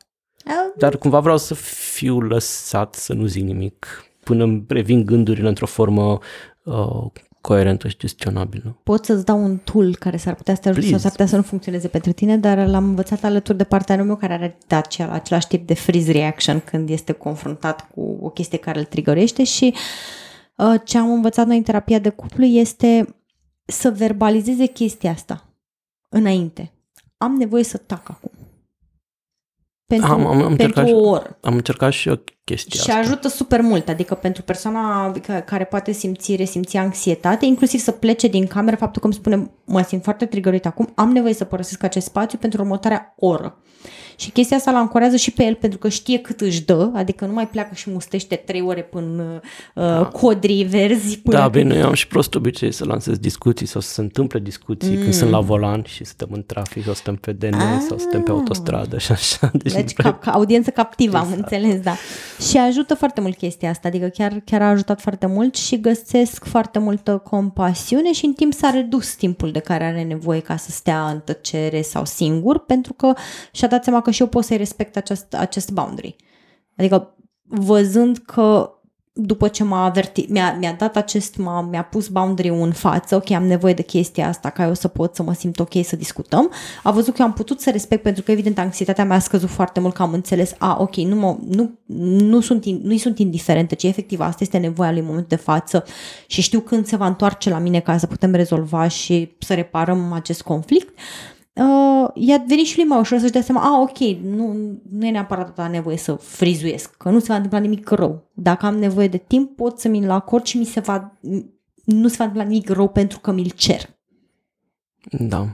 dar 0.77 0.97
cumva 0.97 1.21
vreau 1.21 1.39
să 1.39 1.55
fiu 1.55 2.21
lăsat 2.21 2.95
să 2.95 3.13
nu 3.13 3.27
zic 3.27 3.43
nimic 3.43 4.05
până 4.25 4.45
îmi 4.45 4.65
revin 4.69 5.05
gândurile 5.05 5.49
într-o 5.49 5.67
formă 5.67 6.19
uh, 6.65 7.07
coerentă 7.41 7.89
și 7.89 7.97
gestionabilă. 7.99 8.79
Pot 8.83 9.05
să-ți 9.05 9.25
dau 9.25 9.45
un 9.45 9.57
tool 9.57 9.97
care 9.97 10.17
s-ar 10.17 10.35
putea 10.35 10.55
să 10.55 10.61
te 10.61 10.69
ajute 10.69 10.87
sau 10.87 10.99
s-ar 10.99 11.11
putea 11.11 11.27
să 11.27 11.37
nu 11.37 11.43
funcționeze 11.43 11.89
pentru 11.89 12.13
tine, 12.13 12.39
dar 12.39 12.67
l-am 12.67 12.85
învățat 12.85 13.25
alături 13.25 13.59
de 13.59 13.65
partenerul 13.65 14.07
meu 14.07 14.17
care 14.17 14.33
are 14.33 14.59
acela, 14.69 15.13
același 15.13 15.47
tip 15.47 15.67
de 15.67 15.75
freeze 15.75 16.13
reaction 16.13 16.61
când 16.61 16.89
este 16.89 17.13
confruntat 17.13 17.91
cu 17.95 18.19
o 18.21 18.29
chestie 18.29 18.59
care 18.59 18.79
îl 18.79 18.85
trigărește 18.85 19.45
și 19.45 19.75
uh, 20.57 20.81
ce 20.85 20.99
am 20.99 21.11
învățat 21.11 21.47
noi 21.47 21.57
în 21.57 21.63
terapia 21.63 21.99
de 21.99 22.09
cuplu 22.09 22.45
este 22.45 23.15
să 23.65 23.91
verbalizeze 23.91 24.67
chestia 24.67 25.11
asta 25.11 25.55
înainte. 26.09 26.73
Am 27.17 27.33
nevoie 27.33 27.65
să 27.65 27.77
tac 27.77 28.09
acum 28.09 28.40
pentru, 29.91 30.13
am, 30.13 30.27
am, 30.27 30.43
am 30.43 30.57
pentru 30.57 30.97
o 30.97 31.09
oră. 31.09 31.39
Am 31.41 31.55
încercat 31.55 31.93
și 31.93 32.09
eu 32.09 32.23
chestia 32.45 32.81
Și 32.81 32.91
asta. 32.91 33.03
ajută 33.03 33.29
super 33.29 33.61
mult, 33.61 33.89
adică 33.89 34.15
pentru 34.15 34.43
persoana 34.43 35.13
care 35.45 35.65
poate 35.65 35.93
simți, 35.93 36.37
resimți 36.37 36.77
anxietate, 36.77 37.47
inclusiv 37.47 37.81
să 37.81 37.91
plece 37.91 38.29
din 38.29 38.47
cameră, 38.47 38.77
faptul 38.77 39.01
că 39.01 39.07
îmi 39.07 39.17
spune, 39.17 39.51
mă 39.65 39.83
simt 39.83 40.03
foarte 40.03 40.27
trigărit 40.27 40.67
acum, 40.67 40.93
am 40.95 41.11
nevoie 41.13 41.35
să 41.35 41.45
părăsesc 41.45 41.83
acest 41.83 42.07
spațiu 42.07 42.39
pentru 42.39 42.63
următoarea 42.63 43.15
oră. 43.17 43.59
Și 44.21 44.31
chestia 44.31 44.57
asta 44.57 44.71
îl 44.71 44.77
ancorează 44.77 45.17
și 45.17 45.31
pe 45.31 45.45
el 45.45 45.55
pentru 45.55 45.79
că 45.79 45.89
știe 45.89 46.19
cât 46.19 46.41
își 46.41 46.65
dă, 46.65 46.91
adică 46.95 47.27
nu 47.27 47.33
mai 47.33 47.49
pleacă 47.49 47.75
și 47.75 47.91
mustește 47.91 48.35
trei 48.35 48.61
ore 48.61 48.83
până 48.83 49.41
uh, 49.75 49.85
da. 49.85 50.05
codrii 50.05 50.65
verzi. 50.65 51.19
Până 51.19 51.37
da, 51.37 51.49
bine, 51.49 51.75
eu 51.75 51.87
am 51.87 51.95
și 51.95 52.07
prost 52.07 52.35
obicei 52.35 52.73
să 52.73 52.85
lansez 52.85 53.19
discuții 53.19 53.67
sau 53.67 53.81
să 53.81 53.93
se 53.93 54.01
întâmple 54.01 54.39
discuții 54.39 54.97
mm. 54.97 55.03
când 55.03 55.13
sunt 55.15 55.31
la 55.31 55.41
volan 55.41 55.83
și 55.87 56.05
stăm 56.05 56.29
în 56.33 56.45
trafic 56.47 56.85
sau 56.85 56.95
stăm 56.95 57.17
pe 57.17 57.33
DN 57.33 57.55
ah. 57.55 57.81
sau 57.89 57.99
stăm 57.99 58.23
pe 58.23 58.31
autostradă 58.31 58.99
și 58.99 59.13
așa. 59.13 59.51
Deci, 59.53 59.73
deci 59.73 59.93
ca, 59.93 60.15
ca 60.15 60.31
audiență 60.31 60.71
captivă, 60.71 61.17
exact. 61.17 61.33
am 61.33 61.39
înțeles, 61.39 61.81
da. 61.81 61.95
Și 62.51 62.59
ajută 62.59 62.95
foarte 62.95 63.21
mult 63.21 63.37
chestia 63.37 63.71
asta, 63.71 63.89
adică 63.89 64.07
chiar, 64.07 64.43
chiar 64.45 64.63
a 64.63 64.69
ajutat 64.69 65.01
foarte 65.01 65.27
mult 65.27 65.55
și 65.55 65.81
găsesc 65.81 66.45
foarte 66.45 66.79
multă 66.79 67.23
compasiune 67.25 68.13
și 68.13 68.25
în 68.25 68.33
timp 68.33 68.53
s-a 68.53 68.71
redus 68.71 69.15
timpul 69.15 69.51
de 69.51 69.59
care 69.59 69.85
are 69.85 70.03
nevoie 70.03 70.41
ca 70.41 70.57
să 70.57 70.71
stea 70.71 71.09
în 71.09 71.21
tăcere 71.25 71.83
sau 71.83 72.05
singur, 72.05 72.59
pentru 72.59 72.93
că 72.93 73.13
și-a 73.53 73.69
dat 73.69 73.85
seama 73.85 74.01
că 74.01 74.10
că 74.11 74.17
și 74.17 74.23
eu 74.23 74.29
pot 74.29 74.45
să-i 74.45 74.57
respect 74.57 74.97
acest, 74.97 75.35
acest 75.35 75.71
boundary. 75.71 76.17
Adică 76.77 77.15
văzând 77.43 78.19
că 78.19 78.75
după 79.13 79.49
ce 79.49 79.65
m-a 79.65 79.85
avertit, 79.85 80.29
mi-a, 80.29 80.57
mi-a 80.59 80.73
dat 80.73 80.97
acest, 80.97 81.37
m-a, 81.37 81.61
mi-a 81.61 81.83
pus 81.83 82.09
boundary 82.09 82.49
în 82.49 82.73
față, 82.73 83.17
ok, 83.17 83.31
am 83.31 83.47
nevoie 83.47 83.75
de 83.75 83.83
chestia 83.83 84.29
asta 84.29 84.51
ca 84.51 84.67
eu 84.67 84.75
să 84.75 84.89
pot 84.89 85.15
să 85.15 85.23
mă 85.23 85.33
simt 85.33 85.61
ok 85.61 85.85
să 85.85 85.97
discutăm, 85.97 86.51
a 86.83 86.91
văzut 86.91 87.15
că 87.15 87.21
eu 87.21 87.27
am 87.27 87.33
putut 87.33 87.61
să 87.61 87.71
respect 87.71 88.03
pentru 88.03 88.23
că 88.23 88.31
evident 88.31 88.59
anxietatea 88.59 89.05
mea 89.05 89.17
a 89.17 89.21
scăzut 89.21 89.49
foarte 89.49 89.81
mult 89.81 89.95
că 89.95 90.03
am 90.03 90.13
înțeles, 90.13 90.55
a, 90.59 90.77
ok, 90.81 90.97
nu, 90.97 91.17
mă, 91.17 91.37
nu, 91.49 91.79
nu 92.19 92.41
sunt, 92.41 92.65
nu-i 92.65 92.99
sunt 92.99 93.19
indiferentă, 93.19 93.75
ci 93.75 93.83
efectiv 93.83 94.21
asta 94.21 94.39
este 94.41 94.59
nevoia 94.59 94.91
lui 94.91 95.01
în 95.01 95.07
momentul 95.07 95.37
de 95.37 95.43
față 95.43 95.85
și 96.27 96.43
știu 96.43 96.61
când 96.61 96.87
se 96.87 96.97
va 96.97 97.07
întoarce 97.07 97.51
la 97.51 97.59
mine 97.59 97.81
ca 97.81 97.99
să 97.99 98.07
putem 98.07 98.33
rezolva 98.33 98.89
și 98.89 99.37
să 99.39 99.55
reparăm 99.55 100.13
acest 100.13 100.43
conflict. 100.43 100.89
Uh, 100.89 101.40
uh, 101.61 102.09
i-a 102.15 102.45
venit 102.47 102.67
și 102.67 102.77
lui 102.77 102.87
mai 102.87 102.99
ușor 102.99 103.19
să-și 103.19 103.33
dea 103.33 103.43
seama, 103.43 103.63
a, 103.63 103.81
ok, 103.81 103.99
nu, 104.23 104.55
nu 104.91 105.07
e 105.07 105.11
neapărat 105.11 105.45
atâta 105.45 105.69
nevoie 105.69 105.97
să 105.97 106.13
frizuiesc, 106.13 106.97
că 106.97 107.11
nu 107.11 107.19
se 107.19 107.27
va 107.29 107.35
întâmpla 107.35 107.59
nimic 107.59 107.89
rău. 107.89 108.31
Dacă 108.35 108.67
am 108.67 108.79
nevoie 108.79 109.09
de 109.09 109.17
timp, 109.17 109.57
pot 109.57 109.79
să 109.79 109.89
mi-l 109.89 110.11
acord 110.11 110.45
și 110.45 110.59
mi 110.59 110.65
se 110.65 110.81
va, 110.81 111.19
nu 111.85 112.09
se 112.09 112.17
va 112.19 112.25
întâmpla 112.25 112.43
nimic 112.43 112.69
rău 112.69 112.89
pentru 112.89 113.21
că 113.21 113.33
mi-l 113.33 113.51
cer. 113.51 113.91
Da. 115.11 115.47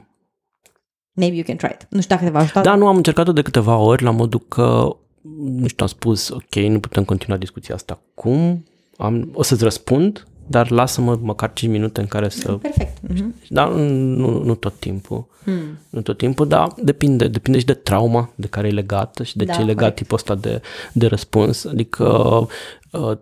Maybe 1.13 1.35
you 1.35 1.45
can 1.45 1.57
try 1.57 1.71
it. 1.73 1.87
Nu 1.91 2.01
știu 2.01 2.15
dacă 2.15 2.27
te 2.27 2.33
va 2.33 2.39
ajuta. 2.39 2.61
Da, 2.61 2.75
nu, 2.75 2.87
am 2.87 2.97
încercat-o 2.97 3.33
de 3.33 3.43
câteva 3.43 3.77
ori 3.77 4.03
la 4.03 4.11
modul 4.11 4.41
că, 4.49 4.97
nu 5.39 5.67
știu, 5.67 5.85
am 5.85 5.87
spus, 5.87 6.29
ok, 6.29 6.55
nu 6.55 6.81
putem 6.81 7.05
continua 7.05 7.37
discuția 7.37 7.75
asta 7.75 8.01
acum, 8.11 8.65
am, 8.97 9.31
o 9.35 9.43
să-ți 9.43 9.63
răspund 9.63 10.27
dar 10.47 10.71
lasă-mă 10.71 11.19
măcar 11.21 11.53
5 11.53 11.73
minute 11.73 12.01
în 12.01 12.07
care 12.07 12.29
să... 12.29 12.53
Perfect. 12.53 12.99
Mm-hmm. 12.99 13.49
Dar 13.49 13.73
nu, 13.73 14.43
nu 14.43 14.55
tot 14.55 14.75
timpul. 14.79 15.27
Mm. 15.45 15.79
Nu 15.91 16.03
tot 16.03 16.17
timpul, 16.17 16.49
dar 16.49 16.75
depinde. 16.83 17.29
Depinde 17.29 17.59
și 17.59 17.65
de 17.65 17.75
trauma 17.75 18.31
de 18.35 18.47
care 18.47 18.67
e 18.67 18.71
legată 18.71 19.23
și 19.23 19.37
de 19.37 19.45
da, 19.45 19.53
ce 19.53 19.61
e 19.61 19.65
legat 19.65 19.79
corect. 19.79 19.97
tipul 19.97 20.17
ăsta 20.17 20.35
de, 20.35 20.61
de 20.93 21.07
răspuns. 21.07 21.65
Adică 21.65 22.05
uh, 22.93 23.19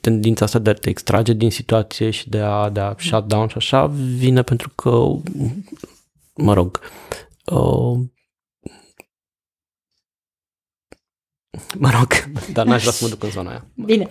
tendința 0.00 0.44
asta 0.44 0.58
de 0.58 0.70
a 0.70 0.74
te 0.74 0.88
extrage 0.88 1.32
din 1.32 1.50
situație 1.50 2.10
și 2.10 2.28
de 2.28 2.38
a, 2.38 2.68
de 2.68 2.80
a 2.80 2.94
shut 2.98 3.26
down 3.26 3.48
și 3.48 3.56
așa 3.56 3.86
vine 4.16 4.42
pentru 4.42 4.72
că, 4.74 5.06
mă 6.34 6.52
rog, 6.52 6.80
uh, 7.44 7.98
Mă 11.78 11.90
rog, 11.90 12.08
dar 12.56 12.66
n-aș 12.66 12.80
vrea 12.80 12.92
să 12.92 13.04
mă 13.04 13.10
duc 13.10 13.22
în 13.22 13.30
zona 13.30 13.50
aia. 13.50 13.66
Bine. 13.74 14.08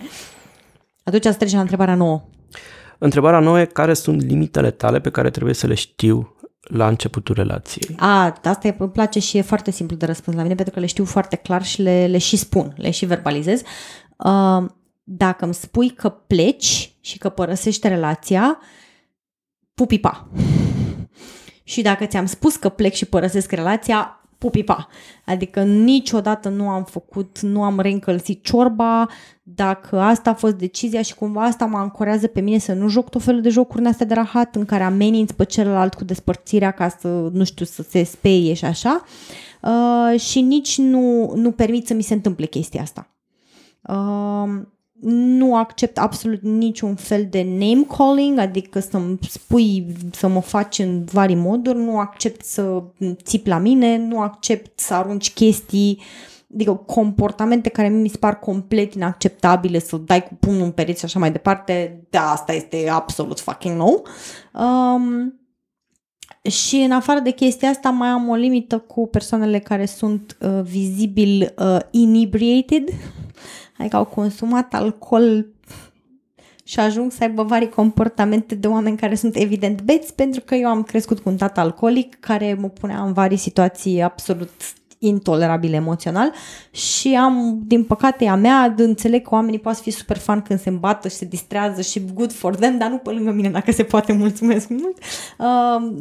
Atunci 1.02 1.22
să 1.22 1.34
trecem 1.34 1.56
la 1.56 1.60
întrebarea 1.60 1.94
nouă. 1.94 2.22
Întrebarea 3.02 3.38
nouă 3.38 3.60
e 3.60 3.64
care 3.64 3.94
sunt 3.94 4.22
limitele 4.22 4.70
tale 4.70 5.00
pe 5.00 5.10
care 5.10 5.30
trebuie 5.30 5.54
să 5.54 5.66
le 5.66 5.74
știu 5.74 6.36
la 6.60 6.88
începutul 6.88 7.34
relației? 7.34 7.96
A, 7.98 8.40
asta 8.44 8.66
e, 8.68 8.74
îmi 8.78 8.90
place 8.90 9.18
și 9.18 9.36
e 9.36 9.42
foarte 9.42 9.70
simplu 9.70 9.96
de 9.96 10.06
răspuns 10.06 10.36
la 10.36 10.42
mine 10.42 10.54
pentru 10.54 10.74
că 10.74 10.80
le 10.80 10.86
știu 10.86 11.04
foarte 11.04 11.36
clar 11.36 11.64
și 11.64 11.82
le, 11.82 12.06
le 12.06 12.18
și 12.18 12.36
spun, 12.36 12.72
le 12.76 12.90
și 12.90 13.06
verbalizez. 13.06 13.60
Uh, 14.16 14.64
dacă 15.02 15.44
îmi 15.44 15.54
spui 15.54 15.90
că 15.90 16.08
pleci 16.08 16.96
și 17.00 17.18
că 17.18 17.28
părăsești 17.28 17.88
relația, 17.88 18.58
pupipa. 19.74 20.28
și 21.72 21.82
dacă 21.82 22.06
ți-am 22.06 22.26
spus 22.26 22.56
că 22.56 22.68
plec 22.68 22.92
și 22.92 23.04
părăsesc 23.04 23.52
relația, 23.52 24.19
pupipa. 24.40 24.88
Adică 25.26 25.62
niciodată 25.62 26.48
nu 26.48 26.68
am 26.68 26.84
făcut, 26.84 27.40
nu 27.40 27.62
am 27.62 27.80
reîncălzit 27.80 28.44
ciorba, 28.44 29.08
dacă 29.42 29.98
asta 29.98 30.30
a 30.30 30.34
fost 30.34 30.54
decizia 30.54 31.02
și 31.02 31.14
cumva 31.14 31.42
asta 31.42 31.64
mă 31.64 31.78
ancorează 31.78 32.26
pe 32.26 32.40
mine 32.40 32.58
să 32.58 32.72
nu 32.72 32.88
joc 32.88 33.08
tot 33.08 33.22
felul 33.22 33.40
de 33.40 33.48
jocuri 33.48 33.84
astea 33.84 34.06
de 34.06 34.14
rahat 34.14 34.56
în 34.56 34.64
care 34.64 34.82
ameninți 34.82 35.34
pe 35.34 35.44
celălalt 35.44 35.94
cu 35.94 36.04
despărțirea 36.04 36.70
ca 36.70 36.88
să, 36.88 37.08
nu 37.32 37.44
știu, 37.44 37.64
să 37.64 37.82
se 37.82 38.02
speie 38.02 38.54
și 38.54 38.64
așa. 38.64 39.04
Uh, 39.62 40.20
și 40.20 40.40
nici 40.40 40.78
nu, 40.78 41.32
nu 41.34 41.50
permit 41.50 41.86
să 41.86 41.94
mi 41.94 42.02
se 42.02 42.14
întâmple 42.14 42.46
chestia 42.46 42.82
asta. 42.82 43.08
Uh, 43.82 44.62
nu 45.02 45.56
accept 45.56 45.98
absolut 45.98 46.42
niciun 46.42 46.94
fel 46.94 47.26
de 47.30 47.42
name 47.42 47.86
calling, 47.96 48.38
adică 48.38 48.80
să-mi 48.80 49.18
spui, 49.28 49.86
să 50.12 50.28
mă 50.28 50.40
faci 50.40 50.78
în 50.78 51.04
vari 51.04 51.34
moduri, 51.34 51.78
nu 51.78 51.98
accept 51.98 52.44
să 52.44 52.82
țip 53.22 53.46
la 53.46 53.58
mine, 53.58 53.96
nu 53.96 54.20
accept 54.20 54.80
să 54.80 54.94
arunci 54.94 55.32
chestii, 55.32 56.00
adică 56.54 56.72
comportamente 56.72 57.68
care 57.68 57.88
mi 57.88 58.08
se 58.08 58.16
par 58.16 58.38
complet 58.38 58.94
inacceptabile, 58.94 59.78
să 59.78 59.96
dai 59.96 60.22
cu 60.22 60.34
pumnul 60.40 60.64
în 60.64 60.70
pereți 60.70 60.98
și 60.98 61.04
așa 61.04 61.18
mai 61.18 61.32
departe, 61.32 62.04
da, 62.10 62.30
asta 62.30 62.52
este 62.52 62.88
absolut 62.88 63.40
fucking 63.40 63.76
no. 63.76 63.90
Um, 64.62 65.34
și 66.50 66.76
în 66.76 66.90
afară 66.90 67.20
de 67.20 67.30
chestia 67.30 67.68
asta 67.68 67.90
mai 67.90 68.08
am 68.08 68.28
o 68.28 68.34
limită 68.34 68.78
cu 68.78 69.06
persoanele 69.06 69.58
care 69.58 69.86
sunt 69.86 70.36
uh, 70.40 70.60
vizibil 70.62 71.54
uh, 71.58 71.78
inebriated, 71.90 72.88
adică 73.80 73.96
au 73.96 74.04
consumat 74.04 74.74
alcool 74.74 75.46
și 76.64 76.80
ajung 76.80 77.12
să 77.12 77.18
aibă 77.22 77.42
vari 77.42 77.68
comportamente 77.68 78.54
de 78.54 78.66
oameni 78.66 78.96
care 78.96 79.14
sunt 79.14 79.36
evident 79.36 79.82
beți, 79.82 80.14
pentru 80.14 80.40
că 80.40 80.54
eu 80.54 80.68
am 80.68 80.82
crescut 80.82 81.18
cu 81.18 81.28
un 81.28 81.36
tată 81.36 81.60
alcoolic 81.60 82.20
care 82.20 82.54
mă 82.54 82.68
punea 82.68 83.02
în 83.02 83.12
vari 83.12 83.36
situații 83.36 84.02
absolut 84.02 84.50
intolerabil 85.02 85.74
emoțional 85.74 86.32
și 86.70 87.16
am, 87.16 87.62
din 87.66 87.84
păcate, 87.84 88.26
a 88.26 88.34
mea, 88.34 88.68
de 88.68 88.82
înțeleg 88.82 89.22
că 89.22 89.34
oamenii 89.34 89.58
poate 89.58 89.78
fi 89.82 89.90
super 89.90 90.18
fan 90.18 90.40
când 90.40 90.60
se 90.60 90.68
îmbată 90.68 91.08
și 91.08 91.14
se 91.14 91.24
distrează 91.24 91.82
și 91.82 92.04
good 92.14 92.32
for 92.32 92.56
them, 92.56 92.78
dar 92.78 92.90
nu 92.90 92.96
pe 92.96 93.10
lângă 93.10 93.30
mine, 93.30 93.48
dacă 93.48 93.72
se 93.72 93.82
poate, 93.82 94.12
mulțumesc 94.24 94.68
mult. 94.68 94.98
Uh, 95.38 95.92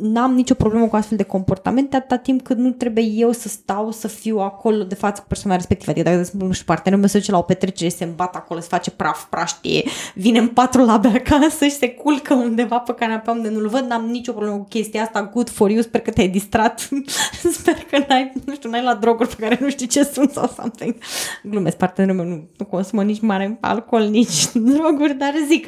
n-am 0.00 0.34
nicio 0.34 0.54
problemă 0.54 0.86
cu 0.86 0.96
astfel 0.96 1.16
de 1.16 1.22
comportamente 1.22 1.96
atâta 1.96 2.16
timp 2.16 2.42
cât 2.42 2.56
nu 2.56 2.70
trebuie 2.70 3.04
eu 3.04 3.32
să 3.32 3.48
stau 3.48 3.90
să 3.90 4.08
fiu 4.08 4.38
acolo 4.38 4.82
de 4.84 4.94
față 4.94 5.20
cu 5.20 5.26
persoana 5.26 5.56
respectivă. 5.56 5.90
Adică 5.90 6.04
dacă, 6.04 6.20
de 6.20 6.26
exemplu, 6.28 6.52
și 6.52 6.64
partenerul 6.64 6.98
meu 6.98 7.08
se 7.08 7.18
duce 7.18 7.30
la 7.30 7.38
o 7.38 7.42
petrecere, 7.42 7.90
se 7.90 8.04
îmbată 8.04 8.38
acolo, 8.38 8.60
se 8.60 8.66
face 8.70 8.90
praf, 8.90 9.24
praștie, 9.24 9.84
vine 10.14 10.38
în 10.38 10.48
patru 10.48 10.84
la 10.84 11.00
acasă 11.14 11.64
și 11.64 11.70
se 11.70 11.88
culcă 11.88 12.34
undeva 12.34 12.78
pe 12.78 12.94
canapea 12.94 13.32
unde 13.32 13.48
nu-l 13.48 13.68
văd, 13.68 13.84
n-am 13.88 14.04
nicio 14.04 14.32
problemă 14.32 14.56
cu 14.56 14.66
chestia 14.68 15.02
asta, 15.02 15.30
good 15.32 15.48
for 15.48 15.70
you, 15.70 15.82
sper 15.82 16.00
că 16.00 16.10
te-ai 16.10 16.28
distrat, 16.28 16.88
sper 17.58 17.86
că 17.90 18.04
n-ai 18.08 18.32
nu 18.48 18.54
știu, 18.54 18.70
n-ai 18.70 18.82
luat 18.82 19.00
droguri 19.00 19.28
pe 19.28 19.42
care 19.42 19.58
nu 19.60 19.70
știi 19.70 19.86
ce 19.86 20.04
sunt 20.04 20.30
sau 20.30 20.46
something. 20.56 20.94
Glumesc, 21.42 21.76
partenerul 21.76 22.16
meu 22.16 22.26
nu, 22.26 22.48
nu 22.56 22.64
consumă 22.64 23.02
nici 23.02 23.20
mare 23.20 23.58
alcool, 23.60 24.02
nici 24.02 24.52
droguri, 24.72 25.14
dar 25.14 25.32
zic. 25.48 25.66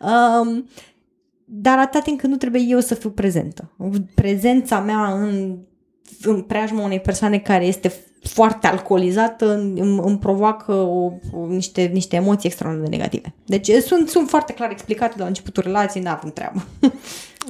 Um, 0.00 0.68
dar 1.44 1.78
atâta 1.78 2.02
timp 2.02 2.20
când 2.20 2.32
nu 2.32 2.38
trebuie 2.38 2.62
eu 2.68 2.80
să 2.80 2.94
fiu 2.94 3.10
prezentă. 3.10 3.72
Prezența 4.14 4.80
mea 4.80 5.12
în, 5.12 5.56
în 6.22 6.42
preajma 6.42 6.84
unei 6.84 7.00
persoane 7.00 7.38
care 7.38 7.64
este 7.64 7.92
foarte 8.22 8.66
alcoolizată 8.66 9.54
îmi, 9.54 9.80
îmi 9.80 10.18
provoacă 10.18 10.72
o, 10.72 11.12
o, 11.32 11.46
niște, 11.46 11.90
niște 11.92 12.16
emoții 12.16 12.48
extraordinar 12.48 12.88
de 12.88 12.96
negative. 12.96 13.34
Deci 13.44 13.68
sunt, 13.68 14.08
sunt 14.08 14.28
foarte 14.28 14.52
clar 14.52 14.70
explicate 14.70 15.14
la 15.18 15.26
începutul 15.26 15.62
relației, 15.62 16.02
n-am 16.02 16.30
treabă. 16.34 16.64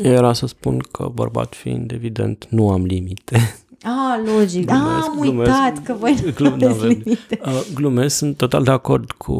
Era 0.02 0.32
să 0.32 0.46
spun 0.46 0.78
că 0.78 1.10
bărbat 1.14 1.54
fiind 1.54 1.92
evident 1.92 2.46
nu 2.48 2.70
am 2.70 2.84
limite. 2.84 3.54
Ah, 3.82 4.20
logic. 4.24 4.66
Glumesc, 4.66 4.96
ah, 4.96 5.04
am 5.08 5.18
glumesc, 5.20 5.50
uitat 5.50 5.82
că 5.82 5.92
voi 5.92 6.32
glum, 6.34 6.58
nu 6.58 6.68
aveți 6.68 6.86
limite. 6.86 7.40
Uh, 7.44 7.66
glumesc, 7.74 8.16
sunt 8.16 8.36
total 8.36 8.62
de 8.62 8.70
acord 8.70 9.12
cu, 9.12 9.34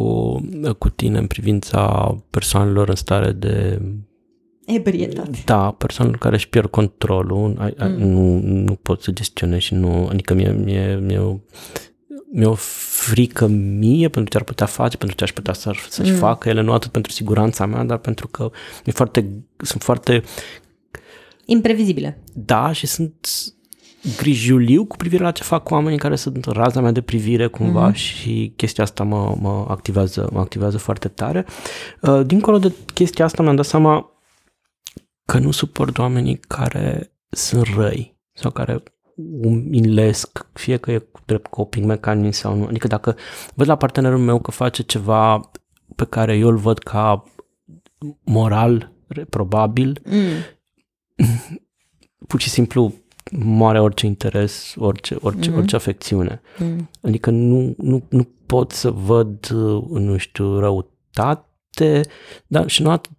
cu 0.78 0.88
tine 0.88 1.18
în 1.18 1.26
privința 1.26 2.14
persoanelor 2.30 2.88
în 2.88 2.94
stare 2.94 3.32
de 3.32 3.82
ebrietate. 4.66 5.42
Da, 5.44 5.70
persoanele 5.70 6.16
care 6.16 6.34
își 6.34 6.48
pierd 6.48 6.70
controlul, 6.70 7.74
mm. 7.78 7.88
nu, 7.88 8.40
nu 8.40 8.74
pot 8.74 9.02
să 9.02 9.10
gestionezi 9.10 9.64
și 9.64 9.74
nu, 9.74 10.06
adică 10.10 10.34
mie, 10.34 10.52
mie, 10.52 10.96
mie, 11.02 11.40
mi-e 12.32 12.46
o 12.46 12.54
frică 12.54 13.46
mie 13.46 14.08
pentru 14.08 14.30
ce 14.30 14.36
ar 14.36 14.44
putea 14.44 14.66
face, 14.66 14.96
pentru 14.96 15.16
ce 15.16 15.24
aș 15.24 15.32
putea 15.32 15.52
să, 15.52 15.72
să-și 15.88 16.10
mm. 16.10 16.16
facă 16.16 16.48
ele, 16.48 16.60
nu 16.60 16.72
atât 16.72 16.90
pentru 16.90 17.12
siguranța 17.12 17.66
mea, 17.66 17.84
dar 17.84 17.98
pentru 17.98 18.28
că 18.28 18.50
e 18.84 18.90
foarte, 18.90 19.30
sunt 19.56 19.82
foarte... 19.82 20.22
Imprevizibile. 21.44 22.22
Da, 22.34 22.72
și 22.72 22.86
sunt 22.86 23.28
grijuliu 24.16 24.84
cu 24.84 24.96
privire 24.96 25.22
la 25.22 25.30
ce 25.30 25.42
fac 25.42 25.70
oamenii 25.70 25.98
care 25.98 26.16
sunt 26.16 26.46
în 26.46 26.52
raza 26.52 26.80
mea 26.80 26.92
de 26.92 27.00
privire 27.00 27.46
cumva 27.46 27.90
mm-hmm. 27.90 27.94
și 27.94 28.52
chestia 28.56 28.84
asta 28.84 29.04
mă, 29.04 29.36
mă, 29.40 29.64
activează, 29.68 30.28
mă 30.32 30.40
activează 30.40 30.78
foarte 30.78 31.08
tare. 31.08 31.46
Uh, 32.00 32.26
dincolo 32.26 32.58
de 32.58 32.72
chestia 32.94 33.24
asta 33.24 33.42
mi-am 33.42 33.56
dat 33.56 33.64
seama 33.64 34.10
că 35.24 35.38
nu 35.38 35.50
suport 35.50 35.98
oamenii 35.98 36.36
care 36.36 37.12
sunt 37.28 37.66
răi 37.76 38.18
sau 38.32 38.50
care 38.50 38.82
umilesc, 39.42 40.46
fie 40.52 40.76
că 40.76 40.90
e 40.90 41.06
drept 41.24 41.46
coping 41.46 41.86
mecanism 41.86 42.40
sau 42.40 42.56
nu. 42.56 42.64
Adică 42.64 42.86
dacă 42.86 43.16
văd 43.54 43.68
la 43.68 43.76
partenerul 43.76 44.18
meu 44.18 44.40
că 44.40 44.50
face 44.50 44.82
ceva 44.82 45.50
pe 45.96 46.04
care 46.04 46.36
eu 46.36 46.48
îl 46.48 46.56
văd 46.56 46.78
ca 46.78 47.24
moral 48.24 48.92
reprobabil, 49.06 50.00
mm. 50.04 50.16
pur 52.26 52.40
și 52.40 52.48
simplu 52.48 52.94
moare 53.30 53.80
orice 53.80 54.06
interes, 54.06 54.74
orice, 54.78 55.16
orice, 55.20 55.50
mm-hmm. 55.50 55.56
orice 55.56 55.76
afecțiune. 55.76 56.40
Mm. 56.58 56.90
Adică 57.02 57.30
nu, 57.30 57.74
nu, 57.78 58.02
nu 58.08 58.28
pot 58.46 58.72
să 58.72 58.90
văd, 58.90 59.50
uh, 59.50 59.82
nu 59.90 60.16
știu, 60.16 60.58
răutate, 60.58 62.00
dar 62.46 62.68
și 62.68 62.82
nu 62.82 62.90
atât, 62.90 63.10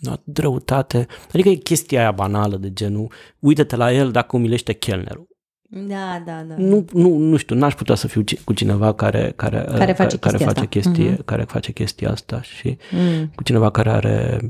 nu 0.00 0.10
atât 0.10 0.38
răutate. 0.38 1.06
Adică 1.32 1.48
e 1.48 1.54
chestia 1.54 2.00
aia 2.00 2.12
banală 2.12 2.56
de 2.56 2.72
genul, 2.72 3.12
uite-te 3.38 3.76
la 3.76 3.92
el 3.92 4.10
dacă 4.10 4.36
umilește 4.36 4.72
chelnerul. 4.72 5.32
Da, 5.68 6.22
da, 6.26 6.42
da. 6.48 6.54
Nu, 6.56 6.84
nu, 6.92 7.16
nu 7.16 7.36
știu, 7.36 7.56
n-aș 7.56 7.74
putea 7.74 7.94
să 7.94 8.06
fiu 8.06 8.24
cu 8.44 8.52
cineva 8.52 8.94
care, 8.94 9.32
care, 9.36 9.64
care 9.76 9.92
face, 9.92 10.18
care, 10.18 10.36
chestia, 10.36 10.38
face 10.38 10.44
asta. 10.44 10.66
chestie, 10.66 11.14
mm-hmm. 11.14 11.24
care 11.24 11.42
face 11.42 11.72
chestia 11.72 12.10
asta 12.10 12.42
și 12.42 12.76
mm. 12.90 13.30
cu 13.34 13.42
cineva 13.42 13.70
care 13.70 13.90
are 13.90 14.40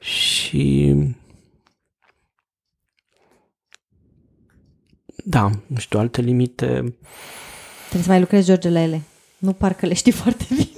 și 0.00 0.94
da, 5.24 5.50
nu 5.66 5.76
știu, 5.76 5.98
alte 5.98 6.20
limite... 6.20 6.66
Trebuie 7.78 8.02
să 8.02 8.08
mai 8.08 8.20
lucrezi, 8.20 8.46
George, 8.46 8.68
la 8.68 8.80
ele. 8.80 9.02
Nu 9.38 9.52
parcă 9.52 9.86
le 9.86 9.94
știi 9.94 10.12
foarte 10.22 10.44
bine. 10.48 10.68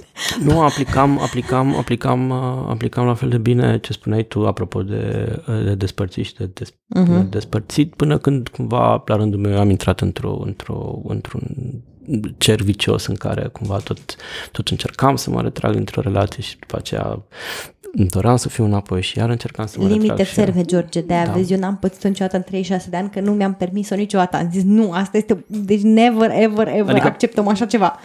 Nu, 0.43 0.61
aplicam, 0.61 1.19
aplicam, 1.19 1.75
aplicam, 1.75 2.31
aplicam 2.69 3.05
la 3.05 3.13
fel 3.13 3.29
de 3.29 3.37
bine 3.37 3.79
ce 3.79 3.93
spuneai 3.93 4.23
tu 4.23 4.47
apropo 4.47 4.83
de, 4.83 5.35
de 5.63 5.75
despărțit 5.75 6.25
și 6.25 6.35
de 6.35 6.45
des, 6.53 6.71
uh-huh. 6.71 7.29
despărțit, 7.29 7.93
până 7.95 8.17
când 8.17 8.47
cumva, 8.47 9.03
la 9.05 9.15
rândul 9.15 9.39
meu, 9.39 9.59
am 9.59 9.69
intrat 9.69 10.01
într-o, 10.01 10.41
într-o, 10.45 11.01
într-un 11.07 11.41
cer 12.37 12.61
vicios 12.61 13.05
în 13.05 13.15
care 13.15 13.47
cumva 13.47 13.77
tot, 13.77 13.99
tot 14.51 14.67
încercam 14.67 15.15
să 15.15 15.29
mă 15.29 15.41
retrag 15.41 15.75
într-o 15.75 16.01
relație 16.01 16.41
și 16.43 16.57
după 16.59 16.75
aceea 16.77 17.21
doream 17.93 18.35
să 18.35 18.49
fiu 18.49 18.63
înapoi 18.63 19.01
și 19.01 19.17
iar 19.17 19.29
încercam 19.29 19.65
să 19.65 19.79
mă 19.79 19.87
Limite 19.87 20.07
retrag. 20.07 20.27
serve, 20.27 20.63
George, 20.63 21.01
de-aia 21.01 21.25
da. 21.25 21.31
vezi, 21.31 21.53
eu 21.53 21.59
n-am 21.59 21.77
pățit-o 21.77 22.07
niciodată 22.07 22.35
în 22.35 22.41
36 22.41 22.89
de 22.89 22.97
ani, 22.97 23.09
că 23.09 23.19
nu 23.19 23.31
mi-am 23.31 23.53
permis-o 23.53 23.95
niciodată. 23.95 24.37
Am 24.37 24.49
zis, 24.51 24.63
nu, 24.63 24.91
asta 24.91 25.17
este, 25.17 25.45
deci 25.47 25.81
never, 25.81 26.29
ever, 26.31 26.67
ever 26.67 26.89
adică, 26.89 27.07
acceptăm 27.07 27.47
așa 27.47 27.65
ceva. 27.65 27.99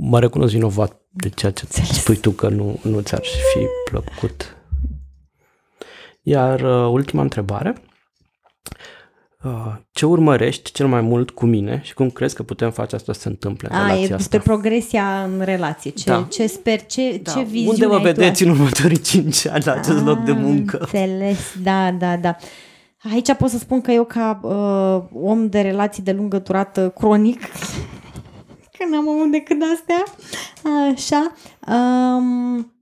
Mă 0.00 0.20
recunosc 0.20 0.52
vinovat 0.52 1.00
de 1.10 1.28
ceea 1.28 1.52
ce 1.52 1.62
Înțeles. 1.64 2.00
spui 2.00 2.16
tu 2.16 2.30
că 2.30 2.48
nu, 2.48 2.78
nu 2.82 3.00
ți-ar 3.00 3.22
fi 3.22 3.66
plăcut. 3.90 4.56
Iar 6.22 6.60
uh, 6.60 6.92
ultima 6.92 7.22
întrebare. 7.22 7.74
Uh, 9.44 9.72
ce 9.90 10.06
urmărești 10.06 10.72
cel 10.72 10.86
mai 10.86 11.00
mult 11.00 11.30
cu 11.30 11.46
mine 11.46 11.80
și 11.84 11.94
cum 11.94 12.10
crezi 12.10 12.34
că 12.34 12.42
putem 12.42 12.70
face 12.70 12.94
asta 12.94 13.12
să 13.12 13.20
se 13.20 13.28
întâmple 13.28 13.68
în 13.70 13.76
A, 13.76 13.86
relația 13.86 14.14
e 14.14 14.16
despre 14.16 14.38
progresia 14.38 15.22
în 15.22 15.44
relație. 15.44 15.90
Ce, 15.90 16.04
da. 16.04 16.26
ce 16.30 16.46
sper, 16.46 16.86
ce, 16.86 17.20
da. 17.22 17.32
ce 17.32 17.42
viziune 17.42 17.68
Unde 17.68 17.86
vă 17.86 17.98
vedeți 17.98 18.42
tu? 18.42 18.48
în 18.48 18.54
următorii 18.54 19.00
5 19.00 19.46
ani 19.46 19.64
la 19.64 19.72
acest 19.72 19.98
A, 19.98 20.02
loc 20.02 20.18
de 20.18 20.32
muncă? 20.32 20.78
Înțeles, 20.78 21.38
da, 21.62 21.90
da, 21.90 22.16
da. 22.16 22.36
Aici 23.12 23.34
pot 23.34 23.50
să 23.50 23.58
spun 23.58 23.80
că 23.80 23.90
eu 23.90 24.04
ca 24.04 24.40
uh, 24.42 25.22
om 25.22 25.48
de 25.48 25.60
relații 25.60 26.02
de 26.02 26.12
lungă 26.12 26.38
durată 26.38 26.92
cronic, 26.98 27.40
că 28.78 28.84
n-am 28.90 29.08
avut 29.08 29.30
decât 29.30 29.62
astea, 29.74 30.04
așa, 30.94 31.32
um, 31.66 32.72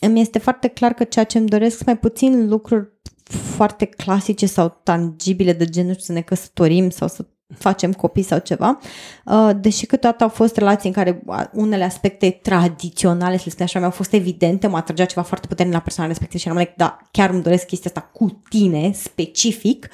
îmi 0.00 0.20
este 0.20 0.38
foarte 0.38 0.68
clar 0.68 0.92
că 0.92 1.04
ceea 1.04 1.24
ce 1.24 1.38
îmi 1.38 1.48
doresc 1.48 1.74
sunt 1.74 1.86
mai 1.86 1.98
puțin 1.98 2.48
lucruri 2.48 2.92
foarte 3.30 3.84
clasice 3.84 4.46
sau 4.46 4.80
tangibile 4.82 5.52
de 5.52 5.64
genul 5.64 5.94
să 5.98 6.12
ne 6.12 6.20
căsătorim 6.20 6.90
sau 6.90 7.08
să 7.08 7.24
facem 7.54 7.92
copii 7.92 8.22
sau 8.22 8.38
ceva, 8.38 8.78
uh, 9.24 9.50
deși 9.60 9.86
câteodată 9.86 10.22
au 10.22 10.30
fost 10.30 10.56
relații 10.56 10.88
în 10.88 10.94
care 10.94 11.22
unele 11.52 11.84
aspecte 11.84 12.30
tradiționale, 12.42 13.36
să 13.36 13.42
le 13.44 13.50
spun 13.50 13.64
așa, 13.64 13.78
mi-au 13.78 13.90
fost 13.90 14.12
evidente, 14.12 14.66
mă 14.66 14.76
atragea 14.76 15.04
ceva 15.04 15.22
foarte 15.22 15.46
puternic 15.46 15.74
la 15.74 15.80
persoana 15.80 16.08
respectivă 16.08 16.40
și 16.40 16.48
eram 16.48 16.58
like, 16.58 16.74
da, 16.76 16.98
chiar 17.10 17.30
îmi 17.30 17.42
doresc 17.42 17.66
chestia 17.66 17.90
asta 17.94 18.10
cu 18.12 18.42
tine, 18.48 18.92
specific, 18.92 19.88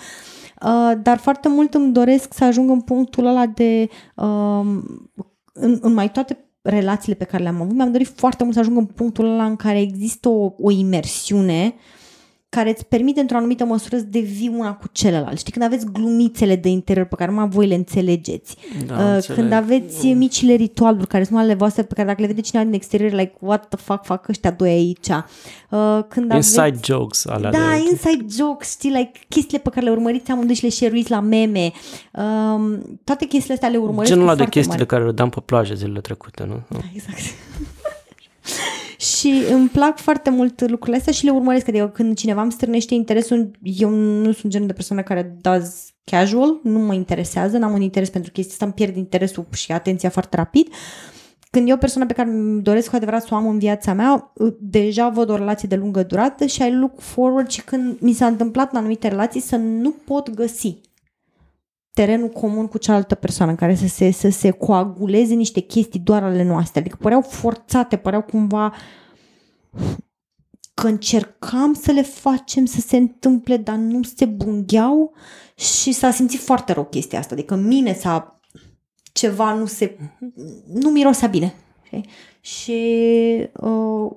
uh, 0.62 0.92
dar 1.02 1.18
foarte 1.18 1.48
mult 1.48 1.74
îmi 1.74 1.92
doresc 1.92 2.34
să 2.34 2.44
ajung 2.44 2.70
în 2.70 2.80
punctul 2.80 3.26
ăla 3.26 3.46
de 3.46 3.88
um, 4.14 4.84
în, 5.52 5.78
în 5.80 5.92
mai 5.92 6.10
toate 6.10 6.44
relațiile 6.62 7.14
pe 7.14 7.24
care 7.24 7.42
le-am 7.42 7.60
avut, 7.60 7.74
mi-am 7.74 7.92
dorit 7.92 8.12
foarte 8.16 8.42
mult 8.42 8.54
să 8.54 8.60
ajung 8.60 8.76
în 8.76 8.86
punctul 8.86 9.24
ăla 9.32 9.44
în 9.44 9.56
care 9.56 9.80
există 9.80 10.28
o, 10.28 10.52
o 10.58 10.70
imersiune 10.70 11.74
uh, 11.76 11.98
care 12.50 12.70
îți 12.70 12.86
permite 12.86 13.20
într-o 13.20 13.36
anumită 13.36 13.64
măsură 13.64 13.96
să 13.96 14.02
devii 14.02 14.52
una 14.56 14.74
cu 14.74 14.86
celălalt. 14.92 15.38
Știi, 15.38 15.52
când 15.52 15.64
aveți 15.64 15.86
glumițele 15.92 16.56
de 16.56 16.68
interior 16.68 17.06
pe 17.06 17.14
care 17.14 17.30
numai 17.30 17.48
voi 17.48 17.66
le 17.66 17.74
înțelegeți, 17.74 18.56
da, 18.86 19.16
uh, 19.16 19.24
când 19.34 19.52
aveți 19.52 20.06
mm. 20.06 20.16
micile 20.16 20.54
ritualuri 20.54 21.06
care 21.06 21.24
sunt 21.24 21.38
ale 21.38 21.54
voastre 21.54 21.82
pe 21.82 21.94
care 21.94 22.06
dacă 22.08 22.20
le 22.20 22.26
vede 22.26 22.40
cineva 22.40 22.64
din 22.64 22.74
exterior, 22.74 23.10
like, 23.10 23.32
what 23.38 23.68
the 23.68 23.78
fuck 23.78 24.04
fac 24.04 24.28
ăștia 24.28 24.50
doi 24.50 24.70
aici? 24.70 25.08
Uh, 25.08 25.98
când 26.08 26.32
inside 26.32 26.60
aveți... 26.60 26.84
jokes 26.84 27.26
alea. 27.26 27.50
Da, 27.50 27.58
de... 27.58 27.88
inside 27.90 28.26
jokes, 28.36 28.70
știi, 28.70 28.90
like, 28.90 29.20
chestiile 29.28 29.62
pe 29.62 29.70
care 29.70 29.84
le 29.84 29.90
urmăriți 29.92 30.30
amândoi 30.30 30.54
și 30.54 30.62
le 30.62 30.70
share 30.70 31.02
la 31.06 31.20
meme. 31.20 31.72
Uh, 32.12 32.78
toate 33.04 33.24
chestiile 33.24 33.54
astea 33.54 33.68
le 33.68 33.76
urmăriți 33.76 34.12
Genul 34.12 34.28
ăla 34.28 34.36
de 34.36 34.44
chestii 34.44 34.68
mare. 34.68 34.78
de 34.78 34.86
care 34.86 35.04
le 35.04 35.12
dăm 35.12 35.28
pe 35.28 35.40
plajă 35.44 35.74
zilele 35.74 36.00
trecute, 36.00 36.44
nu? 36.44 36.60
Da, 36.68 36.78
exact. 36.94 37.20
și 39.00 39.42
îmi 39.52 39.68
plac 39.68 39.98
foarte 39.98 40.30
mult 40.30 40.60
lucrurile 40.60 40.96
astea 40.96 41.12
și 41.12 41.24
le 41.24 41.30
urmăresc. 41.30 41.68
Adică 41.68 41.88
când 41.88 42.16
cineva 42.16 42.42
îmi 42.42 42.52
strânește 42.52 42.94
interesul, 42.94 43.50
eu 43.62 43.90
nu 43.90 44.32
sunt 44.32 44.52
genul 44.52 44.66
de 44.66 44.72
persoană 44.72 45.02
care 45.02 45.36
does 45.40 45.94
casual, 46.04 46.60
nu 46.62 46.78
mă 46.78 46.94
interesează, 46.94 47.58
n-am 47.58 47.72
un 47.72 47.80
interes 47.80 48.10
pentru 48.10 48.32
chestia 48.32 48.52
asta, 48.52 48.64
îmi 48.64 48.74
pierd 48.74 48.96
interesul 48.96 49.46
și 49.52 49.72
atenția 49.72 50.08
foarte 50.08 50.36
rapid. 50.36 50.68
Când 51.50 51.68
e 51.68 51.72
o 51.72 51.76
persoană 51.76 52.06
pe 52.06 52.14
care 52.14 52.28
îmi 52.28 52.62
doresc 52.62 52.90
cu 52.90 52.96
adevărat 52.96 53.22
să 53.22 53.28
o 53.34 53.36
am 53.36 53.48
în 53.48 53.58
viața 53.58 53.92
mea, 53.92 54.32
deja 54.58 55.08
văd 55.08 55.30
o 55.30 55.36
relație 55.36 55.68
de 55.68 55.76
lungă 55.76 56.02
durată 56.02 56.46
și 56.46 56.62
I 56.62 56.72
look 56.72 57.00
forward 57.00 57.48
și 57.48 57.64
când 57.64 58.00
mi 58.00 58.12
s-a 58.12 58.26
întâmplat 58.26 58.72
în 58.72 58.78
anumite 58.78 59.08
relații 59.08 59.40
să 59.40 59.56
nu 59.56 59.90
pot 59.90 60.30
găsi 60.30 60.80
terenul 62.00 62.28
comun 62.28 62.66
cu 62.66 62.78
cealaltă 62.78 63.14
persoană, 63.14 63.50
în 63.50 63.56
care 63.56 63.74
să 63.74 63.86
se, 63.86 64.10
să 64.10 64.28
se 64.28 64.50
coaguleze 64.50 65.34
niște 65.34 65.60
chestii 65.60 66.00
doar 66.00 66.22
ale 66.22 66.42
noastre. 66.42 66.80
Adică 66.80 66.96
păreau 67.00 67.20
forțate, 67.20 67.96
păreau 67.96 68.22
cumva 68.22 68.74
că 70.74 70.86
încercam 70.86 71.74
să 71.74 71.92
le 71.92 72.02
facem 72.02 72.64
să 72.64 72.80
se 72.80 72.96
întâmple, 72.96 73.56
dar 73.56 73.74
nu 73.74 74.02
se 74.02 74.24
bungheau 74.24 75.12
și 75.54 75.92
s-a 75.92 76.10
simțit 76.10 76.40
foarte 76.40 76.72
rău 76.72 76.84
chestia 76.84 77.18
asta. 77.18 77.34
Adică 77.34 77.54
mine 77.54 77.92
s-a 77.92 78.40
ceva 79.12 79.54
nu 79.54 79.66
se 79.66 79.98
nu 80.72 80.90
mirosea 80.90 81.28
bine. 81.28 81.54
Știi? 81.82 82.04
Și 82.40 82.80
uh, 83.52 84.10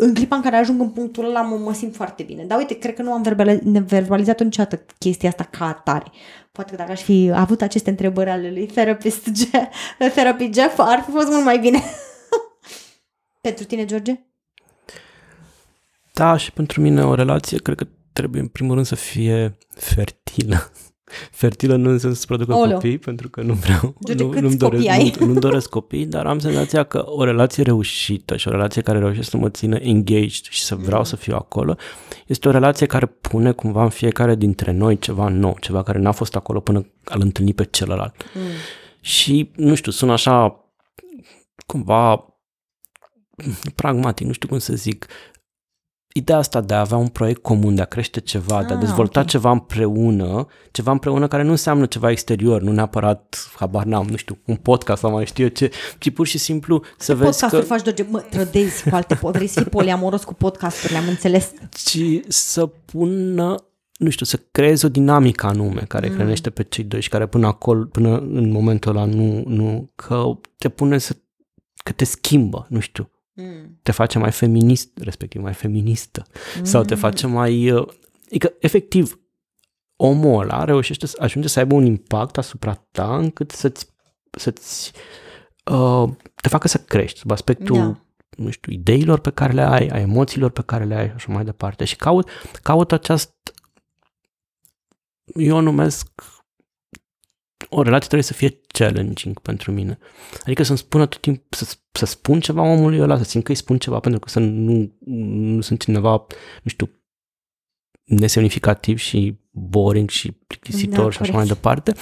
în 0.00 0.14
clipa 0.14 0.36
în 0.36 0.42
care 0.42 0.56
ajung 0.56 0.80
în 0.80 0.90
punctul 0.90 1.24
ăla 1.24 1.40
mă, 1.40 1.56
mă 1.56 1.72
simt 1.72 1.94
foarte 1.94 2.22
bine. 2.22 2.44
Dar 2.44 2.58
uite, 2.58 2.78
cred 2.78 2.94
că 2.94 3.02
nu 3.02 3.12
am 3.12 3.22
verbalizat 3.86 4.42
niciodată 4.42 4.84
chestia 4.98 5.28
asta 5.28 5.44
ca 5.44 5.66
atare. 5.66 6.10
Poate 6.52 6.70
că 6.70 6.76
dacă 6.76 6.90
aș 6.90 7.02
fi 7.02 7.30
avut 7.34 7.62
aceste 7.62 7.90
întrebări 7.90 8.30
ale 8.30 8.50
lui 8.50 8.66
therapist 8.66 9.26
Jeff, 9.34 9.74
therapy 10.14 10.50
Jeff, 10.52 10.78
ar 10.78 11.02
fi 11.04 11.10
fost 11.10 11.28
mult 11.28 11.44
mai 11.44 11.58
bine. 11.58 11.82
Pentru 13.40 13.64
tine, 13.64 13.84
George? 13.84 14.20
Da, 16.12 16.36
și 16.36 16.52
pentru 16.52 16.80
mine 16.80 17.04
o 17.04 17.14
relație 17.14 17.58
cred 17.58 17.76
că 17.76 17.86
trebuie 18.12 18.40
în 18.40 18.48
primul 18.48 18.74
rând 18.74 18.86
să 18.86 18.94
fie 18.94 19.58
fertilă. 19.68 20.70
Fertilă 21.30 21.76
nu 21.76 21.90
înseamnă 21.90 22.16
să 22.16 22.26
producă 22.26 22.54
Oleo. 22.54 22.74
copii, 22.74 22.98
pentru 22.98 23.28
că 23.28 23.42
nu 23.42 23.52
vreau, 23.52 23.94
nu, 24.16 24.40
nu-mi 24.40 24.56
doresc, 24.56 25.18
nu, 25.18 25.26
nu 25.26 25.38
doresc 25.38 25.68
copii, 25.68 26.06
dar 26.06 26.26
am 26.26 26.38
senzația 26.38 26.84
că 26.84 27.04
o 27.06 27.24
relație 27.24 27.62
reușită 27.62 28.36
și 28.36 28.48
o 28.48 28.50
relație 28.50 28.82
care 28.82 28.98
reușește 28.98 29.30
să 29.30 29.36
mă 29.36 29.50
țină 29.50 29.76
engaged 29.76 30.44
și 30.48 30.62
să 30.62 30.74
vreau 30.74 30.98
mm. 30.98 31.04
să 31.04 31.16
fiu 31.16 31.34
acolo, 31.34 31.76
este 32.26 32.48
o 32.48 32.50
relație 32.50 32.86
care 32.86 33.06
pune 33.06 33.52
cumva 33.52 33.82
în 33.82 33.90
fiecare 33.90 34.34
dintre 34.34 34.72
noi 34.72 34.98
ceva 34.98 35.28
nou, 35.28 35.56
ceva 35.60 35.82
care 35.82 35.98
n-a 35.98 36.12
fost 36.12 36.36
acolo 36.36 36.60
până 36.60 36.86
al 37.04 37.20
întâlni 37.20 37.54
pe 37.54 37.64
celălalt. 37.64 38.14
Mm. 38.34 38.42
Și, 39.00 39.50
nu 39.56 39.74
știu, 39.74 39.92
sunt 39.92 40.10
așa 40.10 40.64
cumva 41.66 42.24
pragmatic, 43.74 44.26
nu 44.26 44.32
știu 44.32 44.48
cum 44.48 44.58
să 44.58 44.74
zic, 44.74 45.06
ideea 46.18 46.38
asta 46.38 46.60
de 46.60 46.74
a 46.74 46.80
avea 46.80 46.96
un 46.96 47.06
proiect 47.06 47.42
comun, 47.42 47.74
de 47.74 47.82
a 47.82 47.84
crește 47.84 48.20
ceva, 48.20 48.56
ah, 48.58 48.66
de 48.66 48.72
a 48.72 48.76
ah, 48.76 48.82
dezvolta 48.82 49.18
okay. 49.18 49.30
ceva 49.30 49.50
împreună, 49.50 50.46
ceva 50.70 50.90
împreună 50.90 51.28
care 51.28 51.42
nu 51.42 51.50
înseamnă 51.50 51.86
ceva 51.86 52.10
exterior, 52.10 52.62
nu 52.62 52.72
neapărat, 52.72 53.50
habar 53.56 53.84
n-am, 53.84 54.06
nu 54.06 54.16
știu, 54.16 54.38
un 54.44 54.56
podcast 54.56 55.00
sau 55.00 55.10
mai 55.10 55.26
știu 55.26 55.44
eu 55.44 55.50
ce, 55.50 55.70
ci 55.98 56.10
pur 56.10 56.26
și 56.26 56.38
simplu 56.38 56.82
să 56.98 57.12
ce 57.12 57.18
vezi 57.18 57.48
că... 57.48 57.60
faci, 57.60 57.82
George? 57.82 58.04
Mă, 58.10 58.20
trădezi 58.20 58.88
cu 58.88 58.94
alte 58.94 59.14
podcasts, 59.14 59.52
să 59.52 59.60
fii 59.60 59.70
poliamoros 59.70 60.24
cu 60.24 60.34
podcasturile, 60.34 60.98
am 60.98 61.08
înțeles. 61.08 61.52
Ci 61.70 62.00
să 62.28 62.66
pună 62.66 63.56
nu 63.98 64.10
știu, 64.10 64.26
să 64.26 64.40
creezi 64.50 64.84
o 64.84 64.88
dinamică 64.88 65.46
anume 65.46 65.80
care 65.80 66.08
mm. 66.08 66.14
hrănește 66.14 66.50
pe 66.50 66.62
cei 66.62 66.84
doi 66.84 67.00
și 67.00 67.08
care 67.08 67.26
până 67.26 67.46
acolo, 67.46 67.84
până 67.84 68.18
în 68.18 68.50
momentul 68.50 68.96
ăla 68.96 69.04
nu, 69.04 69.42
nu, 69.46 69.92
că 69.94 70.24
te 70.58 70.68
pune 70.68 70.98
să, 70.98 71.16
că 71.84 71.92
te 71.92 72.04
schimbă, 72.04 72.66
nu 72.68 72.80
știu, 72.80 73.10
Mm. 73.40 73.78
Te 73.82 73.92
face 73.92 74.18
mai 74.18 74.30
feminist, 74.30 74.98
respectiv 74.98 75.40
mai 75.40 75.52
feministă. 75.52 76.26
Mm. 76.58 76.64
Sau 76.64 76.82
te 76.82 76.94
face 76.94 77.26
mai... 77.26 77.70
Uh, 77.70 77.88
adică, 78.26 78.52
efectiv, 78.58 79.20
omul 79.96 80.40
ăla 80.40 80.64
reușește 80.64 81.06
să 81.06 81.16
ajunge 81.20 81.48
să 81.48 81.58
aibă 81.58 81.74
un 81.74 81.84
impact 81.84 82.38
asupra 82.38 82.86
ta 82.90 83.16
încât 83.16 83.50
să-ți, 83.50 83.86
să-ți 84.30 84.92
uh, 85.64 86.08
te 86.34 86.48
facă 86.48 86.68
să 86.68 86.78
crești 86.78 87.18
sub 87.18 87.30
aspectul 87.30 87.76
da. 87.76 88.04
nu 88.36 88.50
știu, 88.50 88.72
ideilor 88.72 89.18
pe 89.18 89.30
care 89.30 89.52
le 89.52 89.62
ai, 89.62 89.86
a 89.86 89.98
emoțiilor 89.98 90.50
pe 90.50 90.62
care 90.62 90.84
le 90.84 90.94
ai 90.94 91.06
și 91.06 91.12
așa 91.14 91.32
mai 91.32 91.44
departe. 91.44 91.84
Și 91.84 91.96
caut, 91.96 92.28
caut 92.62 92.92
aceast 92.92 93.32
eu 95.34 95.56
o 95.56 95.60
numesc 95.60 96.08
o 97.68 97.82
relație 97.82 98.06
trebuie 98.06 98.22
să 98.22 98.32
fie 98.32 98.60
challenging 98.66 99.38
pentru 99.40 99.72
mine. 99.72 99.98
Adică 100.42 100.62
să-mi 100.62 100.78
spună 100.78 101.06
tot 101.06 101.20
timpul, 101.20 101.46
să, 101.50 101.76
să 101.92 102.06
spun 102.06 102.40
ceva 102.40 102.62
omului 102.62 103.00
ăla, 103.00 103.16
să 103.16 103.24
simt 103.24 103.44
că 103.44 103.50
îi 103.50 103.56
spun 103.56 103.78
ceva, 103.78 103.98
pentru 104.00 104.20
că 104.20 104.28
să 104.28 104.38
nu, 104.38 104.92
nu 105.54 105.60
sunt 105.60 105.82
cineva, 105.82 106.26
nu 106.62 106.70
știu, 106.70 106.90
nesemnificativ 108.04 108.98
și 108.98 109.38
boring 109.50 110.08
și 110.08 110.30
plictisitor 110.30 111.04
da, 111.04 111.10
și 111.10 111.18
așa 111.20 111.32
mai 111.32 111.46
departe. 111.46 111.94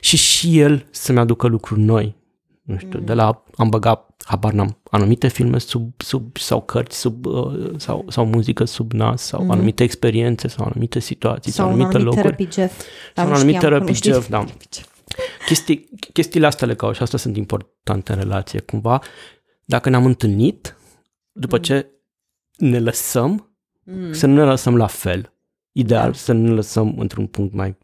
Și 0.00 0.16
și 0.16 0.58
el 0.58 0.86
să-mi 0.90 1.18
aducă 1.18 1.46
lucruri 1.46 1.80
noi. 1.80 2.18
Nu 2.62 2.78
știu, 2.78 2.98
mm. 2.98 3.04
de 3.04 3.14
la 3.14 3.44
am 3.56 3.68
băgat, 3.68 4.22
habar 4.24 4.52
n-am, 4.52 4.80
anumite 4.90 5.28
filme 5.28 5.58
sub, 5.58 6.02
sub 6.02 6.36
sau 6.36 6.62
cărți 6.62 6.98
sub, 6.98 7.26
uh, 7.26 7.70
sau, 7.76 8.04
sau 8.08 8.24
muzică 8.24 8.64
sub 8.64 8.92
nas, 8.92 9.22
sau 9.22 9.42
mm. 9.44 9.50
anumite 9.50 9.82
experiențe, 9.82 10.48
sau 10.48 10.64
anumite 10.64 10.98
situații, 10.98 11.52
sau, 11.52 11.66
sau 11.66 11.74
anumite 11.74 11.98
locuri. 11.98 12.22
Sau 12.24 12.26
un 12.26 12.32
anumit 12.32 12.38
therapy 12.38 12.60
Jeff. 12.60 12.84
Sau 13.14 13.26
un 13.26 13.32
anumit 13.32 13.58
therapy 13.58 13.92
Jeff, 14.02 14.28
da. 14.28 14.44
Chestii, 15.46 15.88
chestiile 16.12 16.46
astea 16.46 16.66
le 16.66 16.74
caut 16.74 16.94
și 16.94 17.02
astea 17.02 17.18
sunt 17.18 17.36
importante 17.36 18.12
în 18.12 18.18
relație. 18.18 18.60
Cumva, 18.60 19.00
dacă 19.64 19.88
ne-am 19.88 20.06
întâlnit, 20.06 20.76
după 21.32 21.56
mm. 21.56 21.62
ce 21.62 21.90
ne 22.56 22.78
lăsăm, 22.78 23.56
mm. 23.84 24.12
să 24.12 24.26
nu 24.26 24.34
ne 24.34 24.44
lăsăm 24.44 24.76
la 24.76 24.86
fel. 24.86 25.32
Ideal, 25.72 26.10
da. 26.10 26.16
să 26.16 26.32
nu 26.32 26.46
ne 26.46 26.54
lăsăm 26.54 26.98
într-un 26.98 27.26
punct 27.26 27.54
mai 27.54 27.78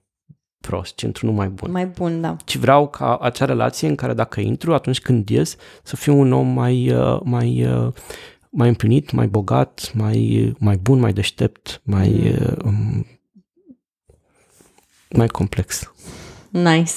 prost, 0.61 0.95
ci 0.95 1.03
într-unul 1.03 1.35
mai 1.35 1.49
bun. 1.49 1.71
Mai 1.71 1.87
bun, 1.87 2.21
da. 2.21 2.37
Ci 2.45 2.57
vreau 2.57 2.89
ca 2.89 3.17
acea 3.17 3.45
relație 3.45 3.89
în 3.89 3.95
care 3.95 4.15
dacă 4.15 4.41
intru, 4.41 4.75
atunci 4.75 5.01
când 5.01 5.29
ies, 5.29 5.57
să 5.83 5.97
fiu 5.97 6.19
un 6.19 6.33
om 6.33 6.49
mai, 6.49 6.93
uh, 6.93 7.21
mai, 7.25 7.67
uh, 7.67 7.93
mai 8.51 8.69
împlinit, 8.69 9.11
mai 9.11 9.27
bogat, 9.27 9.91
mai, 9.95 10.53
mai 10.59 10.77
bun, 10.77 10.99
mai 10.99 11.13
deștept, 11.13 11.81
mai, 11.85 12.35
um, 12.65 13.07
mai 15.11 15.27
complex. 15.27 15.93
Nice. 16.51 16.93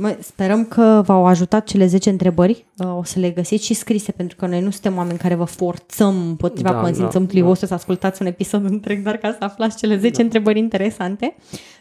Mă, 0.00 0.16
sperăm 0.20 0.64
că 0.64 1.02
v-au 1.04 1.26
ajutat 1.26 1.66
cele 1.66 1.86
10 1.86 2.10
întrebări. 2.10 2.66
Uh, 2.76 2.96
o 2.98 3.04
să 3.04 3.18
le 3.18 3.30
găsiți 3.30 3.64
și 3.64 3.74
scrise, 3.74 4.12
pentru 4.12 4.36
că 4.36 4.46
noi 4.46 4.60
nu 4.60 4.70
suntem 4.70 4.96
oameni 4.96 5.18
care 5.18 5.34
vă 5.34 5.44
forțăm 5.44 6.26
împotriva 6.28 6.72
Da, 6.72 6.80
consimțământului 6.80 7.42
da, 7.42 7.48
vostru 7.48 7.66
să 7.66 7.74
ascultați 7.74 8.22
un 8.22 8.28
episod 8.28 8.64
întreg, 8.64 9.02
doar 9.02 9.16
ca 9.16 9.30
să 9.38 9.44
aflați 9.44 9.76
cele 9.76 9.98
10 9.98 10.16
da. 10.16 10.22
întrebări 10.22 10.58
interesante. 10.58 11.36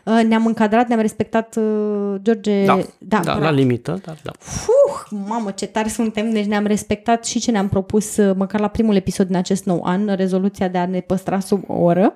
Uh, 0.05 0.21
Ne-am 0.27 0.45
încadrat, 0.45 0.87
ne-am 0.87 0.99
respectat, 0.99 1.55
uh, 1.55 2.15
George... 2.21 2.65
Da, 2.65 2.79
da, 2.99 3.19
da 3.19 3.31
la 3.31 3.37
corect. 3.37 3.55
limită, 3.55 3.99
dar 4.05 4.17
da. 4.23 4.31
Fuh, 4.39 5.19
mamă, 5.27 5.51
ce 5.51 5.65
tari 5.65 5.89
suntem, 5.89 6.31
deci 6.31 6.45
ne-am 6.45 6.65
respectat 6.65 7.25
și 7.25 7.39
ce 7.39 7.51
ne-am 7.51 7.69
propus, 7.69 8.17
uh, 8.17 8.35
măcar 8.35 8.59
la 8.59 8.67
primul 8.67 8.95
episod 8.95 9.27
din 9.27 9.35
acest 9.35 9.65
nou 9.65 9.81
an, 9.83 10.15
rezoluția 10.15 10.67
de 10.67 10.77
a 10.77 10.85
ne 10.85 10.99
păstra 10.99 11.39
sub 11.39 11.63
o 11.67 11.73
oră. 11.73 12.13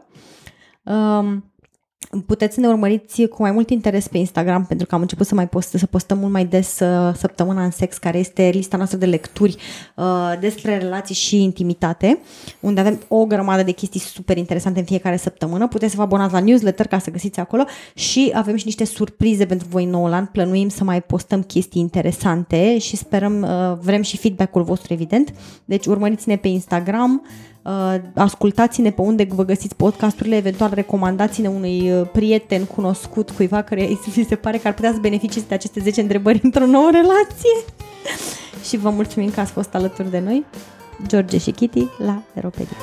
Um, 0.84 1.51
Puteți 2.26 2.54
să 2.54 2.60
ne 2.60 2.68
urmăriți 2.68 3.26
cu 3.26 3.41
mai 3.41 3.52
mult 3.52 3.70
interes 3.70 4.08
pe 4.08 4.18
Instagram, 4.18 4.66
pentru 4.66 4.88
că 4.88 4.95
am 4.95 5.02
început 5.02 5.28
să 5.28 5.36
mai 5.36 5.47
post, 5.47 5.70
să 5.70 5.86
postăm 5.86 6.18
mult 6.18 6.32
mai 6.32 6.45
des 6.45 6.80
uh, 6.80 7.14
săptămâna 7.16 7.64
în 7.64 7.72
sex, 7.72 7.97
care 7.97 8.18
este 8.18 8.49
lista 8.54 8.78
noastră 8.78 8.97
de 8.97 9.06
lecturi 9.06 9.56
uh, 9.95 10.34
despre 10.39 10.78
relații 10.78 11.16
și 11.16 11.43
intimitate, 11.43 12.20
unde 12.60 12.80
avem 12.80 12.99
o 13.08 13.26
grămadă 13.26 13.64
de 13.64 13.72
chestii 13.72 13.99
super 13.99 14.38
interesante 14.38 14.80
în 14.80 14.86
fiecare 14.86 15.18
săptămână. 15.18 15.68
Puteți 15.68 15.91
să 15.91 15.97
vă 15.97 16.04
abonați 16.04 16.34
la 16.34 16.39
newsletter 16.39 16.88
ca 16.88 16.99
să 16.99 17.12
găsiți 17.12 17.39
acolo 17.39 17.64
și 17.93 18.32
avem 18.34 18.56
și 18.56 18.66
niște 18.66 18.86
surprize 18.86 19.45
pentru 19.45 19.68
voi 19.70 19.84
în 19.84 19.89
noul 19.89 20.14
an. 20.14 20.26
Plănuim 20.26 20.70
să 20.70 20.84
mai 20.84 21.02
postăm 21.02 21.41
chestii 21.41 21.82
interesante 21.82 22.78
și 22.78 22.95
sperăm, 22.95 23.41
uh, 23.41 23.78
vrem 23.82 24.02
și 24.02 24.18
feedback-ul 24.18 24.64
vostru, 24.64 24.93
evident. 24.93 25.34
Deci 25.66 25.86
urmăriți-ne 25.86 26.38
pe 26.38 26.47
Instagram, 26.47 27.22
Uh, 27.26 27.51
ascultați-ne 28.16 28.91
pe 28.91 29.01
unde 29.01 29.28
vă 29.30 29.45
găsiți 29.45 29.76
podcasturile, 29.76 30.36
eventual 30.36 30.72
recomandați-ne 30.74 31.47
unui 31.47 31.91
uh, 31.91 32.07
prieten 32.12 32.66
cunoscut, 32.66 33.30
cuiva 33.30 33.62
care 33.62 33.88
vi 34.14 34.26
se 34.26 34.36
pare 34.36 34.57
că 34.57 34.68
ar 34.68 34.74
putea 34.74 34.91
să 34.91 34.99
beneficieze 35.01 35.47
de 35.47 35.53
aceste 35.53 35.80
10 35.80 36.01
întrebări 36.01 36.39
într-o 36.43 36.66
nouă 36.66 36.89
relație. 36.91 37.74
și 38.68 38.78
vă 38.78 38.89
mulțumim 38.89 39.30
că 39.30 39.39
ați 39.39 39.51
fost 39.51 39.76
alături 39.76 40.09
de 40.09 40.20
noi, 40.20 40.45
George 41.07 41.38
și 41.38 41.51
Kitty, 41.51 41.88
la 41.97 42.22
Eropedia. 42.34 42.78